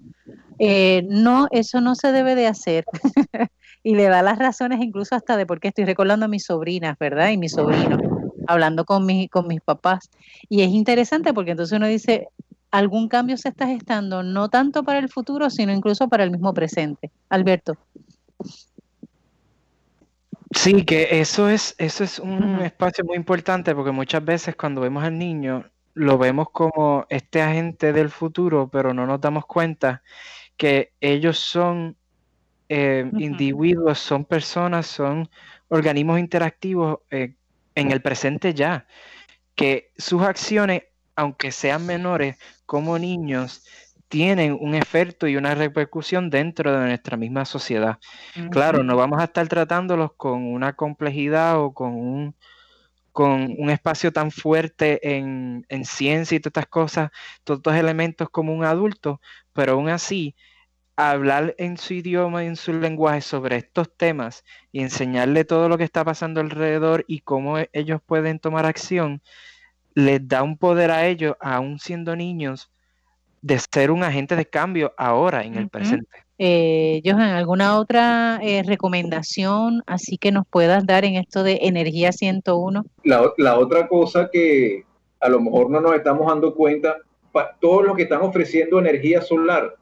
eh, 0.57 1.05
no, 1.07 1.47
eso 1.51 1.81
no 1.81 1.95
se 1.95 2.11
debe 2.11 2.35
de 2.35 2.47
hacer. 2.47 2.85
y 3.83 3.95
le 3.95 4.05
da 4.05 4.23
las 4.23 4.39
razones 4.39 4.79
incluso 4.81 5.15
hasta 5.15 5.37
de 5.37 5.45
por 5.45 5.59
qué 5.59 5.67
estoy 5.67 5.85
recordando 5.85 6.25
a 6.25 6.29
mis 6.29 6.45
sobrinas, 6.45 6.97
¿verdad? 6.99 7.29
Y 7.29 7.37
mis 7.37 7.51
sobrinos, 7.51 8.01
hablando 8.47 8.85
con, 8.85 9.05
mi, 9.05 9.27
con 9.27 9.47
mis 9.47 9.61
papás. 9.61 10.09
Y 10.49 10.61
es 10.61 10.69
interesante 10.69 11.33
porque 11.33 11.51
entonces 11.51 11.77
uno 11.77 11.87
dice, 11.87 12.29
algún 12.71 13.07
cambio 13.07 13.37
se 13.37 13.49
está 13.49 13.67
gestando, 13.67 14.23
no 14.23 14.49
tanto 14.49 14.83
para 14.83 14.99
el 14.99 15.09
futuro, 15.09 15.49
sino 15.49 15.71
incluso 15.71 16.07
para 16.07 16.23
el 16.23 16.31
mismo 16.31 16.53
presente. 16.53 17.11
Alberto. 17.29 17.77
Sí, 20.51 20.85
que 20.85 21.19
eso 21.19 21.49
es, 21.49 21.75
eso 21.77 22.03
es 22.03 22.19
un 22.19 22.61
espacio 22.61 23.03
muy 23.03 23.17
importante 23.17 23.75
porque 23.75 23.91
muchas 23.91 24.23
veces 24.23 24.55
cuando 24.55 24.81
vemos 24.81 25.03
al 25.03 25.17
niño 25.17 25.65
lo 25.93 26.17
vemos 26.17 26.49
como 26.51 27.05
este 27.09 27.41
agente 27.41 27.91
del 27.91 28.09
futuro, 28.09 28.69
pero 28.71 28.93
no 28.93 29.05
nos 29.05 29.19
damos 29.19 29.45
cuenta 29.45 30.03
que 30.55 30.93
ellos 31.01 31.39
son 31.39 31.95
eh, 32.69 33.09
individuos, 33.17 33.99
son 33.99 34.25
personas, 34.25 34.87
son 34.87 35.29
organismos 35.69 36.19
interactivos 36.19 36.99
eh, 37.11 37.35
en 37.75 37.91
el 37.91 38.01
presente 38.01 38.53
ya, 38.53 38.87
que 39.55 39.91
sus 39.97 40.21
acciones, 40.21 40.83
aunque 41.17 41.51
sean 41.51 41.85
menores, 41.85 42.37
como 42.65 42.97
niños, 42.99 43.65
tienen 44.07 44.57
un 44.59 44.75
efecto 44.75 45.27
y 45.27 45.35
una 45.35 45.55
repercusión 45.55 46.29
dentro 46.29 46.71
de 46.71 46.87
nuestra 46.87 47.17
misma 47.17 47.43
sociedad. 47.43 47.97
Claro, 48.51 48.83
no 48.83 48.95
vamos 48.95 49.19
a 49.19 49.25
estar 49.25 49.47
tratándolos 49.49 50.13
con 50.13 50.45
una 50.45 50.73
complejidad 50.73 51.59
o 51.59 51.73
con 51.73 51.95
un, 51.95 52.35
con 53.11 53.55
un 53.57 53.69
espacio 53.69 54.13
tan 54.13 54.31
fuerte 54.31 55.17
en, 55.17 55.65
en 55.69 55.85
ciencia 55.85 56.37
y 56.37 56.39
todas 56.39 56.51
estas 56.51 56.67
cosas, 56.67 57.11
todos 57.43 57.59
estos 57.59 57.75
elementos 57.75 58.29
como 58.29 58.53
un 58.53 58.63
adulto, 58.63 59.19
pero 59.53 59.73
aún 59.73 59.89
así, 59.89 60.35
hablar 60.95 61.55
en 61.57 61.77
su 61.77 61.93
idioma 61.95 62.43
y 62.43 62.47
en 62.47 62.55
su 62.55 62.73
lenguaje 62.73 63.21
sobre 63.21 63.57
estos 63.57 63.95
temas 63.95 64.43
y 64.71 64.81
enseñarle 64.81 65.45
todo 65.45 65.69
lo 65.69 65.77
que 65.77 65.83
está 65.83 66.05
pasando 66.05 66.41
alrededor 66.41 67.05
y 67.07 67.21
cómo 67.21 67.59
e, 67.59 67.69
ellos 67.73 68.01
pueden 68.05 68.39
tomar 68.39 68.65
acción, 68.65 69.21
les 69.97 70.27
da 70.27 70.43
un 70.43 70.59
poder 70.59 70.91
a 70.91 71.07
ellos, 71.07 71.35
aún 71.39 71.79
siendo 71.79 72.15
niños, 72.15 72.69
de 73.41 73.57
ser 73.57 73.89
un 73.89 74.03
agente 74.03 74.35
de 74.35 74.45
cambio 74.45 74.93
ahora 74.95 75.43
en 75.43 75.55
el 75.55 75.69
presente. 75.69 76.07
Eh, 76.37 77.01
Johan, 77.03 77.31
¿alguna 77.31 77.79
otra 77.79 78.39
eh, 78.43 78.61
recomendación 78.61 79.81
así 79.87 80.19
que 80.19 80.31
nos 80.31 80.45
puedas 80.47 80.85
dar 80.85 81.03
en 81.03 81.15
esto 81.15 81.41
de 81.41 81.61
energía 81.63 82.11
101? 82.11 82.85
La, 83.05 83.33
la 83.37 83.57
otra 83.57 83.87
cosa 83.87 84.29
que 84.31 84.85
a 85.19 85.29
lo 85.29 85.41
mejor 85.41 85.71
no 85.71 85.81
nos 85.81 85.95
estamos 85.95 86.27
dando 86.27 86.53
cuenta, 86.53 86.97
todos 87.59 87.83
los 87.83 87.95
que 87.95 88.03
están 88.03 88.21
ofreciendo 88.21 88.77
energía 88.77 89.23
solar, 89.23 89.77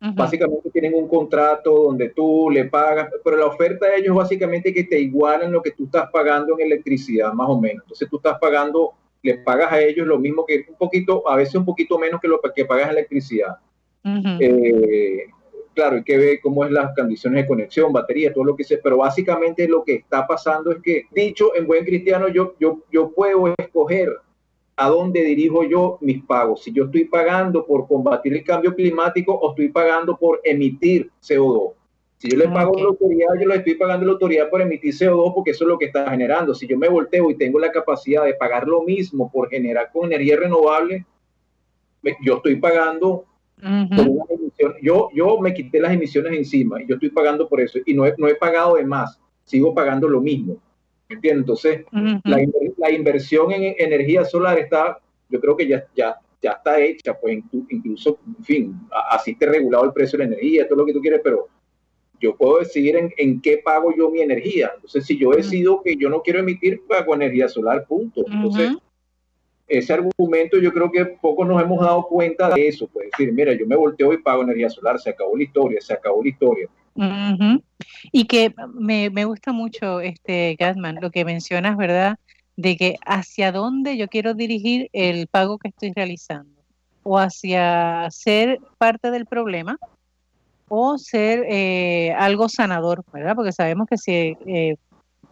básicamente 0.00 0.68
tienen 0.70 0.94
un 0.94 1.06
contrato 1.06 1.84
donde 1.84 2.08
tú 2.08 2.50
le 2.50 2.64
pagas, 2.64 3.08
pero 3.22 3.36
la 3.36 3.46
oferta 3.46 3.86
de 3.86 3.98
ellos 3.98 4.16
básicamente 4.16 4.70
es 4.70 4.74
que 4.74 4.84
te 4.84 4.98
igualan 4.98 5.52
lo 5.52 5.62
que 5.62 5.70
tú 5.70 5.84
estás 5.84 6.10
pagando 6.10 6.58
en 6.58 6.66
electricidad, 6.66 7.32
más 7.32 7.48
o 7.48 7.60
menos. 7.60 7.84
Entonces 7.84 8.08
tú 8.10 8.16
estás 8.16 8.36
pagando 8.40 8.94
le 9.22 9.38
pagas 9.38 9.72
a 9.72 9.80
ellos 9.80 10.06
lo 10.06 10.18
mismo 10.18 10.44
que 10.46 10.66
un 10.68 10.76
poquito, 10.76 11.28
a 11.28 11.36
veces 11.36 11.54
un 11.56 11.64
poquito 11.64 11.98
menos 11.98 12.20
que 12.20 12.28
lo 12.28 12.40
que 12.40 12.64
pagas 12.64 12.90
electricidad. 12.90 13.56
Eh, 14.04 15.26
claro, 15.74 15.96
hay 15.96 16.04
que 16.04 16.16
ver 16.16 16.40
cómo 16.40 16.64
es 16.64 16.70
las 16.70 16.94
condiciones 16.94 17.42
de 17.42 17.48
conexión, 17.48 17.92
batería, 17.92 18.32
todo 18.32 18.44
lo 18.44 18.56
que 18.56 18.64
sea, 18.64 18.78
pero 18.82 18.98
básicamente 18.98 19.68
lo 19.68 19.84
que 19.84 19.96
está 19.96 20.26
pasando 20.26 20.72
es 20.72 20.78
que, 20.82 21.04
dicho 21.10 21.54
en 21.54 21.66
buen 21.66 21.84
cristiano, 21.84 22.28
yo, 22.28 22.54
yo, 22.58 22.80
yo 22.90 23.10
puedo 23.10 23.52
escoger 23.58 24.10
a 24.76 24.88
dónde 24.88 25.22
dirijo 25.22 25.64
yo 25.64 25.98
mis 26.00 26.24
pagos. 26.24 26.62
Si 26.62 26.72
yo 26.72 26.84
estoy 26.84 27.04
pagando 27.04 27.66
por 27.66 27.86
combatir 27.86 28.32
el 28.32 28.42
cambio 28.42 28.74
climático 28.74 29.34
o 29.34 29.50
estoy 29.50 29.68
pagando 29.68 30.16
por 30.16 30.40
emitir 30.42 31.10
CO2. 31.22 31.74
Si 32.20 32.28
yo 32.28 32.36
le 32.36 32.48
pago 32.48 32.76
la 32.76 32.88
autoridad, 32.88 33.28
yo 33.40 33.48
le 33.48 33.56
estoy 33.56 33.76
pagando 33.76 34.04
la 34.04 34.12
autoridad 34.12 34.50
por 34.50 34.60
emitir 34.60 34.92
CO2 34.92 35.32
porque 35.34 35.52
eso 35.52 35.64
es 35.64 35.68
lo 35.68 35.78
que 35.78 35.86
está 35.86 36.10
generando. 36.10 36.52
Si 36.54 36.66
yo 36.66 36.76
me 36.76 36.86
volteo 36.86 37.30
y 37.30 37.34
tengo 37.34 37.58
la 37.58 37.72
capacidad 37.72 38.26
de 38.26 38.34
pagar 38.34 38.68
lo 38.68 38.82
mismo 38.82 39.32
por 39.32 39.48
generar 39.48 39.90
con 39.90 40.04
energía 40.04 40.36
renovable, 40.36 41.06
yo 42.22 42.36
estoy 42.36 42.56
pagando 42.56 43.24
Yo, 44.82 45.08
yo 45.14 45.40
me 45.40 45.54
quité 45.54 45.80
las 45.80 45.94
emisiones 45.94 46.34
encima 46.34 46.82
y 46.82 46.86
yo 46.86 46.96
estoy 46.96 47.08
pagando 47.08 47.48
por 47.48 47.58
eso 47.58 47.78
y 47.86 47.94
no 47.94 48.04
he, 48.04 48.14
no 48.18 48.28
he 48.28 48.34
pagado 48.34 48.74
de 48.74 48.84
más, 48.84 49.18
sigo 49.44 49.72
pagando 49.74 50.06
lo 50.06 50.20
mismo. 50.20 50.58
¿Entiendes? 51.08 51.40
Entonces, 51.40 51.84
la, 52.24 52.38
la, 52.76 52.90
inversión 52.90 53.50
en 53.50 53.74
energía 53.78 54.26
solar 54.26 54.58
está, 54.58 54.98
yo 55.30 55.40
creo 55.40 55.56
que 55.56 55.66
ya, 55.66 55.86
ya, 55.96 56.16
ya 56.42 56.50
está 56.50 56.78
hecha, 56.80 57.18
pues 57.18 57.42
incluso, 57.70 58.18
en 58.38 58.44
fin, 58.44 58.80
así 59.10 59.34
te 59.34 59.46
regulado 59.46 59.86
el 59.86 59.92
precio 59.94 60.18
de 60.18 60.26
la 60.26 60.34
energía, 60.34 60.68
todo 60.68 60.80
lo 60.80 60.86
que 60.86 60.92
tú 60.92 61.00
quieres, 61.00 61.22
pero 61.24 61.48
yo 62.20 62.36
puedo 62.36 62.58
decidir 62.58 62.96
en, 62.96 63.12
en, 63.16 63.40
qué 63.40 63.58
pago 63.58 63.94
yo 63.96 64.10
mi 64.10 64.20
energía. 64.20 64.70
Entonces, 64.74 65.06
si 65.06 65.18
yo 65.18 65.30
decido 65.30 65.82
que 65.82 65.96
yo 65.96 66.08
no 66.10 66.22
quiero 66.22 66.40
emitir, 66.40 66.82
pago 66.86 67.14
energía 67.14 67.48
solar, 67.48 67.86
punto. 67.86 68.24
Entonces, 68.26 68.76
ese 69.66 69.92
argumento 69.92 70.58
yo 70.58 70.72
creo 70.72 70.90
que 70.90 71.04
poco 71.06 71.44
nos 71.44 71.62
hemos 71.62 71.80
dado 71.80 72.02
cuenta 72.06 72.50
de 72.50 72.68
eso. 72.68 72.88
Pues 72.88 73.08
decir, 73.10 73.32
mira, 73.32 73.54
yo 73.54 73.66
me 73.66 73.76
volteo 73.76 74.12
y 74.12 74.18
pago 74.18 74.42
energía 74.42 74.68
solar, 74.68 74.98
se 74.98 75.10
acabó 75.10 75.36
la 75.36 75.44
historia, 75.44 75.80
se 75.80 75.94
acabó 75.94 76.22
la 76.22 76.28
historia. 76.28 76.68
Y 78.12 78.26
que 78.26 78.52
me, 78.74 79.08
me, 79.10 79.24
gusta 79.24 79.52
mucho, 79.52 80.00
este 80.00 80.56
Gatman, 80.58 80.98
lo 81.00 81.10
que 81.10 81.24
mencionas, 81.24 81.76
¿verdad? 81.76 82.18
De 82.56 82.76
que 82.76 82.96
hacia 83.06 83.52
dónde 83.52 83.96
yo 83.96 84.08
quiero 84.08 84.34
dirigir 84.34 84.90
el 84.92 85.28
pago 85.28 85.58
que 85.58 85.68
estoy 85.68 85.92
realizando 85.94 86.60
o 87.02 87.18
hacia 87.18 88.08
ser 88.10 88.58
parte 88.76 89.10
del 89.10 89.24
problema 89.24 89.78
o 90.72 90.98
ser 90.98 91.44
eh, 91.48 92.12
algo 92.16 92.48
sanador, 92.48 93.04
¿verdad? 93.12 93.34
Porque 93.34 93.50
sabemos 93.50 93.88
que 93.90 93.98
si 93.98 94.36
eh, 94.46 94.76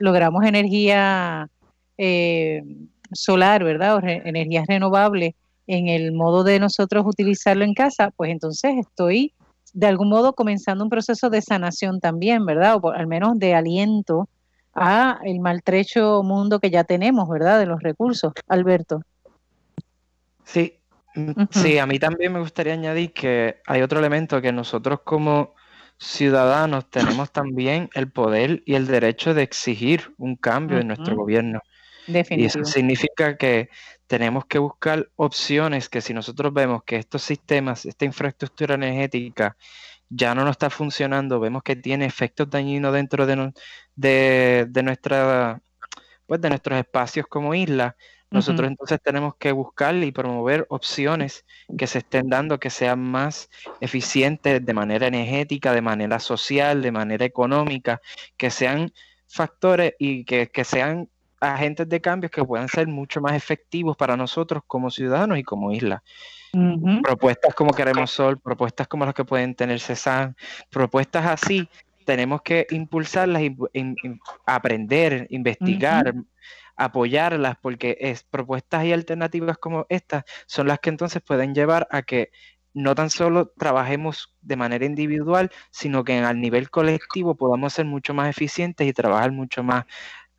logramos 0.01 0.45
energía 0.45 1.49
eh, 1.97 2.65
solar, 3.13 3.63
¿verdad? 3.63 3.97
O 3.97 4.01
energías 4.03 4.67
renovables 4.67 5.35
en 5.69 5.87
el 5.87 6.11
modo 6.11 6.43
de 6.43 6.59
nosotros 6.59 7.07
utilizarlo 7.07 7.65
en 7.65 7.73
casa, 7.73 8.11
pues 8.17 8.33
entonces 8.33 8.79
estoy 8.79 9.33
de 9.75 9.87
algún 9.87 10.09
modo 10.09 10.33
comenzando 10.33 10.83
un 10.83 10.91
proceso 10.91 11.31
de 11.31 11.41
sanación 11.41 12.01
también, 12.01 12.45
¿verdad? 12.45 12.79
O 12.83 12.91
al 12.91 13.07
menos 13.07 13.39
de 13.39 13.55
aliento 13.55 14.29
a 14.75 15.21
el 15.23 15.39
maltrecho 15.39 16.25
mundo 16.25 16.59
que 16.59 16.71
ya 16.71 16.83
tenemos, 16.83 17.29
¿verdad? 17.29 17.61
De 17.61 17.67
los 17.67 17.81
recursos. 17.81 18.33
Alberto. 18.49 19.03
Sí, 20.45 20.78
sí, 21.51 21.79
a 21.79 21.87
mí 21.87 21.99
también 21.99 22.33
me 22.33 22.41
gustaría 22.41 22.75
añadir 22.75 23.13
que 23.13 23.61
hay 23.67 23.83
otro 23.83 23.99
elemento 23.99 24.41
que 24.41 24.53
nosotros 24.53 25.01
como 25.05 25.55
ciudadanos 25.99 26.89
tenemos 26.91 27.33
también 27.33 27.91
el 27.95 28.11
poder 28.11 28.63
y 28.67 28.75
el 28.75 28.87
derecho 28.87 29.35
de 29.35 29.43
exigir 29.43 30.15
un 30.17 30.37
cambio 30.37 30.79
en 30.79 30.89
nuestro 30.89 31.17
gobierno. 31.17 31.61
Y 32.07 32.45
eso 32.45 32.65
significa 32.65 33.37
que 33.37 33.69
tenemos 34.07 34.47
que 34.47 34.59
buscar 34.59 35.11
opciones 35.17 35.89
que 35.89 36.01
si 36.01 36.15
nosotros 36.15 36.55
vemos 36.55 36.83
que 36.85 36.97
estos 36.97 37.23
sistemas, 37.23 37.85
esta 37.85 38.07
infraestructura 38.07 38.77
energética 38.77 39.57
ya 40.09 40.35
no 40.35 40.43
nos 40.45 40.53
está 40.53 40.71
funcionando, 40.71 41.39
vemos 41.39 41.63
que 41.63 41.77
tiene 41.77 42.07
efectos 42.07 42.49
dañinos 42.49 42.95
dentro 42.95 43.27
de, 43.27 43.53
de, 43.95 44.83
nuestra, 44.83 45.61
pues 46.27 46.41
de 46.41 46.49
nuestros 46.49 46.79
espacios 46.79 47.27
como 47.27 47.55
isla, 47.55 47.95
nosotros 48.31 48.69
entonces 48.69 49.01
tenemos 49.03 49.37
que 49.37 49.53
buscar 49.53 49.95
y 49.97 50.13
promover 50.13 50.67
opciones 50.69 51.45
que 51.79 51.87
se 51.87 51.99
estén 51.99 52.29
dando 52.29 52.61
que 52.61 52.71
sean 52.71 53.01
más 53.01 53.49
eficientes 53.81 54.65
de 54.65 54.75
manera 54.75 55.07
energética, 55.07 55.73
de 55.73 55.81
manera 55.81 56.19
social, 56.19 56.83
de 56.83 56.93
manera 56.93 57.25
económica, 57.25 58.01
que 58.37 58.51
sean 58.51 58.93
factores 59.27 59.95
y 59.99 60.25
que, 60.25 60.49
que 60.49 60.65
sean 60.65 61.09
agentes 61.41 61.89
de 61.89 62.01
cambio 62.01 62.31
que 62.31 62.45
puedan 62.45 62.69
ser 62.69 62.87
mucho 62.89 63.21
más 63.21 63.35
efectivos 63.35 63.97
para 63.97 64.17
nosotros 64.17 64.63
como 64.67 64.91
ciudadanos 64.91 65.39
y 65.39 65.43
como 65.43 65.73
isla. 65.73 66.03
Propuestas 67.03 67.55
como 67.55 67.73
Queremos 67.73 68.11
Sol, 68.11 68.39
propuestas 68.41 68.89
como 68.89 69.05
las 69.05 69.15
que 69.15 69.25
pueden 69.25 69.55
tener 69.55 69.81
CESAN, 69.81 70.37
propuestas 70.71 71.27
así, 71.27 71.69
tenemos 72.05 72.41
que 72.41 72.67
impulsarlas, 72.71 73.43
y, 73.43 73.57
aprender, 74.47 75.27
investigar, 75.31 76.15
apoyarlas, 76.79 77.57
porque 77.61 77.99
es, 78.01 78.23
propuestas 78.23 78.85
y 78.85 78.93
alternativas 78.93 79.59
como 79.59 79.85
estas 79.89 80.25
son 80.47 80.69
las 80.69 80.79
que 80.79 80.91
entonces 80.91 81.21
pueden 81.21 81.55
llevar 81.55 81.87
a 81.91 82.03
que 82.03 82.31
no 82.73 82.95
tan 82.95 83.11
solo 83.11 83.49
trabajemos 83.59 84.35
de 84.41 84.57
manera 84.57 84.87
individual, 84.87 85.51
sino 85.71 86.05
que 86.05 86.19
al 86.19 86.41
nivel 86.41 86.71
colectivo 86.71 87.35
podamos 87.35 87.73
ser 87.73 87.85
mucho 87.85 88.15
más 88.15 88.31
eficientes 88.31 88.87
y 88.87 88.93
trabajar 88.93 89.33
mucho 89.33 89.63
más 89.63 89.85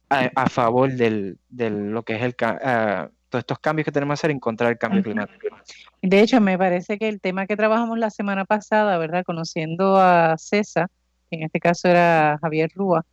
a, 0.10 0.50
favor 0.50 0.92
del, 0.92 1.38
de 1.50 1.70
lo 1.70 2.04
que 2.04 2.16
es 2.16 2.24
el 2.24 2.30
uh, 2.32 3.12
todos 3.30 3.42
estos 3.44 3.60
cambios 3.60 3.86
que 3.86 3.92
tenemos 3.92 4.14
que 4.14 4.22
hacer 4.22 4.32
en 4.32 4.40
contra 4.40 4.68
del 4.68 4.78
cambio 4.78 5.04
climático. 5.04 5.56
De 6.02 6.22
hecho, 6.22 6.42
me 6.42 6.58
parece 6.58 6.98
que 6.98 7.08
el 7.08 7.22
tema 7.22 7.46
que 7.46 7.56
trabajamos 7.56 8.00
la 8.00 8.10
semana 8.10 8.46
pasada, 8.46 8.98
¿verdad? 8.98 9.24
Conociendo 9.24 9.98
a 9.98 10.36
César, 10.38 10.90
que 11.30 11.38
en 11.38 11.44
este 11.44 11.60
caso 11.60 11.88
era 11.88 12.40
Javier 12.42 12.72
Rúa, 12.74 13.06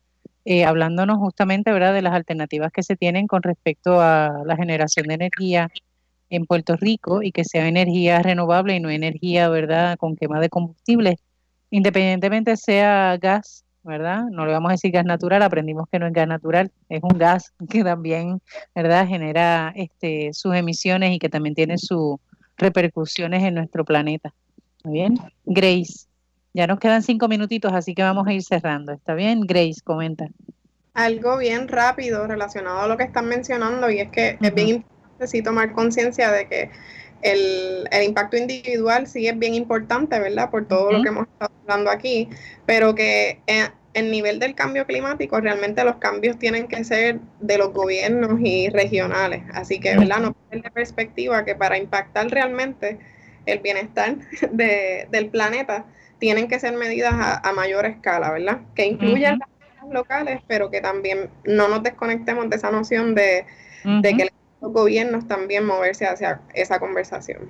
eh, 0.49 0.63
hablándonos 0.63 1.17
justamente, 1.17 1.73
¿verdad?, 1.73 1.93
de 1.93 2.01
las 2.01 2.13
alternativas 2.13 2.71
que 2.71 2.81
se 2.81 2.95
tienen 2.95 3.27
con 3.27 3.43
respecto 3.43 3.99
a 3.99 4.43
la 4.45 4.55
generación 4.55 5.07
de 5.07 5.15
energía 5.15 5.69
en 6.29 6.45
Puerto 6.45 6.77
Rico 6.77 7.21
y 7.21 7.33
que 7.33 7.43
sea 7.43 7.67
energía 7.67 8.21
renovable 8.21 8.75
y 8.75 8.79
no 8.79 8.89
energía, 8.89 9.49
¿verdad?, 9.49 9.97
con 9.97 10.15
quema 10.15 10.39
de 10.39 10.49
combustible, 10.49 11.17
independientemente 11.69 12.55
sea 12.55 13.17
gas 13.17 13.65
¿verdad? 13.83 14.25
No 14.31 14.45
le 14.45 14.51
vamos 14.51 14.69
a 14.69 14.73
decir 14.73 14.91
gas 14.91 15.05
natural, 15.05 15.41
aprendimos 15.41 15.87
que 15.89 15.97
no 15.97 16.07
es 16.07 16.13
gas 16.13 16.27
natural, 16.27 16.71
es 16.89 17.01
un 17.01 17.17
gas 17.17 17.53
que 17.69 17.83
también, 17.83 18.41
¿verdad? 18.75 19.07
Genera 19.07 19.73
este, 19.75 20.31
sus 20.33 20.53
emisiones 20.55 21.13
y 21.13 21.19
que 21.19 21.29
también 21.29 21.55
tiene 21.55 21.77
sus 21.77 22.17
repercusiones 22.57 23.43
en 23.43 23.55
nuestro 23.55 23.85
planeta. 23.85 24.33
Muy 24.83 24.93
bien. 24.93 25.17
Grace, 25.45 26.07
ya 26.53 26.67
nos 26.67 26.79
quedan 26.79 27.03
cinco 27.03 27.27
minutitos, 27.27 27.73
así 27.73 27.93
que 27.93 28.03
vamos 28.03 28.27
a 28.27 28.33
ir 28.33 28.43
cerrando. 28.43 28.93
¿Está 28.93 29.13
bien? 29.13 29.41
Grace, 29.41 29.81
comenta. 29.83 30.27
Algo 30.93 31.37
bien 31.37 31.67
rápido 31.67 32.25
relacionado 32.25 32.79
a 32.79 32.87
lo 32.87 32.97
que 32.97 33.03
están 33.03 33.27
mencionando 33.27 33.89
y 33.89 33.99
es 33.99 34.09
que 34.09 34.37
es 34.41 34.53
bien 34.55 34.67
importante 34.69 34.97
sí 35.25 35.41
tomar 35.41 35.73
conciencia 35.73 36.31
de 36.31 36.47
que 36.47 36.71
el, 37.23 37.87
impacto 38.03 38.37
individual 38.37 39.07
sí 39.07 39.27
es 39.27 39.37
bien 39.37 39.55
importante, 39.55 40.19
¿verdad? 40.19 40.51
Por 40.51 40.67
todo 40.67 40.91
lo 40.91 41.01
que 41.01 41.09
hemos 41.09 41.27
estado 41.27 41.51
hablando 41.63 41.89
aquí, 41.89 42.29
pero 42.65 42.93
que 42.93 43.39
en, 43.47 43.71
el 43.93 44.11
nivel 44.11 44.37
del 44.37 44.53
cambio 44.53 44.85
climático 44.85 45.39
realmente 45.41 45.83
los 45.83 45.95
cambios 45.95 46.37
tienen 46.37 46.67
que 46.67 46.83
ser 46.83 47.19
de 47.39 47.57
los 47.57 47.73
gobiernos 47.73 48.39
y 48.43 48.69
regionales. 48.69 49.43
Así 49.53 49.79
que, 49.79 49.97
¿verdad? 49.97 50.19
No 50.19 50.35
de 50.51 50.69
perspectiva 50.69 51.43
que 51.43 51.55
para 51.55 51.79
impactar 51.79 52.29
realmente 52.29 52.99
el 53.47 53.59
bienestar 53.59 54.17
del 54.51 55.29
planeta 55.29 55.85
tienen 56.19 56.47
que 56.47 56.59
ser 56.59 56.75
medidas 56.75 57.13
a, 57.15 57.51
mayor 57.53 57.85
escala, 57.85 58.31
¿verdad? 58.31 58.61
Que 58.75 58.85
incluyan 58.85 59.39
las 59.39 59.93
locales, 59.93 60.41
pero 60.47 60.69
que 60.69 60.81
también 60.81 61.29
no 61.45 61.67
nos 61.67 61.83
desconectemos 61.83 62.49
de 62.49 62.55
esa 62.55 62.71
noción 62.71 63.15
de, 63.15 63.45
de 63.83 64.15
que 64.15 64.29
los 64.61 64.71
gobiernos 64.71 65.27
también 65.27 65.65
moverse 65.65 66.05
hacia 66.05 66.41
esa 66.53 66.79
conversación. 66.79 67.49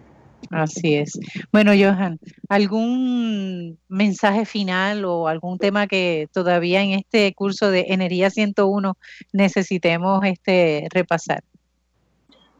Así 0.52 0.96
es. 0.96 1.20
Bueno, 1.52 1.72
Johan, 1.72 2.20
¿algún 2.48 3.78
mensaje 3.88 4.46
final 4.46 5.04
o 5.06 5.28
algún 5.28 5.58
tema 5.58 5.88
que 5.88 6.28
todavía 6.32 6.82
en 6.84 6.92
este 6.92 7.34
curso 7.34 7.72
de 7.72 7.88
Energía 7.90 8.30
101 8.30 8.98
necesitemos 9.34 10.24
este, 10.26 10.88
repasar? 10.92 11.44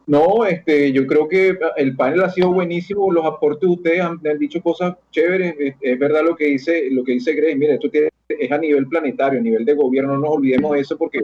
No, 0.08 0.46
este, 0.46 0.90
yo 0.90 1.06
creo 1.06 1.28
que 1.28 1.58
el 1.76 1.94
panel 1.94 2.22
ha 2.22 2.30
sido 2.30 2.50
buenísimo, 2.50 3.12
los 3.12 3.26
aportes 3.26 3.68
de 3.68 3.74
ustedes 3.74 4.00
han, 4.00 4.18
dicho 4.38 4.62
cosas 4.62 4.96
chéveres, 5.10 5.54
es, 5.82 5.98
verdad 5.98 6.22
lo 6.24 6.34
que 6.34 6.46
dice, 6.46 6.88
lo 6.90 7.04
que 7.04 7.12
dice 7.12 7.34
Grace, 7.34 7.54
mire, 7.54 7.74
esto 7.74 7.90
es 7.92 8.50
a 8.50 8.56
nivel 8.56 8.86
planetario, 8.86 9.38
a 9.38 9.42
nivel 9.42 9.66
de 9.66 9.74
gobierno, 9.74 10.14
no 10.14 10.20
nos 10.20 10.36
olvidemos 10.36 10.72
de 10.72 10.80
eso 10.80 10.96
porque 10.96 11.20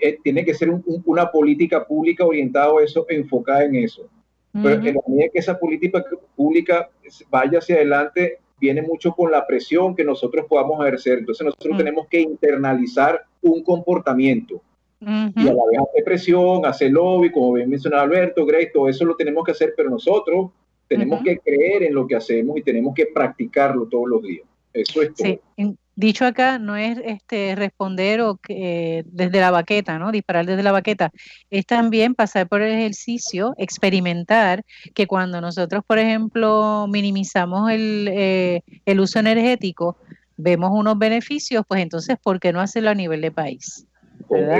eh, 0.00 0.18
tiene 0.24 0.42
que 0.42 0.54
ser 0.54 0.70
una 1.04 1.30
política 1.30 1.86
pública 1.86 2.24
orientada 2.24 2.72
a 2.72 2.82
eso, 2.82 3.04
enfocada 3.10 3.64
en 3.64 3.76
eso. 3.76 4.08
Pero 4.54 4.76
en 4.76 4.94
la 4.94 5.02
medida 5.06 5.28
que 5.30 5.40
esa 5.40 5.58
política 5.58 6.02
pública 6.34 6.88
vaya 7.28 7.58
hacia 7.58 7.76
adelante, 7.76 8.38
viene 8.58 8.80
mucho 8.80 9.12
con 9.12 9.30
la 9.30 9.46
presión 9.46 9.94
que 9.94 10.02
nosotros 10.02 10.46
podamos 10.48 10.80
ejercer. 10.80 11.18
Entonces 11.18 11.44
nosotros 11.44 11.76
tenemos 11.76 12.06
que 12.08 12.22
internalizar 12.22 13.22
un 13.42 13.62
comportamiento. 13.62 14.62
Y 15.00 15.48
a 15.48 15.52
la 15.52 15.64
vez 15.70 15.80
hacer 15.80 16.04
presión, 16.04 16.66
hacer 16.66 16.90
lobby, 16.90 17.30
como 17.30 17.52
bien 17.52 17.70
mencionaba 17.70 18.02
Alberto, 18.02 18.44
Grace, 18.44 18.70
todo 18.72 18.88
eso 18.88 19.04
lo 19.04 19.16
tenemos 19.16 19.44
que 19.44 19.52
hacer, 19.52 19.74
pero 19.76 19.90
nosotros 19.90 20.50
tenemos 20.88 21.22
que 21.22 21.38
creer 21.38 21.84
en 21.84 21.94
lo 21.94 22.06
que 22.06 22.16
hacemos 22.16 22.56
y 22.56 22.62
tenemos 22.62 22.94
que 22.94 23.06
practicarlo 23.06 23.86
todos 23.86 24.08
los 24.08 24.22
días. 24.22 24.46
Eso 24.72 25.02
es 25.02 25.14
todo. 25.14 25.28
Sí. 25.56 25.76
Dicho 25.98 26.24
acá, 26.24 26.60
no 26.60 26.76
es 26.76 26.96
este 27.04 27.56
responder 27.56 28.20
o 28.20 28.36
que, 28.36 29.04
desde 29.06 29.40
la 29.40 29.50
baqueta, 29.50 29.98
¿no? 29.98 30.12
Disparar 30.12 30.46
desde 30.46 30.62
la 30.62 30.70
baqueta. 30.70 31.10
Es 31.50 31.66
también 31.66 32.14
pasar 32.14 32.46
por 32.46 32.62
el 32.62 32.72
ejercicio, 32.72 33.52
experimentar 33.58 34.64
que 34.94 35.08
cuando 35.08 35.40
nosotros, 35.40 35.82
por 35.84 35.98
ejemplo, 35.98 36.86
minimizamos 36.88 37.72
el, 37.72 38.08
eh, 38.12 38.60
el 38.86 39.00
uso 39.00 39.18
energético, 39.18 39.96
vemos 40.36 40.70
unos 40.72 40.96
beneficios, 40.96 41.64
pues 41.66 41.82
entonces, 41.82 42.16
¿por 42.22 42.38
qué 42.38 42.52
no 42.52 42.60
hacerlo 42.60 42.90
a 42.90 42.94
nivel 42.94 43.20
de 43.20 43.32
país? 43.32 43.87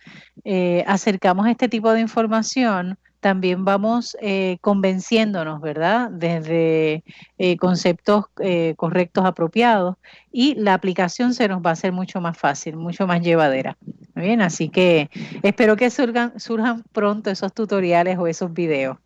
eh, 0.46 0.84
acercamos 0.88 1.46
a 1.46 1.52
este 1.52 1.68
tipo 1.68 1.92
de 1.92 2.00
información, 2.00 2.98
también 3.24 3.64
vamos 3.64 4.18
eh, 4.22 4.58
convenciéndonos, 4.62 5.62
¿verdad? 5.62 6.12
Desde 6.12 7.04
eh, 7.38 7.58
conceptos 7.58 8.26
eh, 8.40 8.76
correctos, 8.76 9.26
apropiados, 9.26 9.96
y 10.32 10.56
la 10.56 10.74
aplicación 10.74 11.34
se 11.34 11.48
nos 11.48 11.62
va 11.62 11.70
a 11.70 11.74
hacer 11.74 11.94
mucho 11.94 12.20
más 12.20 12.38
fácil, 12.38 12.76
mucho 12.76 13.08
más 13.08 13.22
llevadera. 13.22 13.78
Bien, 14.14 14.42
así 14.42 14.68
que 14.68 15.10
espero 15.42 15.78
que 15.78 15.90
surjan, 15.90 16.84
pronto 16.92 17.32
esos 17.32 17.54
tutoriales 17.54 18.20
o 18.20 18.28
esos 18.28 18.54
videos, 18.54 18.98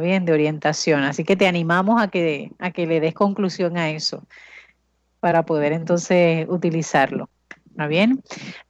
bien? 0.00 0.24
De 0.24 0.32
orientación. 0.32 1.02
Así 1.02 1.24
que 1.24 1.36
te 1.36 1.48
animamos 1.48 2.00
a 2.00 2.08
que, 2.08 2.52
a 2.60 2.70
que 2.70 2.86
le 2.86 3.00
des 3.00 3.12
conclusión 3.12 3.76
a 3.76 3.90
eso 3.90 4.22
para 5.18 5.42
poder 5.42 5.72
entonces 5.72 6.46
utilizarlo. 6.48 7.28
¿Está 7.74 7.88
bien? 7.88 8.22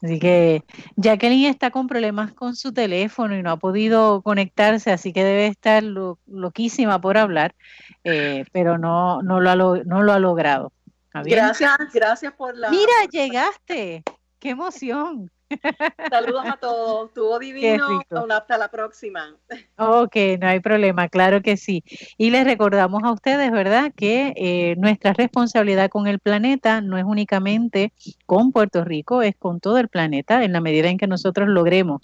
Así 0.02 0.18
que 0.18 0.64
Jacqueline 0.96 1.50
está 1.50 1.70
con 1.70 1.88
problemas 1.88 2.32
con 2.32 2.56
su 2.56 2.72
teléfono 2.72 3.36
y 3.36 3.42
no 3.42 3.50
ha 3.50 3.58
podido 3.58 4.22
conectarse, 4.22 4.92
así 4.92 5.12
que 5.12 5.22
debe 5.22 5.46
estar 5.46 5.82
loquísima 5.82 6.98
por 7.02 7.18
hablar, 7.18 7.54
eh, 8.02 8.46
pero 8.50 8.78
no, 8.78 9.20
no, 9.20 9.40
lo 9.40 9.50
ha, 9.50 9.56
no 9.56 10.02
lo 10.02 10.10
ha 10.10 10.18
logrado. 10.18 10.72
Gracias, 11.12 11.76
gracias 11.92 12.32
por 12.32 12.56
la... 12.56 12.70
Mira, 12.70 12.92
llegaste. 13.10 14.04
¡Qué 14.38 14.48
emoción! 14.48 15.30
Saludos 16.10 16.44
a 16.46 16.56
todos, 16.56 17.08
estuvo 17.08 17.38
divino, 17.38 18.00
hasta 18.30 18.58
la 18.58 18.68
próxima. 18.68 19.36
Ok, 19.76 20.16
no 20.40 20.48
hay 20.48 20.60
problema, 20.60 21.08
claro 21.08 21.42
que 21.42 21.56
sí. 21.56 21.84
Y 22.16 22.30
les 22.30 22.44
recordamos 22.44 23.02
a 23.04 23.12
ustedes, 23.12 23.50
¿verdad?, 23.50 23.92
que 23.94 24.32
eh, 24.36 24.76
nuestra 24.76 25.12
responsabilidad 25.12 25.90
con 25.90 26.06
el 26.06 26.18
planeta 26.18 26.80
no 26.80 26.98
es 26.98 27.04
únicamente 27.04 27.92
con 28.26 28.52
Puerto 28.52 28.84
Rico, 28.84 29.22
es 29.22 29.36
con 29.36 29.60
todo 29.60 29.78
el 29.78 29.88
planeta, 29.88 30.44
en 30.44 30.52
la 30.52 30.60
medida 30.60 30.88
en 30.88 30.98
que 30.98 31.06
nosotros 31.06 31.48
logremos 31.48 32.02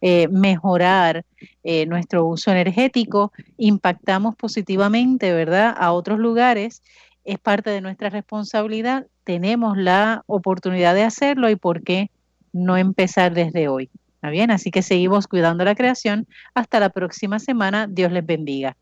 eh, 0.00 0.28
mejorar 0.28 1.24
eh, 1.62 1.86
nuestro 1.86 2.24
uso 2.24 2.50
energético, 2.50 3.32
impactamos 3.58 4.34
positivamente, 4.36 5.32
¿verdad?, 5.32 5.74
a 5.76 5.92
otros 5.92 6.18
lugares, 6.18 6.82
es 7.24 7.38
parte 7.38 7.70
de 7.70 7.80
nuestra 7.80 8.08
responsabilidad, 8.08 9.06
tenemos 9.24 9.76
la 9.76 10.22
oportunidad 10.26 10.94
de 10.94 11.02
hacerlo 11.02 11.50
y 11.50 11.56
por 11.56 11.82
qué 11.82 12.10
no 12.52 12.76
empezar 12.76 13.34
desde 13.34 13.68
hoy. 13.68 13.90
¿Está 14.14 14.30
bien? 14.30 14.50
Así 14.50 14.70
que 14.70 14.82
seguimos 14.82 15.26
cuidando 15.26 15.64
la 15.64 15.74
creación. 15.74 16.26
Hasta 16.54 16.80
la 16.80 16.90
próxima 16.90 17.38
semana. 17.38 17.86
Dios 17.86 18.12
les 18.12 18.24
bendiga. 18.26 18.76